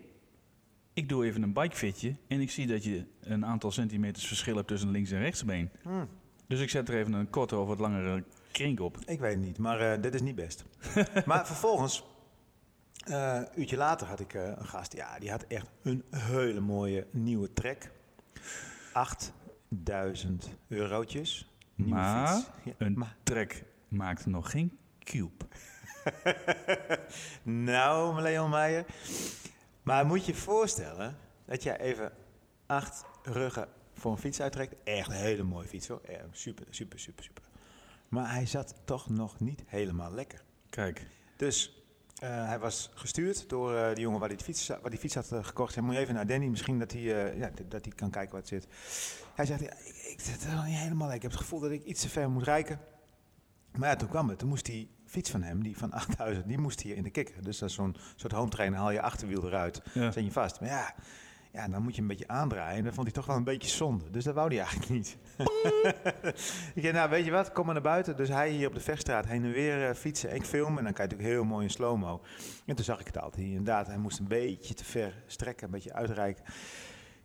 ik 0.94 1.10
doe 1.10 1.26
even 1.26 1.42
een 1.42 1.54
bikefitje... 1.54 2.16
en 2.28 2.42
ik 2.42 2.52
zie 2.52 2.68
dat 2.68 2.84
je 2.84 3.06
een 3.22 3.46
aantal 3.46 3.72
centimeters 3.72 4.28
verschil 4.28 4.56
hebt 4.56 4.68
tussen 4.68 4.90
links 4.92 5.12
en 5.12 5.20
rechtsbeen. 5.20 5.70
Hmm. 5.84 6.08
Dus 6.48 6.60
ik 6.60 6.70
zet 6.70 6.90
er 6.90 6.96
even 6.96 7.14
een 7.14 7.30
korte 7.30 7.58
of 7.58 7.68
wat 7.68 7.80
langere 7.80 8.24
krink 8.52 8.80
op. 8.80 8.98
Ik 9.06 9.20
weet 9.20 9.34
het 9.36 9.44
niet, 9.46 9.58
maar 9.58 9.80
eh, 9.94 10.02
dit 10.02 10.14
is 10.14 10.22
niet 10.22 10.36
best. 10.36 10.64
maar 11.26 11.46
vervolgens, 11.48 12.04
eh, 13.08 13.34
een 13.36 13.48
uurtje 13.56 13.78
later 13.78 14.08
had 14.08 14.20
ik 14.20 14.34
eh, 14.34 14.48
een 14.48 14.66
gast. 14.66 14.94
Ja, 14.94 15.20
die 15.20 15.32
had 15.32 15.44
echt 15.48 15.72
een 15.82 16.04
hele 16.10 16.60
mooie 16.60 17.08
nieuwe 17.12 17.54
trek. 17.54 17.92
8000 18.94 20.50
eurotjes. 20.68 21.50
Nieuwe 21.76 21.94
Maar 21.94 22.28
fiets. 22.28 22.50
Ja, 22.64 22.72
een 22.78 22.94
maar- 22.98 23.16
trek 23.24 23.64
maakt 23.88 24.26
nog 24.26 24.52
geen 24.52 24.78
cube. 25.00 25.46
nou, 27.44 28.22
Leon 28.22 28.50
Meijer. 28.50 28.86
Maar 29.84 30.06
moet 30.06 30.26
je 30.26 30.32
je 30.32 30.38
voorstellen 30.38 31.18
dat 31.46 31.64
jij 31.64 31.80
even 31.80 32.12
acht 32.66 33.06
ruggen 33.24 33.68
voor 33.96 34.12
een 34.12 34.18
fiets 34.18 34.42
uittrekt. 34.42 34.76
Echt 34.84 35.08
een 35.10 35.14
hele 35.16 35.44
mooie 35.44 35.68
fiets 35.68 35.88
hoor. 35.88 36.02
Eh, 36.02 36.16
super, 36.32 36.66
super, 36.70 37.00
super, 37.00 37.24
super. 37.24 37.44
Maar 38.10 38.32
hij 38.34 38.46
zat 38.46 38.76
toch 38.86 39.10
nog 39.10 39.40
niet 39.40 39.64
helemaal 39.66 40.12
lekker. 40.14 40.44
Kijk, 40.70 41.08
Dus 41.38 41.84
eh, 42.16 42.48
hij 42.48 42.60
was 42.60 42.92
gestuurd 42.94 43.50
door 43.50 43.76
eh 43.76 43.88
die 43.94 44.04
jongen 44.04 44.20
waar 44.20 44.30
de 44.30 44.38
fiets, 44.44 44.68
waar 44.68 44.90
die 44.90 45.00
fiets 45.00 45.16
had 45.16 45.32
eh, 45.32 45.44
gekocht. 45.44 45.76
Hij 45.76 45.84
moet 45.84 45.94
je 45.94 46.00
even 46.00 46.14
naar 46.14 46.28
Danny, 46.28 46.48
misschien 46.48 46.80
dat 46.80 46.92
hij, 46.92 47.02
ja, 47.38 47.52
dat 47.68 47.86
hij 47.86 47.94
kan 47.96 48.10
kijken 48.10 48.38
het 48.38 48.48
zit. 48.48 48.68
Hij 49.36 49.46
zegt, 49.46 49.60
ja, 49.62 49.72
ik, 49.74 49.96
ik 50.12 50.20
zit 50.22 50.44
er 50.44 50.54
nog 50.56 50.66
niet 50.66 50.76
helemaal 50.76 51.08
lekker. 51.08 51.16
Ik 51.16 51.22
heb 51.22 51.32
het 51.32 51.40
gevoel 51.40 51.60
dat 51.60 51.72
ik 51.72 51.84
iets 51.86 52.02
te 52.02 52.10
ver 52.10 52.30
moet 52.30 52.44
rijken. 52.44 52.80
Maar 53.78 53.90
ja, 53.90 53.96
toen 53.96 54.10
kwam 54.10 54.30
het. 54.30 54.40
Toen 54.40 54.50
moest 54.50 54.66
die 54.66 54.90
fiets 55.06 55.30
van 55.30 55.42
hem, 55.44 55.64
die 55.64 55.78
van 55.78 55.92
8000, 56.02 56.48
die 56.48 56.58
moest 56.58 56.82
hier 56.82 56.96
in 56.96 57.04
de 57.04 57.10
kikker. 57.10 57.44
Dus 57.44 57.58
dat 57.58 57.70
is 57.70 57.76
zo'n 57.76 57.96
soort 58.16 58.34
home 58.34 58.50
trainer, 58.50 58.80
haal 58.80 58.92
je 58.92 59.02
achterwiel 59.02 59.46
eruit, 59.48 59.82
Ja. 59.94 60.12
zet 60.12 60.24
je 60.24 60.32
vast. 60.32 60.60
Maar 60.60 60.70
ja, 60.70 60.96
ja, 61.56 61.68
dan 61.68 61.82
moet 61.84 61.96
je 61.96 62.02
een 62.02 62.08
beetje 62.08 62.28
aandraaien. 62.28 62.78
En 62.78 62.84
dat 62.84 62.94
vond 62.94 63.06
hij 63.08 63.16
toch 63.16 63.26
wel 63.26 63.36
een 63.36 63.44
beetje 63.44 63.70
zonde. 63.70 64.10
Dus 64.12 64.24
dat 64.24 64.34
wou 64.36 64.48
hij 64.48 64.58
eigenlijk 64.58 64.90
niet. 64.90 65.18
ik 66.76 66.82
zei, 66.82 66.92
nou 66.94 67.10
weet 67.10 67.26
je 67.26 67.32
wat, 67.32 67.52
kom 67.52 67.66
maar 67.66 67.74
naar 67.74 67.84
buiten. 67.84 68.18
Dus 68.18 68.30
hij 68.30 68.50
hier 68.50 68.68
op 68.68 68.74
de 68.74 68.80
vechtstraat 68.80 69.26
heen 69.26 69.44
en 69.44 69.52
weer 69.52 69.90
eh, 69.90 69.96
fietsen. 69.96 70.36
Ik 70.36 70.44
film 70.46 70.68
en 70.78 70.84
dan 70.84 70.94
je 70.96 71.02
natuurlijk 71.02 71.30
heel 71.30 71.44
mooi 71.44 71.64
in 71.66 71.72
slow-mo. 71.72 72.22
En 72.66 72.76
toen 72.76 72.86
zag 72.86 73.00
ik 73.00 73.06
het 73.08 73.20
altijd. 73.22 73.46
Inderdaad, 73.46 73.88
hij 73.88 73.98
moest 73.98 74.20
een 74.20 74.28
beetje 74.28 74.74
te 74.74 74.86
ver 74.86 75.14
strekken, 75.26 75.66
een 75.66 75.72
beetje 75.72 75.94
uitreiken. 75.94 76.44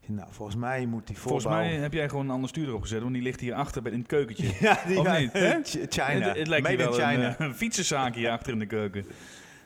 Ik 0.01 0.09
Nou, 0.09 0.29
volgens 0.31 0.57
mij 0.57 0.87
moet 0.87 1.07
die 1.07 1.17
voorbouw... 1.19 1.41
volgens 1.41 1.63
mij 1.73 1.81
heb 1.81 1.93
jij 1.93 2.09
gewoon 2.09 2.25
een 2.25 2.31
ander 2.31 2.49
stuur 2.49 2.69
erop 2.69 2.83
gezet, 2.83 3.01
want 3.01 3.13
die 3.15 3.23
ligt 3.23 3.41
hier 3.41 3.55
achter 3.55 3.87
in 3.87 3.99
het 3.99 4.07
keukentje. 4.09 4.49
Ja, 4.67 4.79
die 4.87 4.99
Of 4.99 5.19
niet? 5.19 5.31
Ch- 5.69 5.87
China. 5.89 6.27
Het, 6.29 6.37
het 6.37 6.47
lijkt 6.49 6.67
Made 6.69 6.83
wel 6.83 6.93
China. 6.93 7.13
een, 7.13 7.23
eh, 7.37 7.47
een 7.47 7.55
fietsenzaak 7.55 8.15
hier 8.15 8.31
achter 8.31 8.53
in 8.53 8.59
de 8.59 8.67
keuken. 8.67 9.03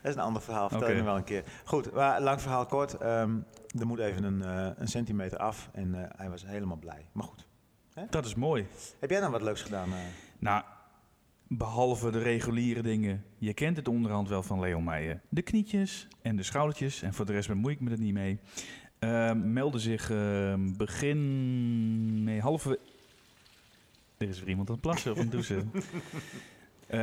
Dat 0.03 0.13
is 0.13 0.15
een 0.19 0.25
ander 0.27 0.43
verhaal, 0.43 0.69
vertel 0.69 0.87
Oké. 0.87 0.97
je 0.97 1.03
me 1.03 1.09
wel 1.09 1.17
een 1.17 1.25
keer. 1.25 1.45
Goed, 1.65 1.93
maar 1.93 2.21
lang 2.21 2.41
verhaal 2.41 2.67
kort. 2.67 2.95
ehm, 2.97 3.31
er 3.79 3.87
moet 3.87 3.99
even 3.99 4.25
een, 4.25 4.43
eh, 4.43 4.71
een 4.77 4.89
centimeter 4.89 5.39
af 5.39 5.71
en 5.73 5.95
eh, 5.95 6.11
hij 6.17 6.31
was 6.31 6.47
helemaal 6.47 6.77
blij. 6.77 7.07
Maar 7.13 7.25
goed. 7.25 7.47
Dat 8.11 8.25
is 8.25 8.35
mooi. 8.35 8.67
Heb 8.99 9.11
jij 9.11 9.21
nou 9.21 9.33
wat 9.33 9.43
leuks 9.43 9.63
gedaan? 9.63 9.93
eh? 9.93 9.99
Nou, 10.39 10.63
behalve 11.49 12.11
de 12.11 12.19
reguliere 12.19 12.83
dingen. 12.83 13.25
Je 13.39 13.55
kent 13.55 13.77
het 13.77 13.89
onderhand 13.89 14.29
wel 14.29 14.43
van 14.43 14.61
Leon 14.61 14.85
Meijer. 14.85 15.21
De 15.29 15.43
knietjes 15.43 16.09
en 16.23 16.37
de 16.37 16.43
schoudertjes. 16.43 17.03
En 17.03 17.15
voor 17.15 17.27
de 17.27 17.33
rest 17.33 17.49
bemoei 17.49 17.75
ik 17.75 17.81
me 17.81 17.91
er 17.91 17.99
niet 17.99 18.13
mee. 18.15 18.39
Ehm 18.99 19.53
meldde 19.53 19.79
zich 19.79 20.11
ehm, 20.11 20.73
begin... 20.77 22.25
Nee, 22.25 22.41
halve... 22.41 22.79
Er 24.17 24.29
is 24.29 24.39
weer 24.39 24.49
iemand 24.49 24.69
aan 24.69 24.75
het 24.75 24.83
plassen 24.83 25.13
of 25.13 25.19
aan 25.19 25.23
het 25.23 25.33
douchen. 25.33 25.71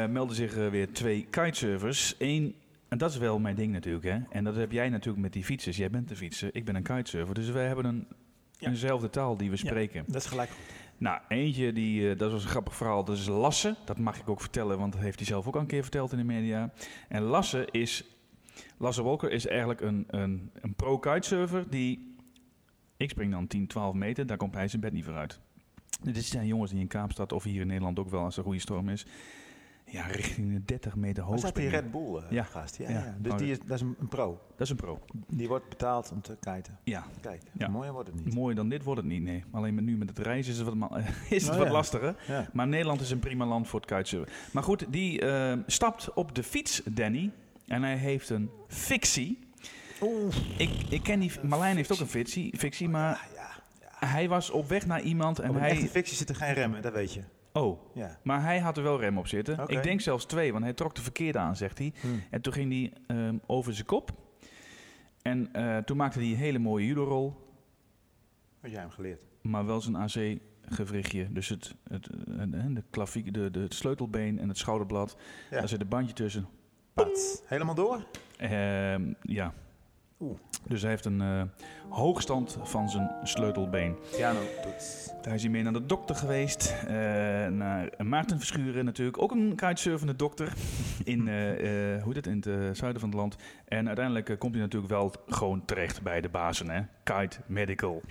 Melden 0.13 0.35
zich 0.35 0.53
weer 0.53 0.93
twee 0.93 1.27
kitesurfers. 1.29 2.15
Eén, 2.17 2.55
en 2.91 2.97
dat 2.97 3.11
is 3.11 3.17
wel 3.17 3.39
mijn 3.39 3.55
ding 3.55 3.71
natuurlijk, 3.73 4.05
hè. 4.05 4.19
En 4.29 4.43
dat 4.43 4.55
heb 4.55 4.71
jij 4.71 4.89
natuurlijk 4.89 5.23
met 5.23 5.33
die 5.33 5.43
fietsers. 5.43 5.77
Jij 5.77 5.89
bent 5.89 6.07
de 6.07 6.15
fietser, 6.15 6.49
ik 6.55 6.65
ben 6.65 6.75
een 6.75 6.83
kitesurfer. 6.83 7.35
Dus 7.35 7.49
wij 7.49 7.67
hebben 7.67 7.85
een, 7.85 8.07
Ja. 8.57 8.67
eenzelfde 8.69 9.09
taal 9.09 9.37
die 9.37 9.49
we 9.49 9.55
Ja. 9.57 9.65
spreken. 9.65 10.03
Dat 10.07 10.15
is 10.21 10.25
gelijk 10.27 10.49
goed. 10.49 10.59
Nou, 10.97 11.21
eentje, 11.27 11.73
die, 11.73 12.09
eh, 12.11 12.17
dat 12.17 12.31
was 12.31 12.43
een 12.43 12.49
grappig 12.49 12.75
verhaal. 12.75 13.03
Dat 13.03 13.17
is 13.17 13.27
Lasse. 13.27 13.75
Dat 13.85 13.97
mag 13.99 14.19
ik 14.19 14.29
ook 14.29 14.41
vertellen, 14.41 14.77
want 14.79 14.93
dat 14.93 15.01
heeft 15.01 15.17
hij 15.17 15.27
zelf 15.27 15.47
ook 15.47 15.55
al 15.55 15.61
een 15.61 15.67
keer 15.67 15.81
verteld 15.81 16.11
in 16.11 16.17
de 16.17 16.23
media. 16.23 16.71
En 17.07 17.21
Lasse 17.21 17.67
is... 17.71 18.03
Lasse 18.77 19.01
Wolker 19.01 19.31
is 19.31 19.47
eigenlijk 19.47 19.81
een, 19.81 20.03
een, 20.07 20.51
een 20.61 20.73
pro-kitesurfer 20.75 21.65
die... 21.69 22.15
Ik 22.97 23.09
spring 23.09 23.31
dan 23.31 23.47
10, 23.47 23.67
12 23.67 23.93
meter, 23.95 24.25
daar 24.25 24.37
komt 24.37 24.53
hij 24.53 24.67
zijn 24.67 24.81
bed 24.81 24.93
niet 24.93 25.05
voor 25.05 25.15
uit. 25.15 25.39
Dit 26.03 26.23
zijn 26.23 26.47
jongens 26.47 26.71
die 26.71 26.79
in 26.79 26.87
Kaapstad 26.87 27.31
of 27.31 27.43
hier 27.43 27.61
in 27.61 27.67
Nederland 27.67 27.99
ook 27.99 28.09
wel 28.09 28.23
als 28.23 28.33
er 28.33 28.39
een 28.39 28.45
goede 28.45 28.59
storm 28.59 28.89
is... 28.89 29.05
Ja, 29.91 30.05
richting 30.05 30.53
de 30.53 30.63
30 30.65 30.95
meter 30.95 31.23
hoog 31.23 31.39
dat 31.41 31.55
die. 31.55 31.69
Red 31.69 31.91
Bull 31.91 32.15
eh, 32.17 32.23
Ja. 32.31 32.43
gast? 32.43 32.77
Ja, 32.77 32.89
Ja. 32.89 32.99
ja. 32.99 33.15
Dus 33.19 33.31
Oh, 33.31 33.37
die 33.37 33.51
is, 33.51 33.59
dat 33.59 33.75
is 33.75 33.81
een, 33.81 33.95
een 33.99 34.07
pro. 34.07 34.39
Dat 34.51 34.59
is 34.61 34.69
een 34.69 34.75
pro. 34.75 34.99
Die 35.27 35.47
wordt 35.47 35.69
betaald 35.69 36.11
om 36.11 36.21
te 36.21 36.37
kiten. 36.39 36.77
Ja. 36.83 37.05
Kijk, 37.21 37.41
Ja. 37.57 37.67
mooier 37.67 37.93
wordt 37.93 38.07
het 38.09 38.25
niet. 38.25 38.33
Mooier 38.33 38.55
dan 38.55 38.69
dit 38.69 38.83
wordt 38.83 39.01
het 39.01 39.09
niet, 39.09 39.21
nee. 39.21 39.43
Alleen 39.51 39.75
met 39.75 39.83
nu 39.83 39.97
met 39.97 40.09
het 40.09 40.19
reizen 40.19 40.51
is 40.53 40.59
het 40.59 40.67
wat, 40.77 40.91
is 41.29 41.41
het 41.43 41.51
Nou 41.51 41.63
wat 41.63 41.73
lastiger. 41.73 42.15
Maar 42.53 42.67
Nederland 42.67 43.01
is 43.01 43.11
een 43.11 43.19
prima 43.19 43.45
land 43.45 43.67
voor 43.67 43.79
het 43.79 43.89
kitesurfen. 43.89 44.33
Maar 44.53 44.63
goed, 44.63 44.85
die 44.89 45.21
eh, 45.21 45.57
stapt 45.67 46.13
op 46.13 46.35
de 46.35 46.43
fiets, 46.43 46.81
Danny. 46.85 47.31
En 47.67 47.83
hij 47.83 47.95
heeft 47.97 48.29
een 48.29 48.49
fictie. 48.67 49.39
Ik, 50.57 50.69
ik 50.89 51.03
ken 51.03 51.19
die... 51.19 51.31
Marlijn 51.43 51.75
heeft 51.75 51.91
ook 51.91 51.99
een 51.99 52.07
fictie, 52.07 52.57
fictie 52.57 52.89
maar 52.89 53.27
hij 53.99 54.29
was 54.29 54.49
op 54.49 54.67
weg 54.67 54.85
naar 54.85 55.01
iemand 55.01 55.39
en 55.39 55.49
Op 55.49 55.55
een 55.55 55.61
hij... 55.61 55.75
fictie 55.75 56.15
zitten 56.17 56.35
geen 56.35 56.53
remmen, 56.53 56.81
dat 56.81 56.93
weet 56.93 57.13
je. 57.13 57.21
Oh, 57.53 57.95
Ja. 57.95 58.19
maar 58.23 58.43
hij 58.43 58.59
had 58.59 58.77
er 58.77 58.83
wel 58.83 58.99
rem 58.99 59.17
op 59.17 59.27
zitten. 59.27 59.67
Ik 59.67 59.83
denk 59.83 60.01
zelfs 60.01 60.25
twee, 60.25 60.51
want 60.51 60.63
hij 60.63 60.73
trok 60.73 60.95
de 60.95 61.01
verkeerde 61.01 61.39
aan, 61.39 61.55
zegt 61.55 61.77
hij. 61.77 61.93
Hmm. 62.01 62.23
En 62.29 62.41
toen 62.41 62.53
ging 62.53 62.71
hij 62.71 62.93
ehm, 63.17 63.37
over 63.45 63.73
zijn 63.73 63.85
kop. 63.85 64.11
En 65.21 65.53
eh, 65.53 65.77
toen 65.77 65.97
maakte 65.97 66.19
hij 66.19 66.27
een 66.27 66.35
hele 66.35 66.59
mooie 66.59 66.85
judo-rol. 66.85 67.33
Had 68.61 68.71
jij 68.71 68.79
hem 68.79 68.89
geleerd? 68.89 69.21
maar 69.41 69.65
wel 69.65 69.81
zijn 69.81 69.95
AC-gewrichtje. 69.95 71.31
Dus 71.31 71.49
het, 71.49 71.75
het, 71.89 72.07
eh, 72.09 72.65
de, 72.67 72.83
klaviek, 72.89 73.33
de, 73.33 73.51
de, 73.51 73.59
het 73.59 73.73
sleutelbeen 73.73 74.39
en 74.39 74.47
het 74.47 74.57
schouderblad. 74.57 75.17
Ja. 75.49 75.59
Daar 75.59 75.67
zit 75.67 75.81
een 75.81 75.87
bandje 75.87 76.13
tussen. 76.13 76.47
Pat. 76.93 77.43
Helemaal 77.45 77.75
door? 77.75 78.05
Ehm, 78.37 79.13
ja. 79.21 79.53
Oeh. 80.21 80.37
Dus 80.67 80.81
hij 80.81 80.89
heeft 80.89 81.05
een 81.05 81.21
eh, 81.21 81.41
hoogstand 81.89 82.57
van 82.63 82.89
zijn 82.89 83.11
sleutelbeen. 83.23 83.95
Piano. 84.15 84.39
Daar 85.21 85.33
is 85.33 85.41
hij 85.41 85.51
mee 85.51 85.63
naar 85.63 85.73
de 85.73 85.85
dokter 85.85 86.15
geweest. 86.15 86.75
eh, 86.87 86.93
naar 87.47 87.89
Maarten 87.97 88.37
Verschuren 88.37 88.85
natuurlijk. 88.85 89.21
Ook 89.21 89.31
een 89.31 89.55
kitesurfende 89.55 90.15
dokter. 90.15 90.53
In, 91.03 91.27
eh, 91.27 92.03
hoe 92.03 92.13
heet 92.13 92.15
het, 92.15 92.27
in 92.27 92.43
het 92.45 92.77
zuiden 92.77 93.01
van 93.01 93.09
het 93.09 93.19
land. 93.19 93.35
En 93.67 93.87
uiteindelijk 93.87 94.35
komt 94.39 94.53
hij 94.53 94.63
natuurlijk 94.63 94.91
wel 94.91 95.13
gewoon 95.27 95.65
terecht 95.65 96.01
bij 96.01 96.21
de 96.21 96.29
bazen. 96.29 96.69
Hè? 96.69 96.81
Kite 97.03 97.37
Medical. 97.45 98.01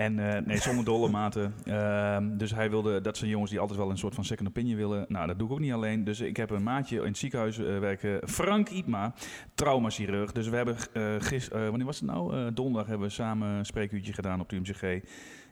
En 0.00 0.34
eh, 0.34 0.46
nee, 0.46 0.56
zonder 0.56 0.84
dolle 0.84 1.08
maten. 1.20 1.54
Ehm, 1.64 2.36
dus 2.36 2.54
hij 2.54 2.70
wilde, 2.70 3.00
dat 3.00 3.16
zijn 3.16 3.30
jongens 3.30 3.50
die 3.50 3.60
altijd 3.60 3.78
wel 3.78 3.90
een 3.90 3.98
soort 3.98 4.14
van 4.14 4.24
second 4.24 4.48
opinion 4.48 4.76
willen. 4.76 5.04
Nou, 5.08 5.26
dat 5.26 5.38
doe 5.38 5.46
ik 5.46 5.52
ook 5.52 5.60
niet 5.60 5.72
alleen. 5.72 6.04
Dus 6.04 6.20
ik 6.20 6.36
heb 6.36 6.50
een 6.50 6.62
maatje 6.62 6.96
in 6.96 7.06
het 7.06 7.18
ziekenhuis 7.18 7.58
eh, 7.58 7.78
werken. 7.78 8.28
Frank 8.28 8.68
Ietma, 8.68 9.14
traumachirurg. 9.54 10.32
Dus 10.32 10.48
we 10.48 10.56
hebben 10.56 10.76
eh 10.92 11.02
gis, 11.18 11.48
eh, 11.48 11.60
wanneer 11.68 11.86
was 11.86 12.00
het 12.00 12.10
nou? 12.10 12.52
Donderdag 12.52 12.88
hebben 12.88 13.06
we 13.06 13.12
samen 13.12 13.48
een 13.48 13.66
spreekuurtje 13.66 14.12
gedaan 14.12 14.40
op 14.40 14.48
de 14.48 14.56
UMCG. 14.56 15.02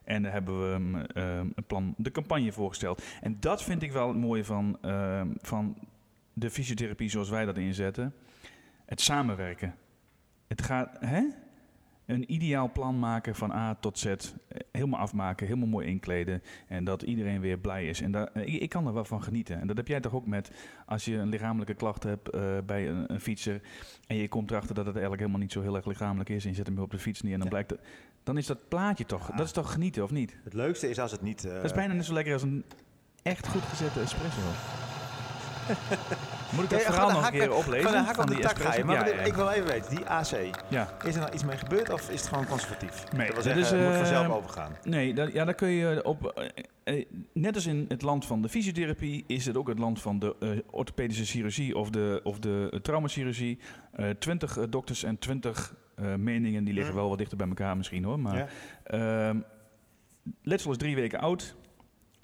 En 0.09 0.23
daar 0.23 0.33
hebben 0.33 0.61
we 0.63 0.69
hem 0.71 0.97
eh, 0.97 1.39
een 1.39 1.65
plan, 1.67 1.95
de 1.97 2.11
campagne 2.11 2.53
voorgesteld. 2.53 3.03
En 3.21 3.37
dat 3.41 3.63
vind 3.63 3.83
ik 3.83 3.93
wel 3.93 4.09
het 4.09 4.17
mooie 4.17 4.45
van, 4.45 4.79
eh, 4.83 5.23
van 5.41 5.77
de 6.33 6.51
fysiotherapie 6.51 7.11
zoals 7.11 7.29
wij 7.29 7.45
dat 7.45 7.57
inzetten. 7.57 8.15
Het 8.87 9.01
samenwerken. 9.01 9.75
Het 10.47 10.63
gaat, 10.63 10.97
hè? 11.01 11.23
Een 12.09 12.33
ideaal 12.33 12.73
plan 12.73 12.99
maken 12.99 13.35
van 13.35 13.53
A 13.53 13.75
tot 13.75 13.99
Z. 13.99 14.05
eh, 14.07 14.19
Helemaal 14.73 15.01
afmaken, 15.01 15.47
helemaal 15.47 15.69
mooi 15.69 15.87
inkleden. 15.87 16.43
En 16.69 16.85
dat 16.85 17.03
iedereen 17.03 17.41
weer 17.41 17.59
blij 17.59 17.87
is. 17.89 18.01
En 18.01 18.13
daar, 18.13 18.27
eh, 18.33 18.55
ik, 18.55 18.61
ik 18.63 18.69
kan 18.69 18.87
er 18.87 18.93
wel 18.93 19.05
van 19.05 19.23
genieten. 19.23 19.61
En 19.61 19.67
dat 19.67 19.77
heb 19.77 19.89
jij 19.89 20.01
toch 20.01 20.15
ook 20.15 20.27
met 20.27 20.51
als 20.87 21.05
je 21.05 21.17
een 21.17 21.29
lichamelijke 21.29 21.75
klacht 21.75 22.03
hebt 22.03 22.29
eh, 22.31 22.41
bij 22.67 22.89
een, 22.89 23.13
een 23.13 23.21
fietser. 23.21 23.61
En 24.07 24.17
je 24.17 24.29
komt 24.29 24.51
erachter 24.51 24.75
dat 24.75 24.85
het 24.85 24.95
eigenlijk 24.95 25.21
helemaal 25.23 25.43
niet 25.43 25.53
zo 25.53 25.61
heel 25.63 25.77
erg 25.77 25.87
lichamelijk 25.87 26.29
is. 26.29 26.43
En 26.45 26.51
je 26.51 26.57
zet 26.57 26.67
hem 26.67 26.75
weer 26.75 26.85
op 26.85 26.91
de 26.91 26.99
fiets 26.99 27.23
neer. 27.23 27.33
En 27.33 27.39
dan 27.39 27.49
Ja. 27.49 27.53
blijkt 27.55 27.71
het. 27.71 27.81
Dan 28.23 28.37
is 28.37 28.47
dat 28.47 28.69
plaatje 28.69 29.05
toch. 29.07 29.31
Dat 29.31 29.47
is 29.47 29.53
toch 29.53 29.73
genieten, 29.73 30.03
of 30.03 30.11
niet? 30.11 30.37
Het 30.45 30.55
leukste 30.55 30.89
is 30.91 30.99
als 30.99 31.11
het 31.13 31.23
niet... 31.23 31.43
Dat 31.43 31.65
is 31.65 31.73
bijna 31.73 31.95
net 31.95 32.05
zo 32.05 32.13
lekker 32.13 32.33
als 32.33 32.43
een 32.43 32.65
echt 33.23 33.49
goed 33.49 33.63
gezette 33.63 34.01
espresso. 34.01 34.41
Moet 36.55 36.65
ik 36.65 36.71
dat 36.71 36.81
Ja, 36.81 36.87
verhaal 36.87 37.11
nog 37.11 37.25
een 37.27 37.31
keer 37.33 37.55
oplezen? 37.55 37.87
Gewoon 37.87 37.99
een 37.99 38.05
hak 38.05 38.15
van 38.15 38.25
op 38.25 38.31
de 38.31 38.37
die 38.37 38.45
tak 38.45 38.59
ga 38.59 38.75
je. 38.75 38.85
Maar 38.85 39.09
Ja, 39.09 39.25
ik 39.25 39.35
wil 39.35 39.49
even 39.51 39.67
weten, 39.69 39.97
die 39.97 40.05
AC. 40.07 40.31
Ja. 40.69 40.89
Is 41.05 41.15
er 41.15 41.21
nou 41.21 41.33
iets 41.33 41.45
mee 41.45 41.57
gebeurd 41.57 41.91
of 41.91 42.11
is 42.11 42.21
het 42.21 42.29
gewoon 42.29 42.47
conservatief? 42.47 43.05
Nee, 43.13 43.27
dat 43.27 43.27
wil 43.27 43.35
dat 43.35 43.43
zeggen, 43.45 43.63
is, 43.63 43.71
het 43.71 43.81
moet 43.81 43.91
eh, 43.91 43.97
vanzelf 43.97 44.29
overgaan. 44.29 44.77
Nee, 44.85 45.15
dat, 45.15 45.33
ja, 45.33 45.45
daar 45.45 45.55
kun 45.55 45.69
je 45.69 46.05
op. 46.05 46.27
eh, 46.85 46.99
eh, 46.99 47.05
net 47.33 47.55
als 47.55 47.67
in 47.67 47.85
het 47.89 48.03
land 48.03 48.27
van 48.27 48.43
de 48.43 48.49
fysiotherapie, 48.49 49.25
is 49.27 49.47
het 49.47 49.57
ook 49.57 49.69
het 49.69 49.79
land 49.79 50.01
van 50.01 50.19
de 50.19 50.65
orthopedische 50.71 51.25
chirurgie 51.25 51.77
of 51.77 51.91
de, 51.91 52.21
of 52.23 52.39
de 52.39 52.79
traumachirurgie. 52.83 53.59
Twintig 54.19 54.69
dokters 54.69 55.03
en 55.05 55.19
twintig 55.19 55.75
meningen, 56.17 56.65
die 56.65 56.75
liggen 56.75 56.93
Mm. 56.95 57.01
wel 57.01 57.09
wat 57.09 57.19
dichter 57.19 57.37
bij 57.37 57.49
elkaar 57.49 57.77
misschien 57.77 58.05
hoor. 58.05 58.19
Maar 58.21 58.53
ehm, 58.85 59.41
letsel 60.43 60.71
is 60.71 60.77
drie 60.77 60.95
weken 60.95 61.19
oud. 61.21 61.57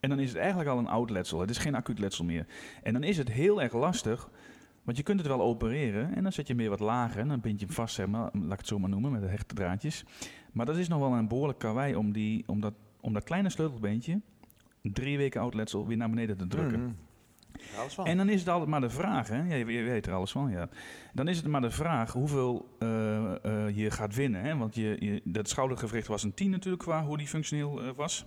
En 0.04 0.10
dan 0.10 0.18
is 0.18 0.28
het 0.28 0.38
eigenlijk 0.38 0.70
al 0.70 0.78
een 0.78 0.88
oud 0.88 1.10
letsel. 1.10 1.40
Het 1.40 1.50
is 1.50 1.58
geen 1.58 1.74
acuut 1.74 1.98
letsel 1.98 2.24
meer. 2.24 2.46
En 2.82 2.92
dan 2.92 3.02
is 3.02 3.16
het 3.16 3.30
heel 3.30 3.62
erg 3.62 3.72
lastig. 3.72 4.30
Want 4.82 4.96
je 4.96 5.02
kunt 5.02 5.18
het 5.18 5.28
wel 5.28 5.40
opereren 5.40 6.14
en 6.14 6.22
dan 6.22 6.32
zet 6.32 6.46
je 6.46 6.52
hem 6.52 6.62
weer 6.62 6.70
wat 6.70 6.80
lager 6.80 7.20
en 7.20 7.28
dan 7.28 7.40
bind 7.40 7.60
je 7.60 7.66
hem 7.66 7.74
vast, 7.74 7.94
zeg 7.94 8.06
maar, 8.06 8.30
laat 8.32 8.52
ik 8.52 8.58
het 8.58 8.66
zo 8.66 8.78
maar 8.78 8.90
noemen, 8.90 9.12
met 9.12 9.20
de 9.20 9.28
hechte 9.28 9.54
draadjes. 9.54 10.04
Maar 10.52 10.66
dat 10.66 10.76
is 10.76 10.88
nog 10.88 10.98
wel 10.98 11.12
een 11.12 11.28
behoorlijk 11.28 11.58
karwei 11.58 11.94
om, 11.94 12.12
die, 12.12 12.44
om, 12.46 12.60
dat, 12.60 12.74
om 13.00 13.12
dat 13.12 13.24
kleine 13.24 13.50
sleutelbeentje, 13.50 14.20
drie 14.82 15.16
weken 15.16 15.40
oud 15.40 15.54
letsel, 15.54 15.86
weer 15.86 15.96
naar 15.96 16.10
beneden 16.10 16.36
te 16.36 16.46
drukken. 16.46 16.80
Mhm. 16.80 16.92
En 18.04 18.16
dan 18.16 18.28
is 18.28 18.40
het 18.40 18.48
altijd 18.48 18.70
maar 18.70 18.80
de 18.80 18.90
vraag, 18.90 19.28
hè? 19.28 19.36
Ja, 19.36 19.54
je, 19.54 19.66
je 19.66 19.82
weet 19.82 20.06
er 20.06 20.12
alles 20.12 20.30
van, 20.30 20.50
ja. 20.50 20.68
Dan 21.12 21.28
is 21.28 21.36
het 21.36 21.46
maar 21.46 21.60
de 21.60 21.70
vraag 21.70 22.12
hoeveel 22.12 22.76
eh, 22.78 23.44
eh, 23.44 23.76
je 23.76 23.90
gaat 23.90 24.14
winnen. 24.14 24.40
Hè? 24.40 24.56
Want 24.56 24.74
je, 24.74 24.96
je, 25.00 25.20
dat 25.24 25.48
schoudergewricht 25.48 26.06
was 26.06 26.22
een 26.22 26.34
10 26.34 26.50
natuurlijk 26.50 26.82
qua 26.82 27.04
hoe 27.04 27.16
die 27.16 27.26
functioneel 27.26 27.82
eh, 27.82 27.90
was. 27.96 28.26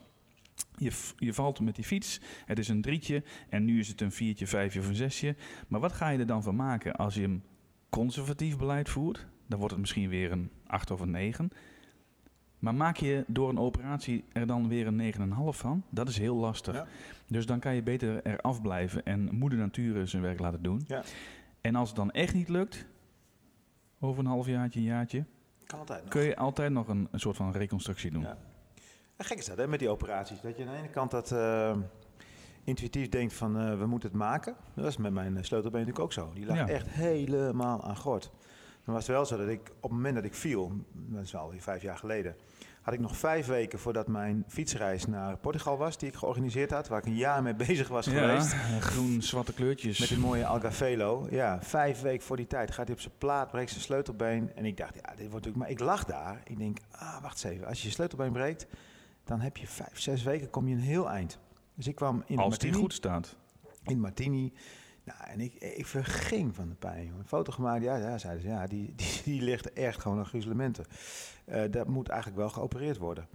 Je, 0.78 0.92
je 1.18 1.34
valt 1.34 1.60
met 1.60 1.76
die 1.76 1.84
fiets, 1.86 2.22
het 2.46 2.60
is 2.60 2.68
een 2.68 2.82
drietje 2.82 3.24
en 3.50 3.66
nu 3.66 3.80
is 3.80 3.88
het 3.88 4.02
een 4.02 4.12
viertje, 4.12 4.48
vijfje 4.48 4.80
of 4.80 4.88
een 4.88 4.96
zesje. 4.96 5.36
Maar 5.68 5.80
wat 5.80 5.92
ga 5.94 6.10
je 6.10 6.20
er 6.20 6.26
dan 6.26 6.44
van 6.44 6.56
maken 6.56 6.96
als 6.96 7.16
je 7.16 7.22
hem 7.22 7.44
conservatief 7.90 8.58
beleid 8.58 8.90
voert? 8.90 9.26
Dan 9.48 9.58
wordt 9.58 9.74
het 9.74 9.82
misschien 9.82 10.10
weer 10.10 10.32
een 10.32 10.52
8 10.68 10.92
of 10.92 11.00
een 11.00 11.12
9. 11.12 11.50
Maar 12.60 12.76
maak 12.76 12.98
je 12.98 13.24
door 13.28 13.50
een 13.50 13.58
operatie 13.60 14.24
er 14.32 14.48
dan 14.48 14.68
weer 14.68 14.88
een 14.88 15.14
9,5 15.14 15.20
van? 15.50 15.84
Dat 15.90 16.08
is 16.10 16.18
heel 16.18 16.36
lastig. 16.36 16.76
Ja. 16.76 16.88
Dus 17.28 17.46
dan 17.46 17.60
kan 17.60 17.76
je 17.76 17.84
beter 17.84 18.26
eraf 18.26 18.62
blijven 18.62 19.06
en 19.06 19.36
moeder 19.36 19.60
natuur 19.60 20.08
zijn 20.08 20.22
werk 20.22 20.40
laten 20.40 20.62
doen. 20.64 20.84
Ja. 20.88 21.04
En 21.62 21.76
als 21.76 21.88
het 21.88 21.98
dan 21.98 22.12
echt 22.12 22.34
niet 22.34 22.50
lukt, 22.50 22.86
over 24.00 24.20
een 24.20 24.30
halfjaartje, 24.30 24.80
een 24.80 24.86
jaartje, 24.86 25.26
Kan 25.66 25.80
altijd 25.80 26.02
nog. 26.02 26.10
kun 26.10 26.22
je 26.22 26.36
altijd 26.36 26.72
nog 26.72 26.88
een, 26.88 27.08
een 27.12 27.20
soort 27.20 27.36
van 27.36 27.52
reconstructie 27.52 28.12
doen. 28.12 28.22
Ja. 28.22 28.38
En 29.18 29.26
gek 29.26 29.38
is 29.38 29.46
dat, 29.46 29.58
hè, 29.58 29.68
met 29.68 29.80
die 29.80 29.90
operaties. 29.90 30.42
Dat 30.42 30.58
je 30.58 30.66
aan 30.66 30.72
de 30.72 30.78
ene 30.78 30.90
kant 30.90 31.12
dat 31.12 31.32
eh, 31.32 31.76
intuïtief 32.64 33.10
denkt 33.10 33.34
van 33.34 33.60
eh, 33.60 33.78
we 33.80 33.86
moeten 33.86 34.10
het 34.10 34.18
maken. 34.18 34.56
Dat 34.76 34.86
is 34.86 34.98
met 34.98 35.12
mijn 35.14 35.38
eh, 35.38 35.44
sleutelbeen 35.44 35.80
natuurlijk 35.86 36.06
ook 36.06 36.14
zo. 36.14 36.32
Die 36.34 36.46
lag 36.46 36.58
Ja. 36.58 36.68
echt 36.68 36.88
helemaal 36.90 37.84
aan 37.84 37.98
gort. 37.98 38.32
Dan 38.86 38.94
was 38.96 39.08
het 39.08 39.16
wel 39.16 39.26
zo 39.26 39.38
dat 39.38 39.48
ik 39.48 39.60
op 39.80 39.82
het 39.82 39.92
moment 39.92 40.16
dat 40.16 40.24
ik 40.24 40.34
viel, 40.34 40.72
dat 40.94 41.24
is 41.24 41.36
alweer 41.36 41.62
vijf 41.62 41.82
jaar 41.82 41.98
geleden, 41.98 42.36
had 42.82 42.94
ik 42.94 43.00
nog 43.00 43.18
vijf 43.18 43.46
weken 43.48 43.80
voordat 43.80 44.08
mijn 44.08 44.44
fietsreis 44.48 45.06
naar 45.06 45.38
Portugal 45.38 45.78
was, 45.78 45.98
die 45.98 46.10
ik 46.10 46.16
georganiseerd 46.16 46.72
had, 46.72 46.88
waar 46.88 47.00
ik 47.00 47.06
een 47.06 47.16
jaar 47.16 47.44
mee 47.44 47.56
bezig 47.68 47.88
was 47.88 48.08
geweest. 48.08 48.54
groen-zwarte 48.80 49.54
kleurtjes. 49.54 50.00
Met 50.00 50.10
die 50.10 50.18
mooie 50.18 50.46
Algarvelo. 50.46 51.28
Ja, 51.30 51.62
vijf 51.62 52.02
weken 52.02 52.26
voor 52.26 52.38
die 52.38 52.48
tijd 52.48 52.72
gaat 52.72 52.86
hij 52.86 52.96
op 52.96 53.02
zijn 53.02 53.14
plaat, 53.18 53.52
breekt 53.52 53.70
zijn 53.70 53.82
sleutelbeen. 53.82 54.52
En 54.56 54.66
ik 54.66 54.78
dacht, 54.78 54.96
ja, 54.96 55.02
dit 55.02 55.10
wordt 55.30 55.34
natuurlijk... 55.46 55.58
Maar 55.58 55.70
ik 55.70 55.80
lag 55.80 56.06
daar. 56.06 56.42
Ik 56.44 56.58
denk, 56.58 56.78
ah, 56.92 57.22
wacht 57.22 57.44
eens 57.44 57.54
even. 57.54 57.68
Als 57.68 57.82
je 57.82 57.88
je 57.88 57.94
sleutelbeen 57.94 58.32
breekt, 58.32 58.68
dan 59.28 59.40
heb 59.40 59.58
je 59.58 59.68
vijf, 59.68 60.00
zes 60.00 60.24
weken, 60.24 60.50
kom 60.50 60.68
je 60.68 60.76
een 60.76 60.82
heel 60.82 61.10
eind. 61.10 61.40
Dus 61.76 61.88
ik 61.88 61.96
kwam 61.96 62.16
in 62.16 62.38
Als 62.38 62.58
die 62.58 62.68
Martini. 62.70 62.74
goed 62.74 62.94
staat. 62.94 63.36
In 63.84 64.00
Martini. 64.00 64.54
Nou, 65.04 65.20
en 65.24 65.40
ik, 65.40 65.54
ik 65.54 65.86
verging 65.86 66.56
van 66.56 66.70
de 66.70 66.76
pijn. 66.76 67.08
Een 67.18 67.26
foto 67.28 67.52
gemaakt, 67.52 67.84
ja, 67.84 67.96
ja 67.96 68.18
zeiden 68.18 68.42
ze, 68.44 68.48
ja, 68.50 68.68
die, 68.68 68.94
die, 68.96 69.22
die 69.24 69.42
ligt 69.42 69.74
echt 69.74 70.02
gewoon 70.02 70.18
aan 70.18 70.26
gruzelementen. 70.26 70.86
Eh, 71.46 71.72
dat 71.72 71.88
moet 71.88 72.08
eigenlijk 72.08 72.40
wel 72.40 72.50
geopereerd 72.50 72.98
worden. 72.98 73.28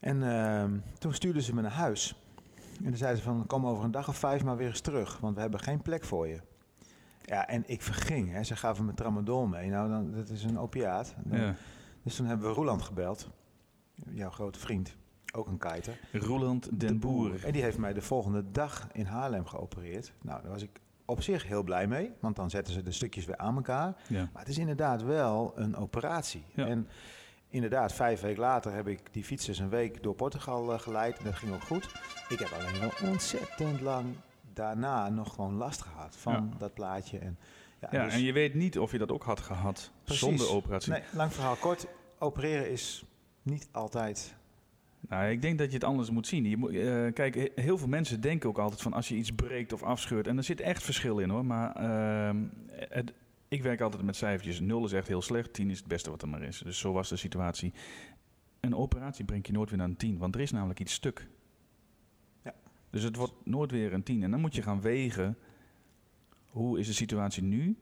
En 0.00 0.22
ehm, 0.22 0.78
toen 0.98 1.14
stuurden 1.14 1.42
ze 1.42 1.54
me 1.54 1.60
naar 1.62 1.70
huis. 1.70 2.14
En 2.78 2.84
dan 2.88 2.96
zeiden 2.96 3.18
ze 3.22 3.24
van, 3.28 3.46
kom 3.46 3.66
over 3.66 3.84
een 3.84 3.90
dag 3.90 4.08
of 4.08 4.16
vijf 4.16 4.44
maar 4.44 4.56
weer 4.56 4.68
eens 4.68 4.80
terug, 4.80 5.18
want 5.18 5.34
we 5.34 5.40
hebben 5.40 5.60
geen 5.60 5.82
plek 5.82 6.04
voor 6.04 6.28
je. 6.28 6.40
Ja, 7.24 7.48
en 7.48 7.62
ik 7.66 7.82
verging, 7.82 8.30
hè. 8.32 8.42
Ze 8.44 8.56
gaven 8.56 8.84
me 8.84 8.94
tramadol 8.94 9.46
mee. 9.46 9.70
Nou, 9.70 9.88
dan, 9.90 10.12
dat 10.12 10.28
is 10.28 10.44
een 10.44 10.58
opiaat. 10.58 11.14
Dan- 11.24 11.40
Ja. 11.40 11.54
Dus 12.02 12.16
toen 12.16 12.26
hebben 12.26 12.48
we 12.48 12.54
Roeland 12.54 12.82
gebeld. 12.82 13.28
Jouw 14.10 14.30
grote 14.30 14.58
vriend. 14.58 14.96
Ook 15.34 15.46
een 15.46 15.58
kiter. 15.58 15.98
Roeland 16.12 16.80
den 16.80 16.98
Boer. 16.98 17.44
En 17.44 17.52
die 17.52 17.62
heeft 17.62 17.78
mij 17.78 17.92
de 17.92 18.02
volgende 18.02 18.50
dag 18.50 18.88
in 18.92 19.04
Haarlem 19.06 19.46
geopereerd. 19.46 20.12
Nou, 20.22 20.42
daar 20.42 20.50
was 20.50 20.62
ik 20.62 20.80
op 21.04 21.22
zich 21.22 21.46
heel 21.46 21.62
blij 21.62 21.86
mee. 21.86 22.10
Want 22.20 22.36
dan 22.36 22.50
zetten 22.50 22.74
ze 22.74 22.82
de 22.82 22.92
stukjes 22.92 23.24
weer 23.24 23.36
aan 23.36 23.56
elkaar. 23.56 23.96
Ja. 24.08 24.28
Maar 24.32 24.42
het 24.42 24.48
is 24.50 24.58
inderdaad 24.58 25.02
wel 25.02 25.52
een 25.54 25.76
operatie. 25.76 26.44
Ja. 26.54 26.66
En 26.66 26.88
inderdaad, 27.48 27.92
vijf 27.92 28.20
weken 28.20 28.40
later 28.40 28.72
heb 28.72 28.88
ik 28.88 29.00
die 29.12 29.24
fietsers 29.24 29.58
een 29.58 29.68
week 29.68 30.02
door 30.02 30.14
Portugal 30.14 30.72
eh, 30.72 30.78
geleid. 30.78 31.18
En 31.18 31.24
dat 31.24 31.34
ging 31.34 31.54
ook 31.54 31.62
goed. 31.62 31.88
Ik 32.28 32.38
heb 32.38 32.48
alleen 32.60 32.80
wel 32.80 33.10
ontzettend 33.10 33.80
lang 33.80 34.06
daarna 34.52 35.08
nog 35.08 35.34
gewoon 35.34 35.54
last 35.54 35.80
gehad 35.82 36.16
van 36.16 36.32
Ja. 36.32 36.48
dat 36.58 36.74
plaatje. 36.74 37.18
En, 37.18 37.38
ja, 37.80 37.88
Ja, 37.90 38.04
dus- 38.04 38.14
en 38.14 38.22
je 38.22 38.32
weet 38.32 38.54
niet 38.54 38.78
of 38.78 38.92
je 38.92 38.98
dat 38.98 39.12
ook 39.12 39.24
had 39.24 39.40
gehad 39.40 39.90
Precies. 40.04 40.22
zonder 40.22 40.50
operatie. 40.50 40.92
Nee, 40.92 41.02
lang 41.12 41.32
verhaal 41.32 41.56
kort. 41.56 41.86
Opereren 42.18 42.70
is 42.70 43.04
niet 43.42 43.68
altijd. 43.70 44.34
Nou, 45.08 45.30
ik 45.30 45.42
denk 45.42 45.58
dat 45.58 45.68
je 45.68 45.74
het 45.74 45.84
anders 45.84 46.10
moet 46.10 46.26
zien. 46.26 46.44
Je 46.44 46.56
moet, 46.56 46.70
eh, 46.74 47.12
kijk, 47.12 47.34
he- 47.34 47.62
heel 47.62 47.78
veel 47.78 47.88
mensen 47.88 48.20
denken 48.20 48.48
ook 48.48 48.58
altijd 48.58 48.82
van 48.82 48.92
als 48.92 49.08
je 49.08 49.14
iets 49.16 49.32
breekt 49.32 49.72
of 49.72 49.82
afscheurt. 49.82 50.26
En 50.26 50.36
er 50.36 50.44
zit 50.44 50.60
echt 50.60 50.82
verschil 50.82 51.18
in 51.18 51.28
hoor. 51.28 51.44
Maar 51.46 51.72
ehm, 51.76 52.44
het, 52.70 53.12
ik 53.48 53.62
werk 53.62 53.80
altijd 53.80 54.02
met 54.02 54.16
cijfertjes. 54.16 54.60
0 54.60 54.84
is 54.84 54.92
echt 54.92 55.08
heel 55.08 55.22
slecht, 55.22 55.52
10 55.52 55.70
is 55.70 55.78
het 55.78 55.86
beste 55.86 56.10
wat 56.10 56.22
er 56.22 56.28
maar 56.28 56.42
is. 56.42 56.58
Dus 56.58 56.78
zo 56.78 56.92
was 56.92 57.08
de 57.08 57.16
situatie. 57.16 57.72
Een 58.60 58.76
operatie 58.76 59.24
brengt 59.24 59.46
je 59.46 59.52
nooit 59.52 59.68
weer 59.68 59.78
naar 59.78 59.88
een 59.88 59.96
10, 59.96 60.18
want 60.18 60.34
er 60.34 60.40
is 60.40 60.50
namelijk 60.50 60.80
iets 60.80 60.92
stuk. 60.92 61.28
Ja. 62.44 62.54
Dus 62.90 63.02
het 63.02 63.16
wordt 63.16 63.34
nooit 63.44 63.70
weer 63.70 63.92
een 63.92 64.02
10. 64.02 64.22
En 64.22 64.30
dan 64.30 64.40
moet 64.40 64.54
je 64.54 64.62
gaan 64.62 64.80
wegen, 64.80 65.36
hoe 66.46 66.78
is 66.78 66.86
de 66.86 66.92
situatie 66.92 67.42
nu? 67.42 67.76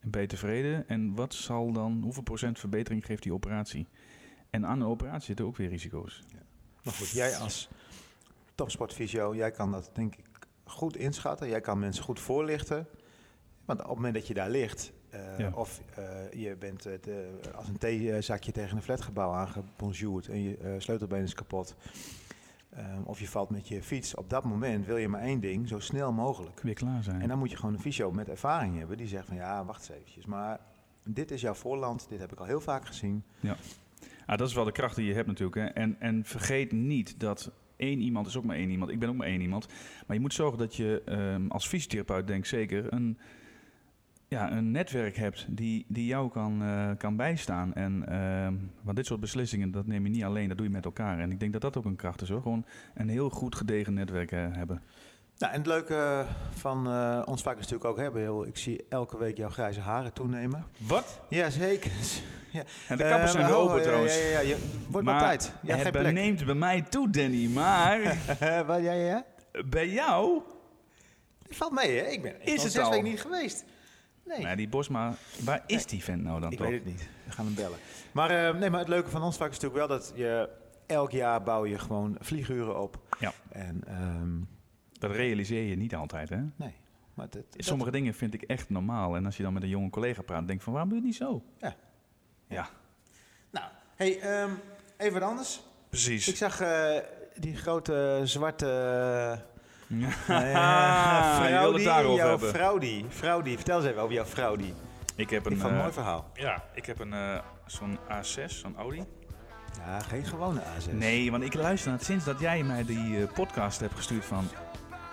En 0.00 0.10
ben 0.10 0.20
je 0.20 0.26
tevreden? 0.26 0.88
En 0.88 1.14
wat 1.14 1.34
zal 1.34 1.72
dan, 1.72 2.00
hoeveel 2.02 2.22
procent 2.22 2.58
verbetering 2.58 3.06
geeft 3.06 3.22
die 3.22 3.32
operatie? 3.32 3.86
En 4.52 4.66
aan 4.66 4.80
een 4.80 4.86
operatie 4.86 5.24
zitten 5.24 5.44
ook 5.44 5.56
weer 5.56 5.68
risico's. 5.68 6.22
Maar 6.82 6.94
goed, 6.94 7.08
jij 7.10 7.36
als 7.36 7.68
topsportfysio, 8.54 9.34
jij 9.34 9.50
kan 9.50 9.72
dat 9.72 9.90
denk 9.92 10.16
ik 10.16 10.24
goed 10.64 10.96
inschatten. 10.96 11.48
Jij 11.48 11.60
kan 11.60 11.78
mensen 11.78 12.04
goed 12.04 12.20
voorlichten. 12.20 12.86
Want 13.64 13.80
op 13.80 13.86
het 13.86 13.94
moment 13.96 14.14
dat 14.14 14.26
je 14.26 14.34
daar 14.34 14.50
ligt, 14.50 14.92
eh, 15.10 15.38
Ja. 15.38 15.50
of 15.54 15.80
eh, 15.94 16.32
je 16.32 16.56
bent 16.56 16.86
eh, 16.86 16.92
de- 17.02 17.38
als 17.54 17.68
een 17.68 17.78
theezakje 17.78 18.52
tegen 18.52 18.76
een 18.76 18.82
flatgebouw 18.82 19.32
aangebonjourd 19.32 20.28
en 20.28 20.42
je 20.42 20.76
sleutelbeen 20.78 21.22
is 21.22 21.34
kapot. 21.34 21.74
of 23.04 23.20
je 23.20 23.28
valt 23.28 23.50
met 23.50 23.68
je 23.68 23.82
fiets. 23.82 24.14
Op 24.14 24.30
dat 24.30 24.44
moment 24.44 24.86
wil 24.86 24.96
je 24.96 25.08
maar 25.08 25.20
één 25.20 25.40
ding, 25.40 25.68
zo 25.68 25.78
snel 25.78 26.12
mogelijk. 26.12 26.60
Weer 26.60 26.74
klaar 26.74 27.02
zijn. 27.02 27.20
En 27.20 27.28
dan 27.28 27.38
moet 27.38 27.50
je 27.50 27.56
gewoon 27.56 27.74
een 27.74 27.80
fysio 27.80 28.10
met 28.12 28.28
ervaring 28.28 28.78
hebben. 28.78 28.96
Die 28.96 29.06
zegt 29.06 29.26
van 29.26 29.36
ja, 29.36 29.64
wacht 29.64 29.88
eens 29.88 29.98
eventjes. 29.98 30.26
Maar 30.26 30.60
dit 31.04 31.30
is 31.30 31.40
jouw 31.40 31.54
voorland. 31.54 32.06
Dit 32.08 32.18
heb 32.18 32.32
ik 32.32 32.38
al 32.38 32.46
heel 32.46 32.60
vaak 32.60 32.86
gezien. 32.86 33.24
Ja. 33.40 33.56
Ah, 34.26 34.38
dat 34.38 34.48
is 34.48 34.54
wel 34.54 34.64
de 34.64 34.72
kracht 34.72 34.96
die 34.96 35.06
je 35.06 35.14
hebt 35.14 35.26
natuurlijk. 35.26 35.56
Hè. 35.56 35.66
En, 35.66 35.96
en 35.98 36.24
vergeet 36.24 36.72
niet 36.72 37.20
dat 37.20 37.52
één 37.76 38.00
iemand 38.00 38.26
is 38.26 38.36
ook 38.36 38.44
maar 38.44 38.56
één 38.56 38.70
iemand. 38.70 38.90
Ik 38.90 38.98
ben 38.98 39.08
ook 39.08 39.16
maar 39.16 39.26
één 39.26 39.40
iemand. 39.40 39.66
Maar 40.06 40.16
je 40.16 40.22
moet 40.22 40.34
zorgen 40.34 40.58
dat 40.58 40.76
je 40.76 41.02
ehm, 41.04 41.48
als 41.48 41.66
fysiotherapeut, 41.66 42.26
denk 42.26 42.46
zeker, 42.46 42.92
een, 42.92 43.18
ja, 44.28 44.52
een 44.52 44.70
netwerk 44.70 45.16
hebt 45.16 45.46
die, 45.48 45.84
die 45.88 46.06
jou 46.06 46.30
kan, 46.30 46.62
eh, 46.62 46.90
kan 46.98 47.16
bijstaan. 47.16 47.74
En, 47.74 48.08
ehm, 48.08 48.54
want 48.82 48.96
dit 48.96 49.06
soort 49.06 49.20
beslissingen, 49.20 49.70
dat 49.70 49.86
neem 49.86 50.04
je 50.04 50.10
niet 50.10 50.24
alleen, 50.24 50.48
dat 50.48 50.56
doe 50.56 50.66
je 50.66 50.72
met 50.72 50.84
elkaar. 50.84 51.18
En 51.18 51.30
ik 51.30 51.40
denk 51.40 51.52
dat 51.52 51.62
dat 51.62 51.76
ook 51.76 51.84
een 51.84 51.96
kracht 51.96 52.22
is 52.22 52.28
hoor. 52.28 52.42
Gewoon 52.42 52.64
een 52.94 53.08
heel 53.08 53.30
goed 53.30 53.56
gedegen 53.56 53.94
netwerk 53.94 54.32
eh, 54.32 54.46
hebben. 54.52 54.82
Nou, 55.42 55.54
en 55.54 55.60
het 55.60 55.68
leuke 55.68 56.24
van 56.54 56.86
eh, 56.86 57.22
ons 57.24 57.42
vak 57.42 57.58
is 57.58 57.68
natuurlijk 57.68 58.00
ook, 58.00 58.12
Bill, 58.12 58.48
ik 58.48 58.56
zie 58.56 58.84
elke 58.88 59.18
week 59.18 59.36
jouw 59.36 59.48
grijze 59.48 59.80
haren 59.80 60.12
toenemen. 60.12 60.66
Wat? 60.76 61.20
Ja, 61.28 61.50
zeker. 61.50 61.90
ja. 62.52 62.62
En 62.88 62.96
de 62.96 63.08
kappers 63.08 63.32
zijn 63.32 63.44
Eh, 63.44 63.50
weer 63.50 63.58
oh, 63.58 63.64
open 63.64 63.76
ja, 63.76 63.82
trouwens. 63.82 64.18
Ja, 64.18 64.28
ja, 64.28 64.40
ja. 64.40 64.56
Wordt 64.88 65.06
maar 65.06 65.14
Maar 65.14 65.38
tijd. 65.38 65.52
Geen 65.66 66.04
het 66.04 66.12
neemt 66.12 66.44
bij 66.44 66.54
mij 66.54 66.82
toe, 66.82 67.10
Danny. 67.10 67.46
Maar 67.46 68.00
Wat, 68.66 68.82
ja, 68.82 68.92
ja, 68.92 68.92
ja? 68.92 69.24
bij 69.64 69.88
jou 69.88 70.42
Het 71.48 71.56
valt 71.56 71.72
mee, 71.72 71.98
hè? 71.98 72.04
Ik 72.04 72.22
ben 72.22 72.42
Is 72.42 72.62
het 72.62 72.72
zes 72.72 72.88
weken 72.88 73.04
niet 73.04 73.20
geweest. 73.20 73.64
Nee. 74.24 74.40
Nou, 74.40 74.56
die 74.56 74.68
Bosma, 74.68 75.14
waar 75.44 75.62
is 75.66 75.86
die 75.86 76.04
vent 76.04 76.22
nou 76.22 76.40
dan 76.40 76.52
ik 76.52 76.58
toch? 76.58 76.66
weet 76.66 76.76
het 76.76 76.86
niet. 76.86 77.08
We 77.24 77.32
gaan 77.32 77.44
hem 77.44 77.54
bellen. 77.54 77.78
Maar, 78.12 78.30
eh, 78.30 78.54
nee, 78.54 78.70
maar 78.70 78.80
het 78.80 78.88
leuke 78.88 79.10
van 79.10 79.22
ons 79.22 79.36
vak 79.36 79.50
is 79.50 79.58
natuurlijk 79.58 79.88
wel 79.88 79.98
dat 79.98 80.12
je 80.14 80.48
elk 80.86 81.10
jaar 81.10 81.42
bouw 81.42 81.66
je 81.66 81.78
gewoon 81.78 82.16
vlieguren 82.20 82.80
op. 82.80 82.98
Ja. 83.18 83.32
En, 83.50 83.82
ehm, 83.86 84.60
Dat 85.08 85.16
realiseer 85.16 85.62
je 85.62 85.76
niet 85.76 85.94
altijd, 85.94 86.28
hè? 86.28 86.36
nee. 86.56 86.74
Maar 87.14 87.26
dat, 87.30 87.42
dat- 87.50 87.64
Sommige 87.64 87.90
dingen 87.90 88.14
vind 88.14 88.34
ik 88.34 88.42
echt 88.42 88.70
normaal. 88.70 89.16
En 89.16 89.24
als 89.26 89.36
je 89.36 89.42
dan 89.42 89.52
met 89.52 89.62
een 89.62 89.68
jonge 89.68 89.90
collega 89.90 90.22
praat, 90.22 90.46
denk 90.46 90.58
ik 90.58 90.64
van, 90.64 90.72
waarom 90.72 90.90
doe 90.90 90.98
je 91.00 91.04
het 91.06 91.12
niet 91.20 91.28
zo? 91.28 91.42
Ja. 91.58 91.74
Ja, 92.48 92.68
Nou, 93.50 93.66
hey, 93.96 94.20
ehm, 94.20 94.50
even 94.96 95.20
wat 95.20 95.28
anders. 95.30 95.62
precies. 95.88 96.28
Ik 96.28 96.36
zag 96.36 96.60
eh, 96.60 96.96
die 97.36 97.56
grote 97.56 98.20
zwarte... 98.24 98.66
Ja. 99.86 100.08
Uh, 100.28 101.40
het 101.72 101.82
jouw 101.82 102.16
hebben. 102.16 102.48
vrouw 102.48 102.78
die. 102.78 103.04
Vrouw 103.08 103.42
die. 103.42 103.56
Vertel 103.56 103.76
eens 103.78 103.86
even 103.86 104.02
over 104.02 104.14
jouw 104.14 104.24
vrouw 104.24 104.56
die. 104.56 104.74
Ik 105.16 105.30
heb 105.30 105.46
Ik 105.46 105.50
een, 105.52 105.58
vond 105.58 105.62
het 105.62 105.70
een 105.70 105.76
eh, 105.76 105.80
mooi 105.80 105.92
verhaal. 105.92 106.30
ja, 106.34 106.64
ik 106.74 106.86
heb 106.86 106.98
een, 106.98 107.12
eh, 107.12 107.38
zo'n 107.66 107.98
A6, 108.08 108.44
zo'n 108.46 108.76
Audi. 108.76 109.04
Ja, 109.78 110.00
geen 110.00 110.24
gewone 110.24 110.60
A6. 110.60 110.92
Nee, 110.92 111.30
want 111.30 111.42
ik 111.42 111.54
luister 111.54 111.90
naar, 111.90 112.00
sinds 112.00 112.24
dat 112.24 112.40
jij 112.40 112.62
mij 112.62 112.84
die 112.84 113.26
podcast 113.26 113.80
hebt 113.80 113.94
gestuurd 113.94 114.24
van 114.24 114.44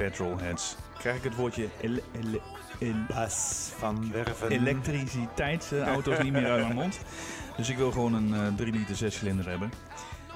Petrolheads, 0.04 0.76
krijg 0.98 1.18
ik 1.18 1.24
het 1.24 1.36
woordje 1.36 1.68
ele- 1.82 2.02
ele- 2.12 2.42
el- 2.80 3.06
Bas 3.16 3.70
van 3.78 4.12
Werven. 4.12 4.50
elektriciteitsauto's 4.50 6.20
niet 6.24 6.32
meer 6.32 6.50
uit 6.50 6.62
mijn 6.64 6.76
mond. 6.76 7.00
Dus 7.58 7.70
ik 7.70 7.78
wil 7.78 7.92
gewoon 7.92 8.14
een 8.14 8.34
eh 8.34 8.56
3 8.56 8.72
liter 8.74 8.96
6 8.96 9.16
cilinder 9.18 9.50
hebben. 9.50 9.72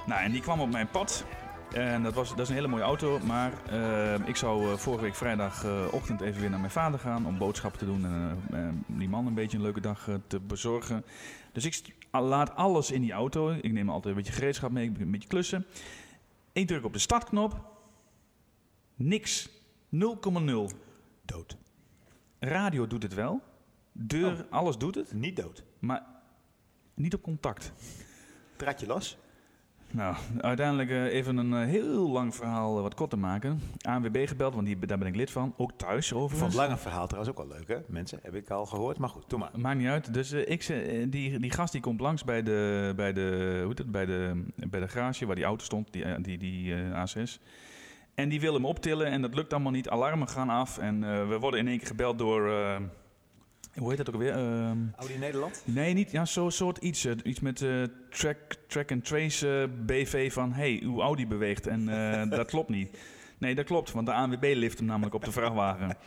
Nou, 0.06 0.22
en 0.22 0.32
die 0.32 0.40
kwam 0.40 0.60
op 0.60 0.70
mijn 0.70 0.88
pad. 0.88 1.24
En 1.72 2.02
dat, 2.02 2.14
was, 2.14 2.28
dat 2.30 2.38
is 2.38 2.48
een 2.48 2.54
hele 2.54 2.68
mooie 2.68 2.82
auto. 2.82 3.18
Maar 3.18 3.52
eh, 3.70 4.28
ik 4.28 4.36
zou 4.36 4.70
eh, 4.72 4.76
vorige 4.78 5.02
week 5.02 5.14
vrijdagochtend 5.14 6.20
even 6.20 6.40
weer 6.40 6.50
naar 6.50 6.58
mijn 6.58 6.70
vader 6.70 6.98
gaan 7.00 7.26
om 7.26 7.38
boodschappen 7.38 7.78
te 7.78 7.86
doen. 7.86 8.04
En 8.04 8.38
eh, 8.50 8.58
eh, 8.66 8.68
die 8.86 9.08
man 9.08 9.26
een 9.26 9.34
beetje 9.34 9.56
een 9.56 9.62
leuke 9.62 9.80
dag 9.80 10.08
eh, 10.08 10.14
te 10.26 10.40
bezorgen. 10.40 11.04
Dus 11.52 11.64
ik 11.64 11.94
laat 12.10 12.56
alles 12.56 12.90
in 12.90 13.00
die 13.00 13.12
auto. 13.12 13.50
Ik 13.60 13.72
neem 13.72 13.88
altijd 13.90 14.16
een 14.16 14.22
beetje 14.22 14.36
gereedschap 14.38 14.70
mee, 14.70 14.92
een 14.98 15.10
beetje 15.10 15.28
klussen. 15.28 15.66
Ik 16.52 16.66
druk 16.66 16.84
op 16.84 16.92
de 16.92 16.98
startknop. 16.98 17.72
Niks. 18.96 19.48
0,0. 19.94 20.76
Dood. 21.22 21.56
Radio 22.38 22.86
doet 22.86 23.02
het 23.02 23.14
wel. 23.14 23.40
Deur, 23.92 24.46
alles 24.50 24.78
doet 24.78 24.94
het. 24.94 25.12
Niet 25.12 25.36
dood. 25.36 25.64
Maar 25.78 26.02
niet 26.94 27.14
op 27.14 27.22
contact. 27.22 27.72
Draadje 28.56 28.86
los. 28.86 29.18
Nou, 29.90 30.16
uiteindelijk 30.40 30.90
eh, 30.90 31.04
even 31.04 31.36
een 31.36 31.54
eh, 31.54 31.68
heel 31.68 32.10
lang 32.10 32.34
verhaal 32.34 32.76
eh, 32.76 32.82
wat 32.82 32.94
kort 32.94 33.10
te 33.10 33.16
maken. 33.16 33.60
ANWB 33.80 34.28
gebeld, 34.28 34.54
want 34.54 34.66
die, 34.66 34.78
daar 34.78 34.98
ben 34.98 35.06
ik 35.08 35.16
lid 35.16 35.30
van. 35.30 35.54
Ook 35.56 35.72
thuis 35.76 36.08
Van 36.08 36.18
overigens. 36.18 36.54
het 36.54 36.62
lange 36.64 36.78
verhaal 36.78 37.06
trouwens 37.06 37.36
ook 37.36 37.46
wel 37.46 37.56
leuk, 37.56 37.68
hè? 37.68 37.76
Mensen, 37.86 38.18
heb 38.22 38.34
ik 38.34 38.50
al 38.50 38.66
gehoord. 38.66 38.98
Maar 38.98 39.08
goed, 39.08 39.30
doe 39.30 39.38
maar. 39.38 39.50
Maakt 39.56 39.78
niet 39.78 39.88
uit. 39.88 40.14
Dus 40.14 40.32
ik, 40.32 40.66
die, 41.08 41.38
die 41.38 41.50
gast 41.50 41.72
die 41.72 41.80
komt 41.80 42.00
langs 42.00 42.24
bij 42.24 42.42
de, 42.42 42.92
bij 42.96 43.12
de, 43.12 43.56
hoe 43.58 43.68
heet 43.68 43.78
het, 43.78 43.90
bij 43.90 44.06
de, 44.06 44.44
bij 44.54 44.80
de 44.80 44.88
garage 44.88 45.26
waar 45.26 45.36
die 45.36 45.44
auto 45.44 45.64
stond, 45.64 45.92
die, 45.92 46.20
die, 46.20 46.38
die 46.38 46.74
eh, 46.74 47.04
A6. 47.06 47.40
En 48.14 48.28
die 48.28 48.40
wil 48.40 48.54
hem 48.54 48.64
optillen 48.64 49.06
en 49.06 49.22
dat 49.22 49.34
lukt 49.34 49.52
allemaal 49.52 49.72
niet. 49.72 49.88
Alarmen 49.88 50.28
gaan 50.28 50.48
af 50.50 50.78
en 50.78 51.04
eh, 51.04 51.28
we 51.28 51.38
worden 51.38 51.60
in 51.60 51.68
één 51.68 51.78
keer 51.78 51.86
gebeld 51.86 52.18
door, 52.18 52.50
eh, 52.50 52.76
hoe 53.76 53.88
heet 53.88 53.96
dat 53.98 54.08
ook 54.08 54.14
alweer? 54.14 54.32
Ehm, 54.32 54.78
Audi 54.96 55.18
Nederland? 55.18 55.62
Nee, 55.64 55.94
niet. 55.94 56.10
Ja, 56.10 56.24
zo'n 56.24 56.50
soort 56.50 56.78
iets. 56.78 57.04
eh, 57.04 57.12
Iets 57.24 57.40
met 57.40 57.64
track, 58.10 58.36
track 58.68 58.92
and 58.92 59.04
trace 59.04 59.70
BV 59.86 60.32
van... 60.32 60.52
hey, 60.52 60.80
uw 60.82 61.00
Audi 61.00 61.26
beweegt 61.26 61.66
en 61.66 61.86
dat 62.30 62.46
klopt 62.46 62.68
niet. 62.68 62.98
Nee, 63.38 63.54
dat 63.54 63.64
klopt, 63.64 63.92
want 63.92 64.06
de 64.06 64.12
ANWB 64.12 64.52
lift 64.56 64.78
hem 64.78 64.86
namelijk 64.86 65.14
op 65.14 65.24
de 65.24 65.32
vrachtwagen. 65.32 65.96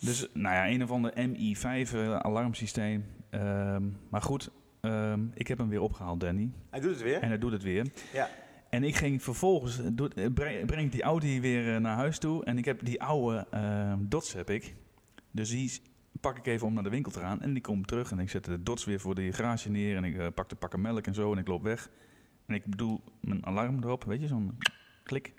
Dus, 0.00 0.26
nou 0.32 0.54
ja, 0.54 0.68
een 0.68 0.82
of 0.82 0.90
ander 0.90 1.12
MI5 1.12 1.94
eh, 1.94 2.16
alarmsysteem. 2.16 3.04
Ehm, 3.30 3.82
maar 4.10 4.22
goed, 4.22 4.50
ehm, 4.80 5.20
ik 5.34 5.46
heb 5.48 5.58
hem 5.58 5.68
weer 5.68 5.80
opgehaald, 5.80 6.20
Danny. 6.20 6.50
Hij 6.70 6.80
doet 6.80 6.90
het 6.90 7.02
weer. 7.02 7.20
En 7.20 7.28
hij 7.28 7.38
doet 7.38 7.52
het 7.52 7.62
weer. 7.62 7.86
Ja. 8.12 8.28
En 8.74 8.84
ik 8.84 8.96
ging 8.96 9.22
vervolgens, 9.22 9.78
eh, 9.78 10.24
eh, 10.24 10.32
breng, 10.66 10.78
ik 10.78 10.92
die 10.92 11.02
Audi 11.02 11.40
weer 11.40 11.74
eh, 11.74 11.80
naar 11.80 11.96
huis 11.96 12.18
toe. 12.18 12.44
En 12.44 12.58
ik 12.58 12.64
heb 12.64 12.84
die 12.84 13.02
oude 13.02 13.46
ehm, 13.50 13.98
Dots 14.00 14.32
heb 14.32 14.50
ik. 14.50 14.74
Dus 15.30 15.50
die 15.50 15.80
pak 16.20 16.38
ik 16.38 16.46
even 16.46 16.66
om 16.66 16.74
naar 16.74 16.82
de 16.82 16.90
winkel 16.90 17.12
te 17.12 17.18
gaan. 17.18 17.40
En 17.40 17.52
die 17.52 17.62
komt 17.62 17.86
terug 17.86 18.10
en 18.10 18.18
ik 18.18 18.30
zet 18.30 18.44
de 18.44 18.62
Dots 18.62 18.84
weer 18.84 19.00
voor 19.00 19.14
de 19.14 19.32
garage 19.32 19.70
neer. 19.70 19.96
En 19.96 20.04
ik 20.04 20.34
pak 20.34 20.48
de 20.48 20.56
pakken 20.56 20.80
melk 20.80 21.06
en 21.06 21.14
zo 21.14 21.32
en 21.32 21.38
ik 21.38 21.48
loop 21.48 21.62
weg. 21.62 21.90
En 22.46 22.54
ik 22.54 22.78
doe 22.78 23.00
mijn 23.20 23.46
alarm 23.46 23.82
erop, 23.82 24.04
weet 24.04 24.20
je, 24.20 24.26
zo'n 24.26 24.58
klik. 25.02 25.32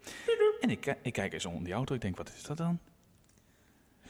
En 0.61 0.69
ik, 0.69 0.97
ik 1.01 1.13
kijk 1.13 1.33
eens 1.33 1.45
onder 1.45 1.63
die 1.63 1.73
auto. 1.73 1.95
Ik 1.95 2.01
denk, 2.01 2.17
wat 2.17 2.33
is 2.35 2.43
dat 2.43 2.57
dan? 2.57 2.79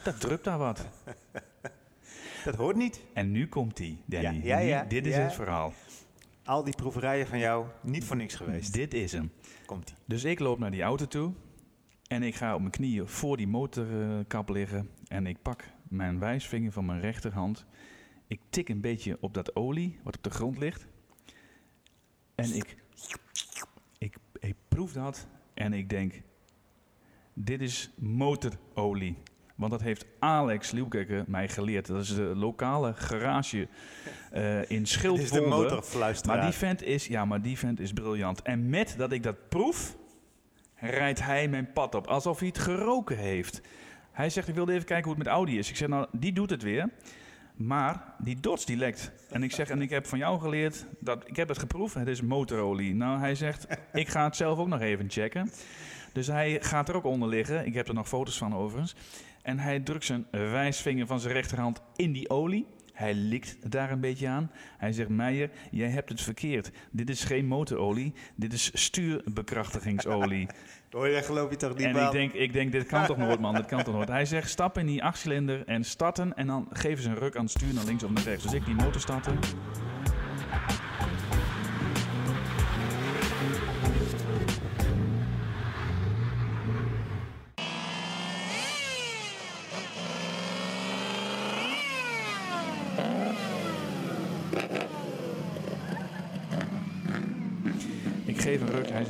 Dat 0.03 0.19
drupt 0.19 0.43
daar 0.43 0.57
wat. 0.57 0.85
Dat 2.45 2.55
hoort 2.55 2.75
niet. 2.75 3.01
En 3.13 3.31
nu 3.31 3.47
komt 3.47 3.77
die, 3.77 4.01
Danny. 4.05 4.41
Ja, 4.43 4.57
ja, 4.57 4.59
Nu- 4.59 4.65
ja, 4.69 4.83
dit 4.83 5.05
is 5.05 5.15
het 5.15 5.33
verhaal. 5.33 5.73
Al 6.45 6.63
die 6.63 6.75
proeverijen 6.75 7.27
van 7.27 7.39
jou, 7.39 7.65
niet 7.81 8.03
voor 8.03 8.15
niks 8.15 8.35
geweest. 8.35 8.73
Dit 8.73 8.93
is 8.93 9.11
hem. 9.11 9.31
Komt 9.65 9.89
ie. 9.89 9.95
Dus 10.05 10.23
ik 10.23 10.39
loop 10.39 10.59
naar 10.59 10.71
die 10.71 10.81
auto 10.81 11.05
toe. 11.05 11.33
En 12.07 12.23
ik 12.23 12.35
ga 12.35 12.53
op 12.53 12.59
mijn 12.59 12.71
knieën 12.71 13.07
voor 13.07 13.37
die 13.37 13.47
motorkap 13.47 14.49
liggen. 14.49 14.89
En 15.07 15.27
ik 15.27 15.41
pak 15.41 15.63
mijn 15.83 16.19
wijsvinger 16.19 16.71
van 16.71 16.85
mijn 16.85 16.99
rechterhand. 16.99 17.65
Ik 18.27 18.39
tik 18.49 18.69
een 18.69 18.81
beetje 18.81 19.17
op 19.19 19.33
dat 19.33 19.55
olie 19.55 19.99
wat 20.03 20.17
op 20.17 20.23
de 20.23 20.29
grond 20.29 20.57
ligt. 20.57 20.87
En 22.35 22.55
ik, 22.55 22.77
ik, 23.97 24.17
ik 24.39 24.55
proef 24.67 24.91
dat. 24.91 25.27
En 25.53 25.73
ik 25.73 25.89
denk, 25.89 26.21
dit 27.33 27.61
is 27.61 27.91
motorolie. 27.95 29.17
Want 29.55 29.71
dat 29.71 29.81
heeft 29.81 30.05
Alex 30.19 30.71
Lieuwkekker 30.71 31.23
mij 31.27 31.47
geleerd. 31.47 31.87
Dat 31.87 32.01
is 32.01 32.15
de 32.15 32.35
lokale 32.35 32.93
garage 32.93 33.67
eh, 34.31 34.59
in 34.59 34.65
Dit 34.67 34.81
is 34.81 34.91
Schildpolder. 34.91 35.41
de 35.41 35.47
motorfluisteraar. 35.47 36.37
Maar 36.37 36.45
die 36.45 36.55
vent 36.55 36.83
is, 36.83 37.07
ja, 37.07 37.25
maar 37.25 37.41
die 37.41 37.57
vent 37.57 37.79
is 37.79 37.93
briljant. 37.93 38.41
En 38.41 38.69
met 38.69 38.95
dat 38.97 39.11
ik 39.11 39.23
dat 39.23 39.49
proef, 39.49 39.95
rijdt 40.75 41.21
hij 41.23 41.47
mijn 41.47 41.71
pad 41.73 41.95
op. 41.95 42.07
Alsof 42.07 42.39
hij 42.39 42.47
het 42.47 42.57
geroken 42.57 43.17
heeft. 43.17 43.61
Hij 44.11 44.29
zegt, 44.29 44.47
ik 44.47 44.55
wilde 44.55 44.73
even 44.73 44.85
kijken 44.85 45.05
hoe 45.05 45.13
het 45.15 45.23
met 45.23 45.33
Audi 45.33 45.57
is. 45.57 45.69
Ik 45.69 45.75
zeg, 45.75 45.87
nou, 45.87 46.07
die 46.11 46.33
doet 46.33 46.49
het 46.49 46.61
weer. 46.61 46.89
Maar 47.55 48.15
die 48.17 48.39
dots 48.39 48.65
die 48.65 48.77
lekt. 48.77 49.11
En 49.29 49.43
ik 49.43 49.51
zeg, 49.51 49.69
en 49.69 49.81
ik 49.81 49.89
heb 49.89 50.05
van 50.07 50.17
jou 50.17 50.39
geleerd, 50.39 50.85
dat 50.99 51.27
ik 51.27 51.35
heb 51.35 51.47
het 51.47 51.59
geproefd, 51.59 51.93
het 51.93 52.07
is 52.07 52.21
motorolie. 52.21 52.95
Nou, 52.95 53.19
hij 53.19 53.35
zegt, 53.35 53.67
ik 53.93 54.07
ga 54.07 54.23
het 54.23 54.35
zelf 54.35 54.59
ook 54.59 54.67
nog 54.67 54.81
even 54.81 55.09
checken. 55.09 55.51
Dus 56.13 56.27
hij 56.27 56.57
gaat 56.61 56.89
er 56.89 56.95
ook 56.95 57.03
onder 57.03 57.29
liggen. 57.29 57.65
Ik 57.65 57.73
heb 57.73 57.87
er 57.87 57.93
nog 57.93 58.07
foto's 58.07 58.37
van 58.37 58.55
overigens. 58.55 58.95
En 59.45 59.59
hij 59.59 59.79
drukt 59.79 60.05
zijn 60.05 60.25
wijsvinger 60.31 61.07
van 61.07 61.19
zijn 61.19 61.33
rechterhand 61.33 61.81
in 61.95 62.11
die 62.11 62.29
olie. 62.29 62.65
Hij 62.93 63.13
likt 63.13 63.71
daar 63.71 63.91
een 63.91 63.99
beetje 63.99 64.27
aan. 64.27 64.51
Hij 64.77 64.91
zegt, 64.91 65.09
Meijer, 65.09 65.49
jij 65.71 65.89
hebt 65.89 66.09
het 66.09 66.21
verkeerd. 66.21 66.71
Dit 66.91 67.09
is 67.09 67.23
geen 67.23 67.45
motorolie, 67.45 68.13
dit 68.35 68.53
is 68.53 68.71
stuurbekrachtigingsolie. 68.73 70.47
Hoor 70.89 71.07
je, 71.07 71.23
geloof 71.23 71.49
je 71.49 71.55
toch 71.55 71.77
niet 71.77 71.85
En 71.85 71.95
ik 72.05 72.11
denk, 72.11 72.33
ik 72.33 72.53
denk, 72.53 72.71
dit 72.71 72.85
kan 72.85 73.05
toch 73.05 73.17
nooit, 73.17 73.39
man. 73.39 73.55
Dit 73.55 73.65
kan 73.65 73.83
toch 73.83 73.93
nooit. 73.93 74.07
Hij 74.07 74.25
zegt, 74.25 74.49
stap 74.49 74.77
in 74.77 74.85
die 74.85 75.03
achtcilinder 75.03 75.65
en 75.65 75.83
starten. 75.83 76.35
En 76.35 76.47
dan 76.47 76.67
geven 76.71 77.03
ze 77.03 77.09
een 77.09 77.15
ruk 77.15 77.35
aan 77.35 77.43
het 77.43 77.51
stuur 77.51 77.73
naar 77.73 77.85
links 77.85 78.03
of 78.03 78.11
naar 78.11 78.23
rechts. 78.23 78.43
Dus 78.43 78.53
ik 78.53 78.65
die 78.65 78.75
motor 78.75 79.01
starten. 79.01 79.39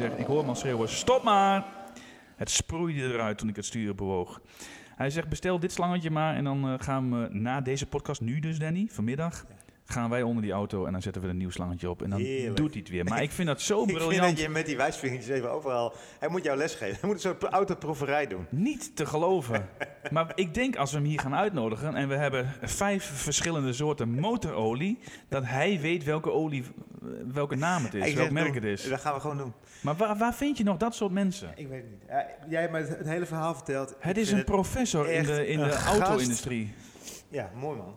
Zegt, 0.08 0.20
ik 0.20 0.26
hoor 0.26 0.40
hem 0.40 0.50
al 0.50 0.56
schreeuwen, 0.56 0.90
stop 0.90 1.24
maar! 1.24 1.66
Het 2.36 2.50
sproeide 2.50 3.14
eruit 3.14 3.38
toen 3.38 3.50
ik 3.50 3.56
het 3.56 3.66
stuur 3.66 3.96
bewoog. 3.96 4.42
Hij 4.96 5.10
zegt, 5.10 5.30
bestel 5.30 5.60
dit 5.60 5.72
slangetje 5.72 6.12
maar 6.12 6.36
en 6.36 6.44
dan 6.44 6.68
eh, 6.68 6.74
gaan 6.78 7.12
we 7.12 7.28
na 7.32 7.62
deze 7.62 7.86
podcast, 7.86 8.22
nu 8.22 8.40
dus 8.40 8.60
Danny, 8.60 8.88
vanmiddag, 8.92 9.46
gaan 9.86 10.10
wij 10.10 10.22
onder 10.22 10.44
die 10.44 10.52
auto 10.52 10.86
en 10.86 10.92
dan 10.92 11.02
zetten 11.02 11.22
we 11.22 11.28
een 11.28 11.38
nieuw 11.38 11.50
slangetje 11.50 11.90
op 11.90 12.02
en 12.02 12.10
dan 12.10 12.20
Heerlijk. 12.20 12.58
doet 12.58 12.72
hij 12.72 12.80
het 12.80 12.90
weer. 12.90 13.04
Maar 13.04 13.22
ik 13.22 13.32
vind 13.32 13.48
dat 13.48 13.62
zo 13.62 13.82
Ik 13.82 13.88
vind 13.88 14.00
dat 14.00 14.08
briljant. 14.08 14.40
je 14.40 14.50
met 14.50 14.66
die 14.66 14.78
wijsvingertjes 14.78 15.36
even 15.36 15.52
overal... 15.52 15.94
Hij 16.20 16.30
moet 16.30 16.44
jou 16.44 16.58
lesgeven. 16.58 16.98
Hij 17.00 17.10
moet 17.10 17.14
een 17.14 17.20
soort 17.20 17.44
autoproeverij 17.44 18.28
doen. 18.28 18.46
Niet 18.50 18.96
te 18.96 19.06
geloven. 19.06 19.70
maar 20.12 20.32
ik 20.36 20.54
denk 20.54 20.76
als 20.76 20.92
we 20.92 20.98
hem 20.98 21.06
hier 21.06 21.20
gaan 21.20 21.36
uitnodigen 21.36 21.96
en 21.96 22.08
we 22.08 22.16
hebben 22.16 22.54
vijf 22.62 23.12
verschillende 23.16 23.74
soorten 23.74 24.10
motorolie, 24.10 25.00
dat 25.28 25.44
hij 25.46 25.80
weet 25.80 26.04
welke 26.04 26.32
olie, 26.32 26.64
welke 27.34 27.56
naam 27.56 27.84
het 27.84 27.94
is, 27.94 28.14
welk 28.14 28.32
merk 28.32 28.54
het 28.54 28.64
is. 28.64 28.90
Dat 28.90 29.00
gaan 29.00 29.14
we 29.14 29.20
gewoon 29.20 29.38
doen. 29.38 29.54
Maar 29.82 29.96
waar, 29.96 30.18
waar 30.18 30.34
vind 30.34 30.58
je 30.58 30.64
nog 30.64 30.78
dat 30.78 30.96
soort 30.96 31.12
mensen? 31.12 31.52
Ik 31.56 31.68
weet 31.68 31.82
het 31.82 31.92
niet. 31.92 32.02
Ja, 32.08 32.28
jij 32.48 32.62
hebt 32.62 32.74
me 32.74 32.80
het, 32.80 32.98
het 32.98 33.08
hele 33.08 33.26
verhaal 33.26 33.54
verteld. 33.56 33.96
Het 34.00 34.18
is 34.18 34.32
een 34.32 34.44
professor 34.44 35.10
in 35.10 35.24
de, 35.24 35.48
in 35.48 35.60
de 35.60 35.74
auto-industrie. 35.74 36.74
Ja, 37.30 37.50
mooi 37.56 37.78
man. 37.78 37.96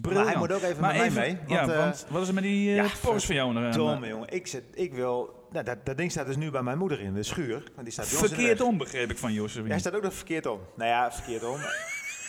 Briljant. 0.00 0.24
Maar 0.24 0.32
hij 0.32 0.42
moet 0.42 0.52
ook 0.52 0.62
even 0.62 0.80
Maar 0.80 0.96
met 0.96 1.14
mij 1.14 1.24
mee. 1.24 1.38
ja, 1.46 1.56
Want, 1.56 1.70
eh, 1.70 1.78
want 1.78 2.06
wat 2.08 2.22
is 2.22 2.28
er 2.28 2.34
met 2.34 2.42
die 2.42 2.70
eh 2.70 2.76
ja, 2.76 2.88
van 2.88 3.34
jou? 3.34 3.56
aan? 3.56 3.72
Domme 3.72 4.08
jongen. 4.08 4.28
Ik, 4.32 4.46
zit, 4.46 4.62
ik 4.74 4.94
wil... 4.94 5.46
Nou, 5.50 5.64
dat, 5.64 5.86
dat 5.86 5.96
ding 5.96 6.10
staat 6.10 6.26
dus 6.26 6.36
nu 6.36 6.50
bij 6.50 6.62
mijn 6.62 6.78
moeder 6.78 7.00
in 7.00 7.14
de 7.14 7.22
schuur. 7.22 7.62
Want 7.74 7.82
die 7.82 7.92
staat 7.92 8.06
Verkeerd 8.06 8.60
om, 8.60 8.78
begreep 8.78 9.10
ik 9.10 9.18
van 9.18 9.32
Joseph. 9.32 9.66
Hij 9.66 9.78
staat 9.78 9.94
ook 9.94 10.02
nog 10.02 10.14
verkeerd 10.14 10.46
om. 10.46 10.60
Nou 10.76 10.90
ja, 10.90 11.12
verkeerd 11.12 11.44
om. 11.44 11.58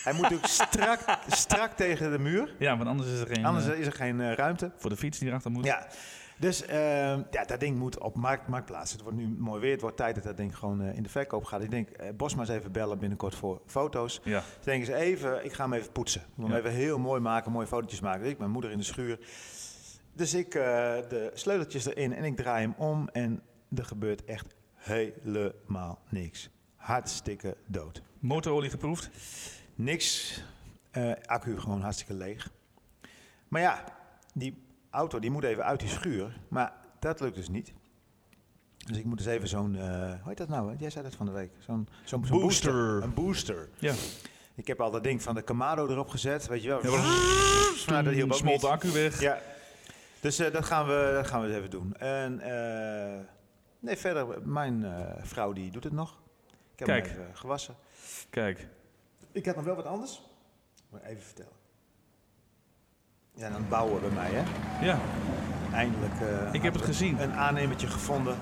Hij 0.04 0.12
moet 0.12 0.22
natuurlijk 0.22 0.52
strak, 0.52 1.00
strak 1.26 1.72
tegen 1.72 2.10
de 2.10 2.18
muur. 2.18 2.54
Ja, 2.58 2.76
want 2.76 2.88
anders 2.88 3.08
is 3.08 3.20
er 3.20 3.26
geen... 3.26 3.44
Anders 3.44 3.68
eh, 3.68 3.78
is 3.78 3.86
er 3.86 3.92
geen 3.92 4.20
eh, 4.20 4.32
ruimte. 4.32 4.70
voor 4.76 4.90
de 4.90 4.96
fiets 4.96 5.18
die 5.18 5.28
erachter 5.28 5.50
moet. 5.50 5.64
Ja, 5.64 5.86
dus 6.38 6.66
ehm, 6.66 7.22
ja, 7.30 7.44
dat 7.46 7.60
ding 7.60 7.78
moet 7.78 7.98
op 7.98 8.16
markt, 8.16 8.48
marktplaats. 8.48 8.92
Het 8.92 9.02
wordt 9.02 9.16
nu 9.16 9.28
mooi 9.28 9.60
weer. 9.60 9.72
Het 9.72 9.80
wordt 9.80 9.96
tijd 9.96 10.14
dat 10.14 10.24
dat 10.24 10.36
ding 10.36 10.56
gewoon 10.56 10.82
eh, 10.82 10.96
in 10.96 11.02
de 11.02 11.08
verkoop 11.08 11.44
gaat. 11.44 11.62
Ik 11.62 11.70
denk, 11.70 11.88
eh 11.88 12.08
Bos 12.16 12.34
maar 12.34 12.48
eens 12.48 12.58
even 12.58 12.72
bellen 12.72 12.98
binnenkort 12.98 13.34
voor 13.34 13.60
foto's. 13.66 14.20
Ja. 14.24 14.42
Dus 14.56 14.64
denken 14.64 14.86
ze 14.86 14.94
even, 14.94 15.44
ik 15.44 15.52
ga 15.52 15.62
hem 15.62 15.72
even 15.72 15.92
poetsen. 15.92 16.20
Ik 16.20 16.44
hem 16.44 16.54
even 16.54 16.70
heel 16.70 16.98
mooi 16.98 17.20
maken, 17.20 17.52
mooie 17.52 17.66
fotootjes 17.66 18.00
maken. 18.00 18.26
Ik, 18.26 18.38
mijn 18.38 18.50
moeder 18.50 18.70
in 18.70 18.78
de 18.78 18.84
schuur. 18.84 19.18
Dus 20.12 20.34
ik 20.34 20.54
eh, 20.54 20.62
de 21.08 21.30
sleuteltjes 21.34 21.86
erin 21.86 22.12
en 22.12 22.24
ik 22.24 22.36
draai 22.36 22.62
hem 22.62 22.74
om. 22.76 23.08
En 23.08 23.42
er 23.74 23.84
gebeurt 23.84 24.24
echt 24.24 24.54
helemaal 24.74 25.98
niks. 26.08 26.50
Hartstikke 26.76 27.56
dood. 27.66 28.02
Motorolie 28.18 28.70
geproefd? 28.70 29.10
Niks. 29.74 30.42
Accu 31.24 31.58
gewoon 31.58 31.80
hartstikke 31.80 32.14
leeg. 32.14 32.50
Maar 33.48 33.60
ja, 33.60 33.84
die 34.34 34.67
auto 34.90 35.18
die 35.18 35.30
moet 35.30 35.44
even 35.44 35.64
uit 35.64 35.80
die 35.80 35.88
schuur. 35.88 36.40
Maar 36.48 36.72
dat 37.00 37.20
lukt 37.20 37.34
dus 37.34 37.48
niet. 37.48 37.72
Dus 38.86 38.96
ik 38.98 39.04
moet 39.04 39.18
dus 39.18 39.26
even 39.26 39.48
zo'n, 39.48 39.76
eh, 39.76 39.82
hoe 39.98 40.18
heet 40.28 40.36
dat 40.36 40.48
nou? 40.48 40.76
Jij 40.76 40.90
zei 40.90 41.04
dat 41.04 41.14
van 41.14 41.26
de 41.26 41.32
week. 41.32 41.50
Zo'n 41.58 41.88
zo'n 42.04 42.26
zo'n 42.26 42.40
Booster. 42.40 43.02
Een 43.02 43.14
booster. 43.14 43.68
Ja. 43.78 43.94
Ik 44.54 44.66
heb 44.66 44.80
al 44.80 44.90
dat 44.90 45.02
ding 45.02 45.22
van 45.22 45.34
de 45.34 45.44
Camaro 45.44 45.88
erop 45.88 46.08
gezet, 46.08 46.46
weet 46.46 46.62
je 46.62 46.68
wel. 46.68 46.82
Ja, 46.82 46.90
maar- 47.88 48.04
dat 48.04 48.12
hielp 48.12 48.30
ook 48.32 48.38
smolt 48.38 48.60
de 48.60 48.68
accu 48.68 48.90
weg. 48.90 49.20
Ja. 49.20 49.40
Dus 50.20 50.38
eh, 50.38 50.52
dat, 50.52 50.64
gaan 50.64 50.86
we, 50.86 51.10
dat 51.14 51.26
gaan 51.26 51.40
we 51.40 51.46
eens 51.46 51.56
even 51.56 51.70
doen. 51.70 51.94
En 51.96 52.40
eh, 52.40 53.24
nee, 53.78 53.96
verder, 53.96 54.48
mijn 54.48 54.86
vrouw 55.22 55.52
die 55.52 55.70
doet 55.70 55.84
het 55.84 55.92
nog. 55.92 56.18
Ik 56.72 56.78
heb 56.78 56.88
Kijk. 56.88 57.06
hem 57.08 57.20
even 57.20 57.36
gewassen. 57.36 57.74
Kijk. 58.30 58.68
Ik 59.32 59.46
had 59.46 59.56
nog 59.56 59.64
wel 59.64 59.74
wat 59.76 59.84
anders. 59.86 60.22
Maar 60.90 61.02
even 61.02 61.22
vertellen. 61.22 61.52
Ja, 63.38 63.46
aan 63.46 63.52
het 63.52 63.68
bouwen 63.68 64.00
bij 64.00 64.10
mij, 64.10 64.30
hè? 64.32 64.42
Ja. 64.86 64.98
Eindelijk. 65.72 66.20
eh, 66.20 66.52
Ik 66.52 66.62
heb 66.62 66.74
het 66.74 66.82
gezien. 66.84 67.22
Een 67.22 67.32
aannemertje 67.32 67.86
gevonden. 67.86 68.36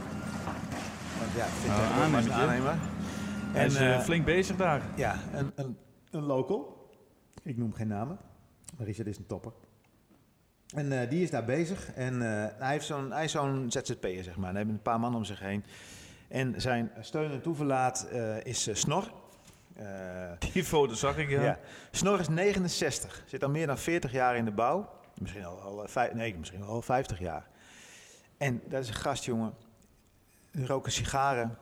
Want 1.19 1.33
ja, 1.37 1.45
vind 1.47 1.67
Nou, 1.73 1.83
een 1.87 1.93
aannemertje. 1.93 2.33
aannemer. 2.33 2.75
Hij 3.53 3.65
En, 3.65 3.77
eh, 3.77 3.95
eh, 3.95 4.01
flink 4.01 4.25
bezig 4.25 4.57
daar. 4.57 4.83
Ja, 4.97 5.17
een, 5.35 5.53
een, 5.55 5.77
een 6.11 6.23
local. 6.23 6.89
Ik 7.43 7.57
noem 7.57 7.73
geen 7.73 7.89
namen. 7.89 8.19
Maar 8.77 8.87
Richard 8.87 9.09
is 9.09 9.19
een 9.19 9.27
topper. 9.27 9.53
En 10.75 11.09
die 11.09 11.23
is 11.23 11.31
daar 11.31 11.45
bezig. 11.45 11.93
En 11.93 12.21
hij, 12.21 12.71
heeft 12.73 12.87
zo'n, 12.87 13.11
hij 13.13 13.25
is 13.25 13.31
zo'n 13.33 13.67
ZZP'er, 13.69 14.25
zeg 14.25 14.37
maar. 14.37 14.51
Hij 14.51 14.59
heeft 14.59 14.71
een 14.75 14.83
paar 14.83 15.01
man 15.01 15.15
om 15.15 15.25
zich 15.25 15.41
heen. 15.41 15.65
En 16.29 16.61
zijn 16.61 16.91
steun 17.01 17.31
en 17.31 17.43
toeverlaat 17.43 18.09
is 18.43 18.81
Snor. 18.81 19.13
Eh, 19.77 20.51
Die 20.53 20.65
foto 20.65 20.95
zag 20.95 21.19
ik, 21.19 21.29
ja. 21.29 21.43
ja. 21.43 21.59
Snor 21.91 22.21
is 22.21 22.29
69. 22.29 23.23
Zit 23.27 23.43
al 23.43 23.51
meer 23.51 23.67
dan 23.67 23.79
40 23.79 24.13
jaar 24.13 24.37
in 24.37 24.45
de 24.45 24.51
bouw. 24.51 24.91
Misschien 25.21 25.45
al, 25.45 25.61
al, 25.61 25.83
eh, 25.83 25.89
vijf, 25.89 26.13
nee, 26.13 26.37
misschien 26.39 26.63
al 26.63 26.83
50 26.83 27.19
jaar. 27.19 27.47
En 28.37 28.63
dat 28.69 28.83
is 28.83 28.89
een 28.89 28.95
gast, 28.95 29.25
jongen. 29.25 29.55
Die 30.51 30.67
roken 30.67 30.93
sigaren, 30.93 31.59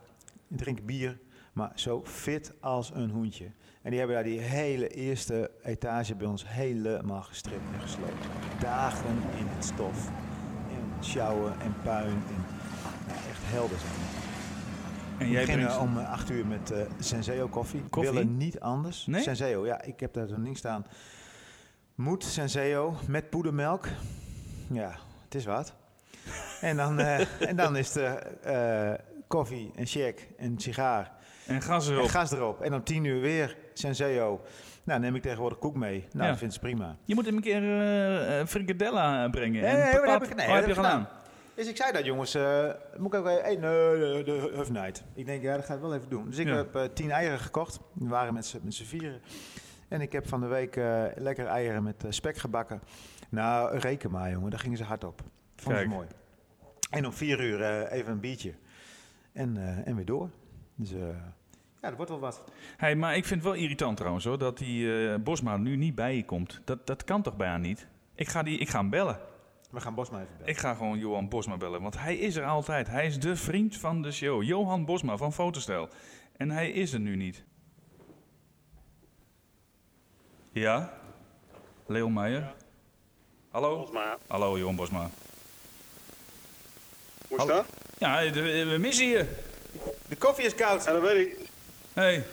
drinken 0.48 0.84
bier, 0.84 1.18
maar 1.52 1.72
zo 1.74 2.02
fit 2.04 2.52
als 2.60 2.90
een 2.94 3.10
hoentje. 3.10 3.44
En 3.82 3.90
die 3.90 3.98
hebben 3.98 4.16
daar 4.16 4.24
die 4.24 4.40
hele 4.40 4.88
eerste 4.88 5.50
etage 5.62 6.14
bij 6.14 6.26
ons 6.26 6.48
helemaal 6.48 7.22
gestript 7.22 7.62
en 7.74 7.80
gesloten. 7.80 8.30
Dagen 8.60 9.16
in 9.38 9.46
het 9.46 9.64
stof. 9.64 10.08
En 10.68 11.04
sjouwen 11.04 11.60
en 11.60 11.74
puin. 11.82 12.06
En, 12.06 12.44
nou, 13.06 13.18
echt 13.30 13.40
helder 13.42 13.78
zijn. 13.78 14.03
En 15.18 15.26
We 15.26 15.30
jij 15.32 15.40
beginnen 15.40 15.66
brengt... 15.66 15.82
om 15.82 15.98
eh, 15.98 16.10
8 16.10 16.30
uur 16.30 16.46
met 16.46 16.70
eh 16.70 16.80
Senseo 16.98 17.48
koffie. 17.48 17.82
Koffie? 17.90 18.12
Willen 18.12 18.36
niet 18.36 18.60
anders. 18.60 19.06
Nee? 19.06 19.22
Senseo, 19.22 19.66
ja, 19.66 19.82
ik 19.82 20.00
heb 20.00 20.12
daar 20.12 20.26
zo'n 20.26 20.44
ding 20.44 20.56
staan. 20.56 20.86
Moed 21.94 22.24
Senseo 22.24 22.96
met 23.08 23.30
poedermelk. 23.30 23.86
Ja, 24.72 24.90
het 25.24 25.34
is 25.34 25.44
wat. 25.44 25.74
En 26.60 26.76
dan, 26.76 26.98
eh, 27.00 27.42
en 27.48 27.56
dan 27.56 27.76
is 27.76 27.94
er 27.96 28.16
eh, 28.42 28.92
koffie, 29.26 29.72
een 29.76 29.86
shake, 29.88 30.22
een 30.36 30.58
sigaar. 30.58 31.12
En 31.46 31.62
gas 31.62 31.88
erop. 31.88 32.02
En 32.02 32.08
gas 32.10 32.32
erop. 32.32 32.60
En 32.60 32.74
om 32.74 32.84
10 32.84 33.04
uur 33.04 33.20
weer 33.20 33.56
Senseo. 33.74 34.40
Nou, 34.84 35.00
neem 35.00 35.14
ik 35.14 35.22
tegenwoordig 35.22 35.58
koek 35.58 35.76
mee. 35.76 36.04
Nou, 36.12 36.22
Ja. 36.24 36.28
dat 36.28 36.38
vindt 36.38 36.54
ze 36.54 36.60
prima. 36.60 36.96
Je 37.04 37.14
moet 37.14 37.26
hem 37.26 37.36
een 37.36 37.42
keer 37.42 37.62
eh 37.62 38.40
eh, 38.40 38.46
frikadella 38.46 39.28
brengen. 39.28 39.62
Nee, 39.62 39.70
en 39.70 39.78
nee, 39.78 39.92
dat 39.92 40.06
heb 40.20 40.22
ik- 40.30 40.34
nee, 40.36 40.46
Oh, 40.46 40.52
heb 40.54 40.60
dat 40.66 40.74
je 40.76 40.82
gedaan? 40.82 41.08
Dus 41.54 41.68
ik 41.68 41.76
zei 41.76 41.92
dat, 41.92 42.04
jongens. 42.04 42.34
eh, 42.34 42.70
moet 42.96 43.14
ik 43.14 43.20
ook 43.20 43.26
even... 43.28 43.60
De, 43.60 44.22
de 44.24 44.50
Huff 44.54 44.70
Night. 44.70 45.04
Ik 45.14 45.26
denk, 45.26 45.42
ja, 45.42 45.56
dat 45.56 45.64
ga 45.64 45.74
ik 45.74 45.80
wel 45.80 45.94
even 45.94 46.08
doen. 46.08 46.24
Dus 46.28 46.38
ik 46.38 46.46
Ja. 46.46 46.54
heb 46.56 46.74
eh, 46.74 46.82
tien 46.94 47.10
eieren 47.10 47.38
gekocht. 47.38 47.80
Die 47.92 48.08
waren 48.08 48.34
met 48.34 48.46
z'n 48.68 48.84
vieren. 48.84 49.20
En 49.88 50.00
ik 50.00 50.12
heb 50.12 50.28
van 50.28 50.40
de 50.40 50.46
week 50.46 50.76
eh, 50.76 51.04
lekker 51.14 51.46
eieren 51.46 51.82
met 51.82 52.04
spek 52.08 52.36
gebakken. 52.36 52.80
Nou, 53.28 53.78
reken 53.78 54.10
maar, 54.10 54.30
jongen. 54.30 54.50
Daar 54.50 54.60
gingen 54.60 54.76
ze 54.78 54.84
hard 54.84 55.04
op. 55.04 55.20
Vond 55.56 55.76
ik 55.78 55.88
mooi. 55.88 56.06
En 56.90 57.06
om 57.06 57.12
vier 57.12 57.40
uur 57.40 57.86
even 57.86 58.12
een 58.12 58.20
biertje. 58.20 58.54
En, 59.32 59.82
en 59.84 59.96
weer 59.96 60.04
door. 60.04 60.28
Dus 60.74 60.90
ja, 60.90 61.88
dat 61.90 61.94
wordt 61.96 62.10
wel 62.10 62.20
wat. 62.20 62.44
Hey, 62.76 62.96
maar 62.96 63.16
ik 63.16 63.24
vind 63.24 63.42
het 63.42 63.52
wel 63.52 63.62
irritant 63.62 63.96
trouwens 63.96 64.24
hoor, 64.24 64.38
dat 64.38 64.58
die 64.58 65.18
Bosma 65.18 65.56
nu 65.56 65.76
niet 65.76 65.94
bij 65.94 66.16
je 66.16 66.24
komt. 66.24 66.60
Dat, 66.64 66.86
dat 66.86 67.04
kan 67.04 67.22
toch 67.22 67.36
bijna 67.36 67.56
niet? 67.56 67.86
Ik 68.14 68.28
ga, 68.28 68.42
die, 68.42 68.58
ik 68.58 68.68
ga 68.68 68.78
hem 68.78 68.90
bellen. 68.90 69.18
We 69.74 69.80
gaan 69.80 69.94
Bosma 69.94 70.20
even 70.20 70.32
bellen. 70.36 70.50
Ik 70.50 70.58
ga 70.58 70.74
gewoon 70.74 70.98
Johan 70.98 71.28
Bosma 71.28 71.56
bellen, 71.56 71.82
want 71.82 71.98
hij 71.98 72.16
is 72.16 72.36
er 72.36 72.44
altijd. 72.44 72.88
Hij 72.88 73.06
is 73.06 73.18
de 73.18 73.36
vriend 73.36 73.76
van 73.76 74.02
de 74.02 74.12
show. 74.12 74.42
Johan 74.42 74.84
Bosma 74.84 75.16
van 75.16 75.32
Fotostel. 75.32 75.88
En 76.36 76.50
hij 76.50 76.70
is 76.70 76.92
er 76.92 77.00
nu 77.00 77.16
niet. 77.16 77.44
Ja? 80.52 80.98
Leon 81.86 82.12
Meijer? 82.12 82.54
Hallo? 83.50 83.78
Bosma. 83.78 84.18
Hallo 84.26 84.58
Johan 84.58 84.76
Bosma. 84.76 85.10
Hoe 87.28 87.38
is 87.38 87.46
dat? 87.46 87.66
Ja, 87.98 88.30
we 88.32 88.76
missen 88.80 89.06
je. 89.06 89.42
De 90.08 90.16
koffie 90.16 90.44
is 90.44 90.54
koud. 90.54 90.84
Ja, 90.84 90.92
dat 90.92 91.02
weet 91.02 91.26
ik. 91.26 91.48
Hey. 91.92 92.24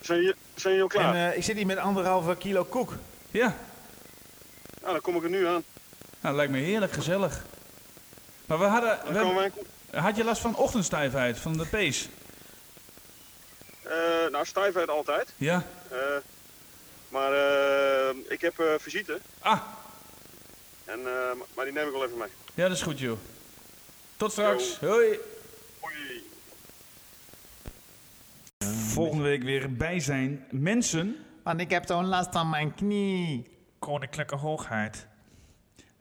Zijn 0.00 0.20
jullie, 0.20 0.34
zijn 0.54 0.74
jullie 0.74 0.82
al 0.82 0.88
klaar? 0.88 1.14
En 1.14 1.30
eh, 1.30 1.36
ik 1.36 1.42
zit 1.42 1.56
hier 1.56 1.66
met 1.66 1.78
anderhalve 1.78 2.36
kilo 2.36 2.64
koek. 2.64 2.96
Ja, 3.30 3.56
nou, 4.80 4.92
dan 4.92 5.00
kom 5.00 5.16
ik 5.16 5.22
er 5.22 5.30
nu 5.30 5.46
aan. 5.46 5.62
Nou, 6.20 6.34
dat 6.34 6.34
lijkt 6.34 6.52
me 6.52 6.58
heerlijk 6.58 6.92
gezellig. 6.92 7.44
Maar 8.46 8.58
we 8.58 8.64
hadden... 8.64 8.98
We, 9.12 9.50
had 9.98 10.16
je 10.16 10.24
last 10.24 10.40
van 10.40 10.56
ochtendstijfheid, 10.56 11.38
van 11.38 11.52
de 11.52 11.66
pees? 11.66 12.08
eh 13.82 14.30
nou, 14.30 14.44
stijfheid 14.46 14.88
altijd. 14.88 15.32
Ja? 15.36 15.62
Eh, 15.90 15.98
maar 17.08 17.32
eh, 17.32 18.16
ik 18.28 18.40
heb 18.40 18.58
eh, 18.58 18.66
visite. 18.78 19.20
Ah, 19.38 19.60
En, 20.84 20.98
eh, 21.06 21.30
maar 21.54 21.64
die 21.64 21.74
neem 21.74 21.86
ik 21.86 21.92
wel 21.92 22.04
even 22.04 22.18
mee. 22.18 22.28
ja, 22.54 22.68
dat 22.68 22.76
is 22.76 22.82
goed 22.82 22.98
joh. 22.98 23.18
Tot 24.16 24.32
straks. 24.32 24.78
Hoi. 24.78 25.18
Hoi. 25.80 26.22
Volgende 28.88 29.22
week 29.22 29.42
weer 29.42 29.76
bij 29.76 30.00
zijn 30.00 30.46
mensen. 30.50 31.16
Want 31.42 31.60
ik 31.60 31.70
heb 31.70 31.86
zo'n 31.86 32.06
last 32.08 32.34
aan 32.34 32.50
mijn 32.50 32.74
knie. 32.74 33.48
Koninklijke 33.78 34.36
hoogheid. 34.36 35.06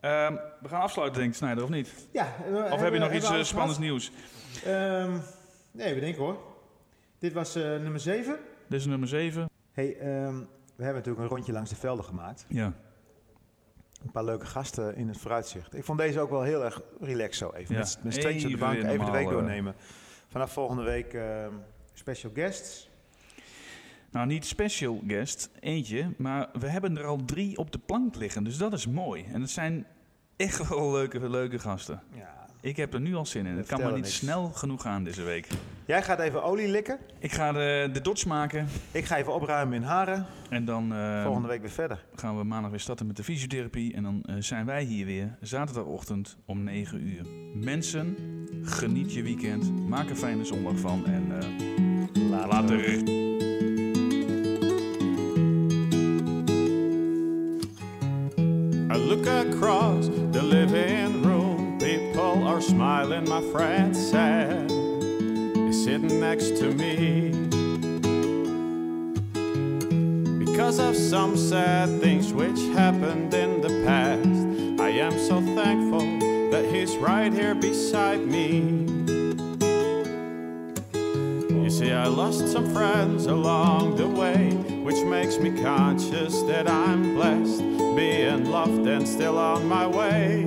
Ehm, 0.02 0.36
we 0.62 0.68
gaan 0.68 0.82
afsluiten, 0.82 1.20
denk 1.20 1.32
ik, 1.32 1.38
Snijder, 1.38 1.64
of 1.64 1.70
niet? 1.70 2.08
Ja, 2.12 2.34
we- 2.52 2.68
Of 2.72 2.80
heb 2.82 2.94
je 2.94 3.00
nog 3.00 3.12
iets 3.14 3.32
eh, 3.32 3.44
spannends 3.44 3.80
nieuws? 3.80 4.12
Ehm, 4.66 5.18
nee, 5.72 5.94
we 5.94 6.00
denken 6.00 6.22
hoor. 6.24 6.38
Dit 7.20 7.34
was 7.34 7.56
eh, 7.56 7.64
nummer 7.64 8.00
7. 8.00 8.40
Dit 8.68 8.80
is 8.80 8.86
nummer 8.86 9.08
7. 9.08 9.50
Hey, 9.72 9.98
ehm, 9.98 10.36
we 10.76 10.84
hebben 10.84 10.96
natuurlijk 10.96 11.20
een 11.20 11.28
rondje 11.36 11.52
langs 11.52 11.70
de 11.70 11.76
velden 11.76 12.06
gemaakt. 12.06 12.46
Ja. 12.48 12.74
Een 14.04 14.12
paar 14.12 14.24
leuke 14.24 14.46
gasten 14.46 14.96
in 14.96 15.08
het 15.08 15.18
vooruitzicht. 15.18 15.76
Ik 15.76 15.84
vond 15.84 16.00
deze 16.00 16.20
ook 16.20 16.30
wel 16.30 16.42
heel 16.42 16.64
erg 16.64 16.82
relaxed 17.00 17.36
zo. 17.36 17.52
Even 17.56 17.76
Ja, 17.76 17.80
met, 18.04 18.18
op 18.44 18.52
de 18.52 18.58
bank, 18.58 18.84
even 18.84 19.06
de 19.06 19.12
week 19.12 19.26
eh. 19.26 19.32
doornemen. 19.32 19.76
Vanaf 20.28 20.52
volgende 20.52 20.84
week 20.84 21.14
ehm, 21.14 21.54
special 21.94 22.32
guests. 22.36 22.89
Nou, 24.12 24.28
niet 24.28 24.46
special 24.46 25.04
guest, 25.08 25.50
eentje, 25.60 26.14
maar 26.18 26.50
we 26.60 26.68
hebben 26.70 26.98
er 26.98 27.06
al 27.06 27.26
drie 27.26 27.58
op 27.58 27.72
de 27.72 27.80
plank 27.80 28.16
liggen. 28.16 28.44
Dus 28.44 28.58
dat 28.58 28.74
is 28.74 28.88
mooi. 28.88 29.26
En 29.34 29.42
het 29.42 29.50
zijn 29.50 29.86
echt 30.36 30.68
wel 30.70 30.92
leuke, 30.92 31.30
leuke 31.30 31.60
gasten. 31.60 32.02
Ja. 32.16 32.38
Ik 32.62 32.76
heb 32.78 32.94
er 32.94 33.02
nu 33.02 33.16
al 33.16 33.26
zin 33.26 33.46
in. 33.46 33.58
Het 33.58 33.68
kan 33.68 33.82
maar 33.82 33.92
niet 33.94 34.02
niks. 34.02 34.16
snel 34.16 34.50
genoeg 34.50 34.82
gaan 34.82 35.04
deze 35.04 35.24
week. 35.24 35.48
Jij 35.86 36.04
gaat 36.04 36.20
even 36.20 36.44
olie 36.44 36.68
likken. 36.68 36.98
Ik 37.20 37.32
ga 37.32 37.52
de, 37.52 37.90
de 37.94 38.02
dots 38.02 38.26
maken. 38.26 38.68
Ik 38.92 39.06
ga 39.06 39.18
even 39.18 39.34
opruimen 39.34 39.76
in 39.76 39.84
haren. 39.84 40.26
En 40.50 40.66
dan 40.66 40.94
eh, 40.94 41.24
Volgende 41.24 41.48
week 41.48 41.62
weer 41.62 41.70
verder. 41.70 42.06
gaan 42.16 42.38
we 42.38 42.44
maandag 42.44 42.70
weer 42.72 42.80
starten 42.80 43.08
met 43.08 43.16
de 43.16 43.24
fysiotherapie. 43.24 43.94
En 43.94 44.04
dan 44.04 44.24
eh, 44.24 44.36
zijn 44.40 44.66
wij 44.66 44.84
hier 44.84 45.06
weer 45.06 45.38
zaterdagochtend 45.42 46.38
om 46.46 46.64
9 46.64 47.08
uur. 47.08 47.26
Mensen, 47.54 48.16
geniet 48.64 49.14
je 49.14 49.24
weekend. 49.24 49.88
Maak 49.88 50.10
een 50.10 50.18
fijne 50.18 50.46
zondag 50.46 50.78
van. 50.80 51.06
En 51.06 51.40
eh, 51.42 52.48
later. 52.48 53.28
Across 59.30 60.08
the 60.08 60.42
living 60.42 61.24
room. 61.24 61.78
People 61.80 62.48
are 62.48 62.62
smiling. 62.62 63.28
My 63.30 63.42
friend 63.52 63.96
sad 63.96 64.72
is 64.72 65.84
sitting 65.84 66.20
next 66.20 66.58
to 66.58 66.74
me. 66.74 67.32
Because 70.46 70.80
of 70.80 70.96
some 70.96 71.38
sad 71.38 72.02
things 72.02 72.34
which 72.34 72.60
happened 72.76 73.34
in 73.34 73.62
the 73.62 73.84
past, 73.86 74.82
I 74.82 74.90
am 74.90 75.18
so 75.18 75.40
thankful 75.56 76.06
that 76.52 76.66
he's 76.66 76.98
right 76.98 77.32
here 77.32 77.56
beside 77.56 78.26
me. 78.26 78.88
You 81.64 81.70
see, 81.70 81.92
I 81.92 82.08
lost 82.08 82.48
some 82.48 82.74
friends 82.74 83.28
along 83.28 83.96
the 83.96 84.08
way, 84.08 84.52
which 84.84 85.02
makes 85.06 85.38
me 85.38 85.62
conscious 85.62 86.42
that 86.44 86.68
I'm 86.68 87.14
blessed, 87.14 87.62
being 88.00 88.46
loved 88.46 88.88
and 88.88 89.06
still 89.06 89.38
on 89.38 89.68
my 89.68 89.86
way. 89.86 90.46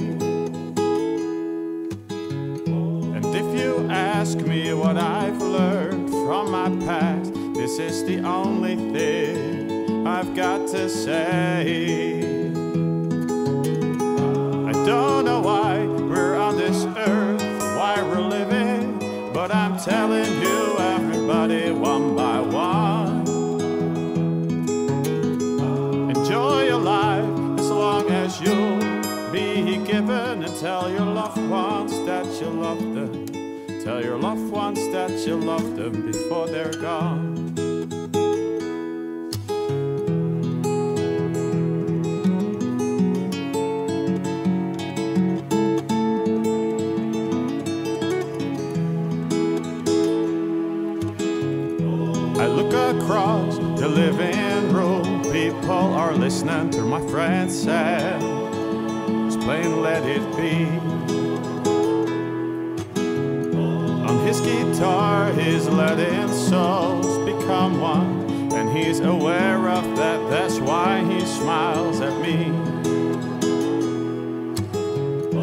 And 3.17 3.27
if 3.27 3.61
you 3.61 3.87
ask 3.91 4.39
me 4.39 4.73
what 4.73 4.97
I've 4.97 5.37
learned 5.37 6.09
from 6.09 6.51
my 6.51 6.71
past, 6.87 7.35
this 7.53 7.79
is 7.79 8.05
the 8.07 8.21
only 8.21 8.77
thing 8.95 10.07
I've 10.07 10.35
got 10.35 10.67
to 10.69 10.89
say. 10.89 12.23
I 14.71 14.73
don't 14.87 15.27
know 15.27 15.41
why 15.43 15.85
we're 15.85 16.37
on 16.37 16.57
this 16.57 16.87
earth, 16.97 17.43
why 17.77 18.01
we're 18.03 18.29
living, 18.39 18.99
but 19.35 19.55
I'm 19.55 19.77
telling 19.79 20.41
you, 20.41 20.62
you 32.43 32.51
love 32.51 32.81
them. 32.95 33.27
Tell 33.85 34.03
your 34.03 34.19
loved 34.19 34.51
ones 34.51 34.81
that 34.89 35.11
you 35.25 35.37
love 35.37 35.77
them 35.77 36.11
before 36.11 36.49
they're 36.49 36.73
gone. 36.73 37.55
I 52.41 52.47
look 52.47 52.73
across 52.73 53.57
the 53.79 53.89
living 53.89 54.73
room. 54.73 55.23
People 55.31 55.71
are 55.71 56.13
listening 56.13 56.71
to 56.71 56.83
my 56.83 57.01
friends 57.07 57.63
said. 57.63 58.21
He's 59.27 59.37
playing 59.37 59.81
Let 59.81 60.05
It 60.05 60.25
Be. 60.37 60.93
His 64.33 64.41
guitar, 64.41 65.31
he's 65.35 65.69
letting 65.69 66.27
souls 66.29 67.19
become 67.19 67.79
one. 67.79 68.51
And 68.55 68.75
he's 68.75 69.01
aware 69.01 69.69
of 69.69 69.85
that, 69.97 70.31
that's 70.31 70.59
why 70.59 71.05
he 71.05 71.21
smiles 71.21 72.01
at 72.01 72.19
me. 72.19 72.47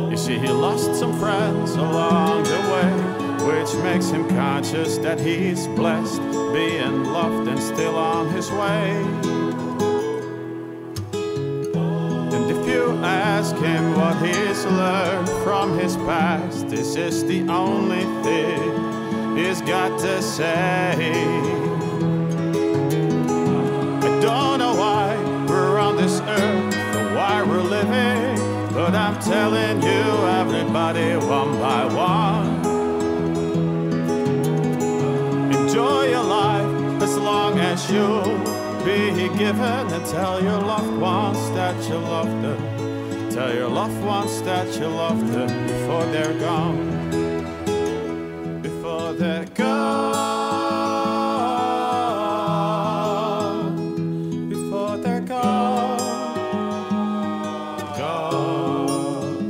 You 0.10 0.18
see, 0.18 0.40
he 0.40 0.48
lost 0.48 0.96
some 0.96 1.20
friends 1.20 1.74
along 1.76 2.44
the 2.46 2.62
way, 2.74 3.60
which 3.60 3.76
makes 3.84 4.10
him 4.10 4.28
conscious 4.30 4.98
that 4.98 5.20
he's 5.20 5.68
blessed, 5.68 6.22
being 6.52 7.04
loved 7.04 7.48
and 7.48 7.62
still 7.62 7.96
on 7.96 8.30
his 8.30 8.50
way. 8.50 9.39
Ask 13.50 13.64
him 13.64 13.96
what 13.96 14.16
he's 14.24 14.66
learned 14.66 15.28
from 15.44 15.78
his 15.78 15.96
past, 15.98 16.70
this 16.70 16.96
is 16.96 17.24
the 17.26 17.42
only 17.50 18.04
thing 18.24 19.36
he's 19.36 19.62
got 19.62 19.98
to 20.00 20.22
say. 20.22 20.94
I 23.98 24.20
don't 24.22 24.60
know 24.60 24.76
why 24.76 25.16
we're 25.48 25.80
on 25.80 25.96
this 25.96 26.20
earth 26.20 26.76
or 26.96 27.16
why 27.16 27.42
we're 27.42 27.64
living, 27.64 28.38
but 28.72 28.94
I'm 28.94 29.20
telling 29.20 29.82
you, 29.82 30.04
everybody, 30.42 31.16
one 31.16 31.58
by 31.60 31.86
one. 31.86 32.50
Enjoy 35.54 36.04
your 36.10 36.24
life 36.24 37.02
as 37.02 37.18
long 37.18 37.58
as 37.58 37.90
you'll 37.90 38.38
be 38.86 39.28
given, 39.38 39.88
and 39.94 40.06
tell 40.06 40.42
your 40.42 40.60
loved 40.60 40.98
ones 40.98 41.50
that 41.52 41.76
you 41.90 41.96
love 41.96 42.30
them. 42.44 42.99
Tell 43.32 43.54
your 43.54 43.70
loved 43.70 44.04
ones 44.04 44.42
that 44.42 44.68
you 44.80 44.88
love 44.88 45.32
them 45.32 45.68
before 45.68 46.04
they're 46.06 46.34
gone. 46.40 46.90
Before 48.62 49.14
they're 49.14 49.46
gone. 49.46 50.50
Before 54.50 54.98
they're 54.98 55.22
gone. 55.22 56.00
Gone. 57.98 59.48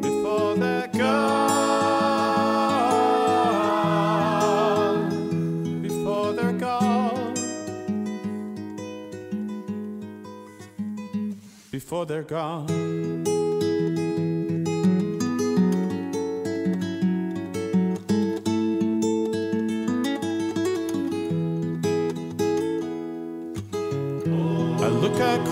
Before 0.00 0.54
they're 0.54 0.88
gone. 0.88 1.42
Before 5.82 6.32
they're 6.32 6.52
gone. 6.52 7.34
Before 11.72 12.06
they're 12.06 12.22
gone. 12.22 12.91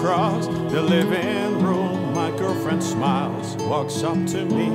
Across 0.01 0.47
the 0.47 0.81
living 0.81 1.63
room. 1.63 2.15
My 2.15 2.31
girlfriend 2.31 2.83
smiles, 2.83 3.55
walks 3.57 4.03
up 4.03 4.17
to 4.29 4.47
me, 4.47 4.69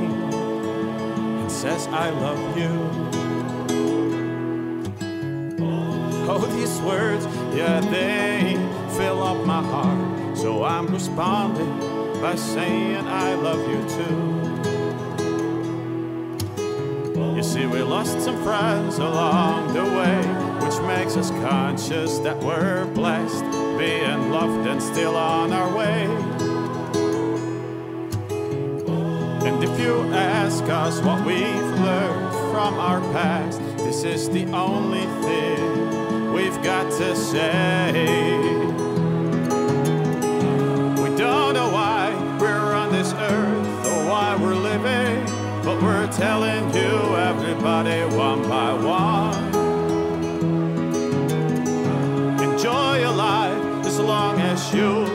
and 1.41 1.51
says, 1.51 1.88
I 1.88 2.11
love 2.11 2.55
you. 2.55 2.69
Oh, 6.30 6.45
these 6.55 6.80
words, 6.82 7.26
yeah, 7.55 7.80
they 7.80 8.55
fill 8.95 9.23
up 9.23 9.43
my 9.47 9.63
heart. 9.63 10.38
So 10.38 10.63
I'm 10.63 10.86
responding 10.93 11.80
by 12.21 12.36
saying, 12.36 13.07
I 13.07 13.34
love 13.34 13.67
you 13.67 13.82
too. 13.97 14.45
You 17.36 17.41
see, 17.43 17.65
we 17.65 17.82
lost 17.82 18.21
some 18.21 18.43
friends 18.43 18.99
along 18.99 19.73
the 19.73 19.84
way, 19.84 20.21
which 20.63 20.80
makes 20.88 21.17
us 21.17 21.32
conscious 21.32 22.19
that 22.19 22.38
we're 22.43 22.86
blessed, 22.93 23.43
being 23.86 24.31
loved 24.31 24.67
and 24.67 24.81
still 24.81 25.15
on 25.15 25.53
our 25.53 25.71
way. 25.77 26.05
And 29.47 29.63
if 29.63 29.79
you 29.79 29.93
ask 30.11 30.63
us 30.63 30.99
what 31.01 31.23
we've 31.23 31.71
learned 31.88 32.31
from 32.51 32.73
our 32.79 32.99
past, 33.13 33.59
this 33.77 34.03
is 34.03 34.27
the 34.29 34.45
only 34.45 35.05
thing 35.27 36.33
we've 36.33 36.59
got 36.63 36.91
to 36.93 37.15
say. 37.15 37.91
We 41.03 41.09
don't 41.15 41.53
know 41.53 41.69
why 41.69 42.05
we're 42.39 42.73
on 42.73 42.91
this 42.91 43.13
earth 43.13 43.86
or 43.86 43.99
why 44.09 44.36
we're 44.41 44.61
living, 44.71 45.23
but 45.63 45.79
we're 45.83 46.11
telling 46.11 46.73
you, 46.73 47.15
everybody, 47.31 47.45
as 53.96 54.02
long 54.02 54.38
as 54.41 54.74
you'll 54.74 55.06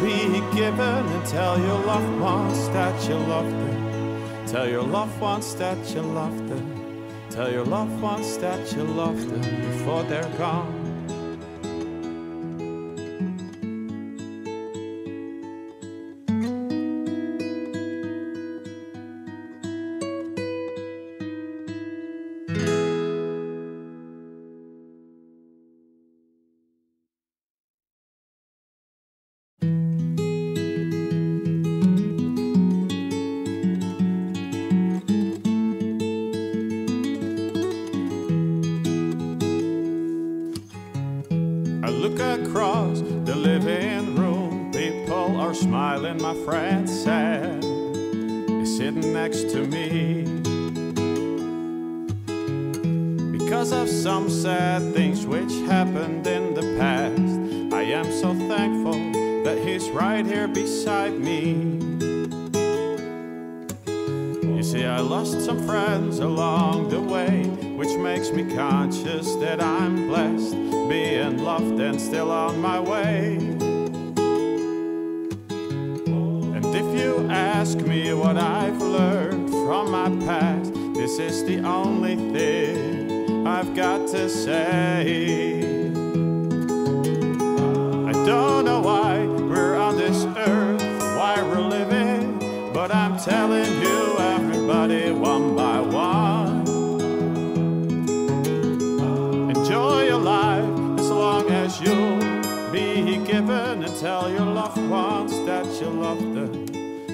be 0.00 0.40
given, 0.56 0.80
and 0.80 1.26
tell 1.26 1.60
your 1.60 1.78
loved 1.84 2.18
ones 2.18 2.66
that 2.70 3.06
you 3.06 3.14
love 3.14 3.44
them. 3.44 4.46
Tell 4.46 4.66
your 4.66 4.82
loved 4.82 5.20
ones 5.20 5.54
that 5.56 5.76
you 5.94 6.00
love 6.00 6.48
them. 6.48 6.66
Tell 7.28 7.52
your 7.52 7.66
loved 7.66 8.00
ones 8.00 8.38
that 8.38 8.72
you 8.72 8.84
love 8.84 9.20
them 9.28 9.70
before 9.70 10.02
they're 10.04 10.38
gone. 10.38 10.81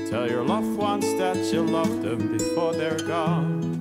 Tell 0.09 0.27
your 0.27 0.43
loved 0.43 0.75
ones 0.79 1.05
that 1.19 1.37
you 1.53 1.61
love 1.61 2.01
them 2.01 2.33
before 2.33 2.73
they're 2.73 2.99
gone. 3.01 3.79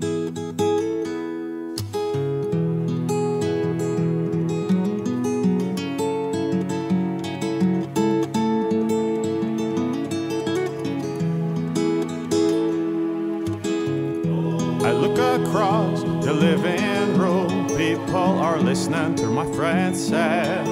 I 14.84 14.91
look 14.91 15.17
across 15.17 16.01
the 16.25 16.34
living 16.34 17.17
room. 17.17 17.69
People 17.69 18.17
are 18.17 18.59
listening 18.59 19.15
to 19.15 19.28
my 19.28 19.49
friend 19.53 19.95
said. 19.95 20.65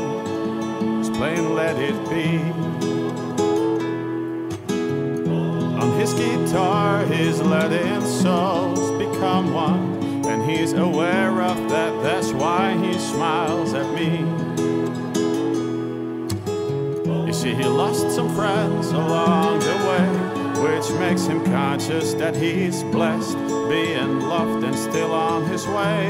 playing 1.13 1.55
Let 1.55 1.79
It 1.79 1.95
Be. 2.09 2.74
He's 7.11 7.41
letting 7.41 8.01
souls 8.01 8.91
become 8.91 9.53
one. 9.53 10.25
And 10.25 10.49
he's 10.49 10.73
aware 10.73 11.41
of 11.41 11.69
that, 11.69 12.03
that's 12.03 12.31
why 12.31 12.75
he 12.77 12.97
smiles 12.97 13.73
at 13.73 13.93
me. 13.93 14.19
You 17.27 17.33
see, 17.33 17.53
he 17.53 17.63
lost 17.63 18.11
some 18.11 18.33
friends 18.33 18.87
along 18.89 19.59
the 19.59 19.77
way, 19.89 20.07
which 20.63 20.89
makes 20.99 21.25
him 21.25 21.45
conscious 21.45 22.13
that 22.15 22.35
he's 22.35 22.83
blessed, 22.83 23.37
being 23.69 24.21
loved 24.21 24.63
and 24.63 24.75
still 24.75 25.11
on 25.11 25.45
his 25.45 25.67
way. 25.67 26.07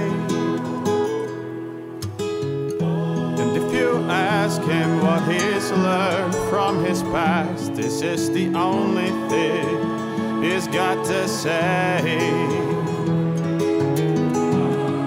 And 3.39 3.57
if 3.57 3.73
you 3.73 3.97
ask 4.09 4.61
him 4.61 5.01
what 5.01 5.21
he's 5.29 5.71
learned 5.71 6.35
from 6.49 6.83
his 6.85 7.01
past, 7.03 7.75
this 7.75 8.01
is 8.01 8.29
the 8.31 8.47
only 8.55 9.09
thing 9.29 9.94
he's 10.51 10.67
got 10.67 11.03
to 11.05 11.27
say. 11.27 11.99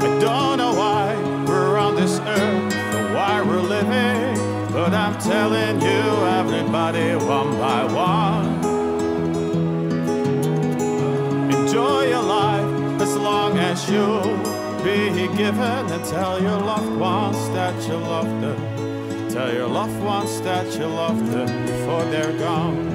I 0.07 0.18
don't 0.20 0.59
know 0.59 0.74
why 0.74 1.14
we're 1.47 1.78
on 1.78 1.95
this 1.95 2.18
earth 2.18 2.74
or 2.95 3.14
why 3.14 3.43
we're 3.43 3.61
living, 3.61 4.72
but 4.72 4.93
I'm 4.93 5.18
telling 5.20 5.80
you, 5.80 6.03
everybody, 6.41 7.14
one 7.16 7.57
by 7.59 7.84
one. 7.84 8.49
Enjoy 11.53 12.07
your 12.09 12.22
life 12.22 13.03
as 13.03 13.16
long 13.16 13.59
as 13.59 13.89
you'll 13.89 14.36
be 14.82 15.28
given, 15.36 15.84
and 15.95 16.05
tell 16.05 16.41
your 16.41 16.59
loved 16.59 16.97
ones 16.97 17.39
that 17.51 17.74
you 17.89 17.97
love 17.97 18.30
them. 18.41 19.28
Tell 19.30 19.53
your 19.53 19.68
loved 19.68 20.01
ones 20.03 20.41
that 20.43 20.66
you 20.78 20.86
love 20.86 21.18
them 21.30 21.66
before 21.66 22.05
they're 22.05 22.36
gone. 22.39 22.88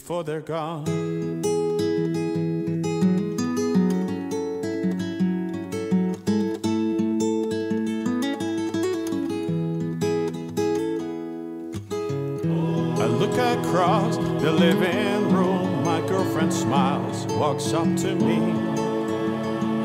Before 0.00 0.24
they're 0.24 0.40
gone. 0.40 0.88
I 12.98 13.06
look 13.06 13.36
across 13.36 14.16
the 14.16 14.50
living 14.50 15.32
room. 15.32 15.84
My 15.84 16.00
girlfriend 16.08 16.52
smiles, 16.52 17.26
walks 17.34 17.72
up 17.74 17.84
to 17.98 18.14
me, 18.16 18.38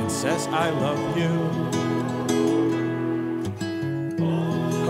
and 0.01 0.11
says, 0.11 0.47
I 0.47 0.69
love 0.69 1.17
you. 1.17 1.51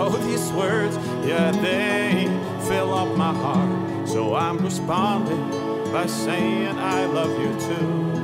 Oh, 0.00 0.16
these 0.28 0.52
words, 0.52 0.96
yeah, 1.26 1.50
they 1.50 2.28
fill 2.68 2.94
up 2.94 3.16
my 3.18 3.34
heart. 3.34 3.95
So 4.06 4.34
I'm 4.34 4.58
responding 4.58 5.50
by 5.92 6.06
saying, 6.06 6.78
I 6.78 7.06
love 7.06 7.30
you 7.40 7.52
too. 7.68 8.16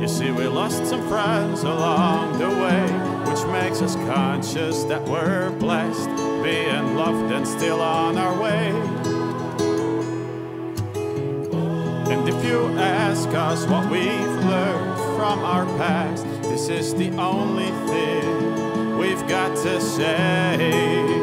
You 0.00 0.08
see, 0.08 0.30
we 0.30 0.46
lost 0.46 0.86
some 0.86 1.06
friends 1.08 1.62
along 1.62 2.38
the 2.38 2.48
way, 2.48 2.90
which 3.30 3.44
makes 3.52 3.80
us 3.82 3.96
conscious 3.96 4.84
that 4.84 5.02
we're 5.08 5.50
blessed, 5.58 6.08
being 6.42 6.96
loved 6.96 7.32
and 7.32 7.46
still 7.46 7.80
on 7.80 8.18
our 8.18 8.38
way. 8.40 8.70
And 12.12 12.28
if 12.28 12.44
you 12.44 12.68
ask 12.78 13.28
us 13.30 13.66
what 13.66 13.90
we've 13.90 14.44
learned 14.44 14.98
from 15.16 15.38
our 15.40 15.64
past, 15.78 16.24
this 16.42 16.68
is 16.68 16.94
the 16.94 17.10
only 17.16 17.70
thing 17.88 18.98
we've 18.98 19.26
got 19.26 19.56
to 19.64 19.80
say. 19.80 21.19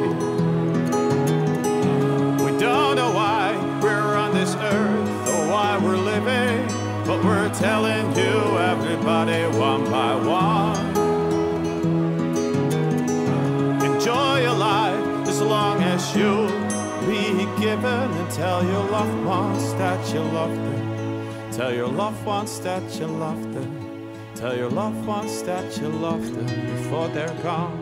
We're 7.23 7.49
telling 7.53 8.15
you, 8.15 8.57
everybody, 8.57 9.43
one 9.57 9.83
by 9.89 10.15
one. 10.15 10.97
Enjoy 13.81 14.41
your 14.41 14.53
life 14.53 15.27
as 15.27 15.41
long 15.41 15.81
as 15.83 16.15
you'll 16.15 16.47
be 17.07 17.45
given, 17.61 18.11
and 18.19 18.31
tell 18.31 18.63
your 18.63 18.83
loved 18.89 19.25
ones 19.25 19.73
that 19.75 20.13
you 20.13 20.21
love 20.21 20.55
them. 20.55 21.51
Tell 21.51 21.73
your 21.73 21.87
loved 21.87 22.23
ones 22.25 22.59
that 22.61 22.83
you 22.99 23.07
love 23.07 23.53
them. 23.53 23.71
Tell 24.35 24.55
your 24.55 24.69
loved 24.69 25.05
ones 25.05 25.41
that 25.43 25.77
you 25.77 25.89
love 25.89 26.23
them 26.35 26.45
before 26.75 27.07
they're 27.09 27.41
gone. 27.41 27.76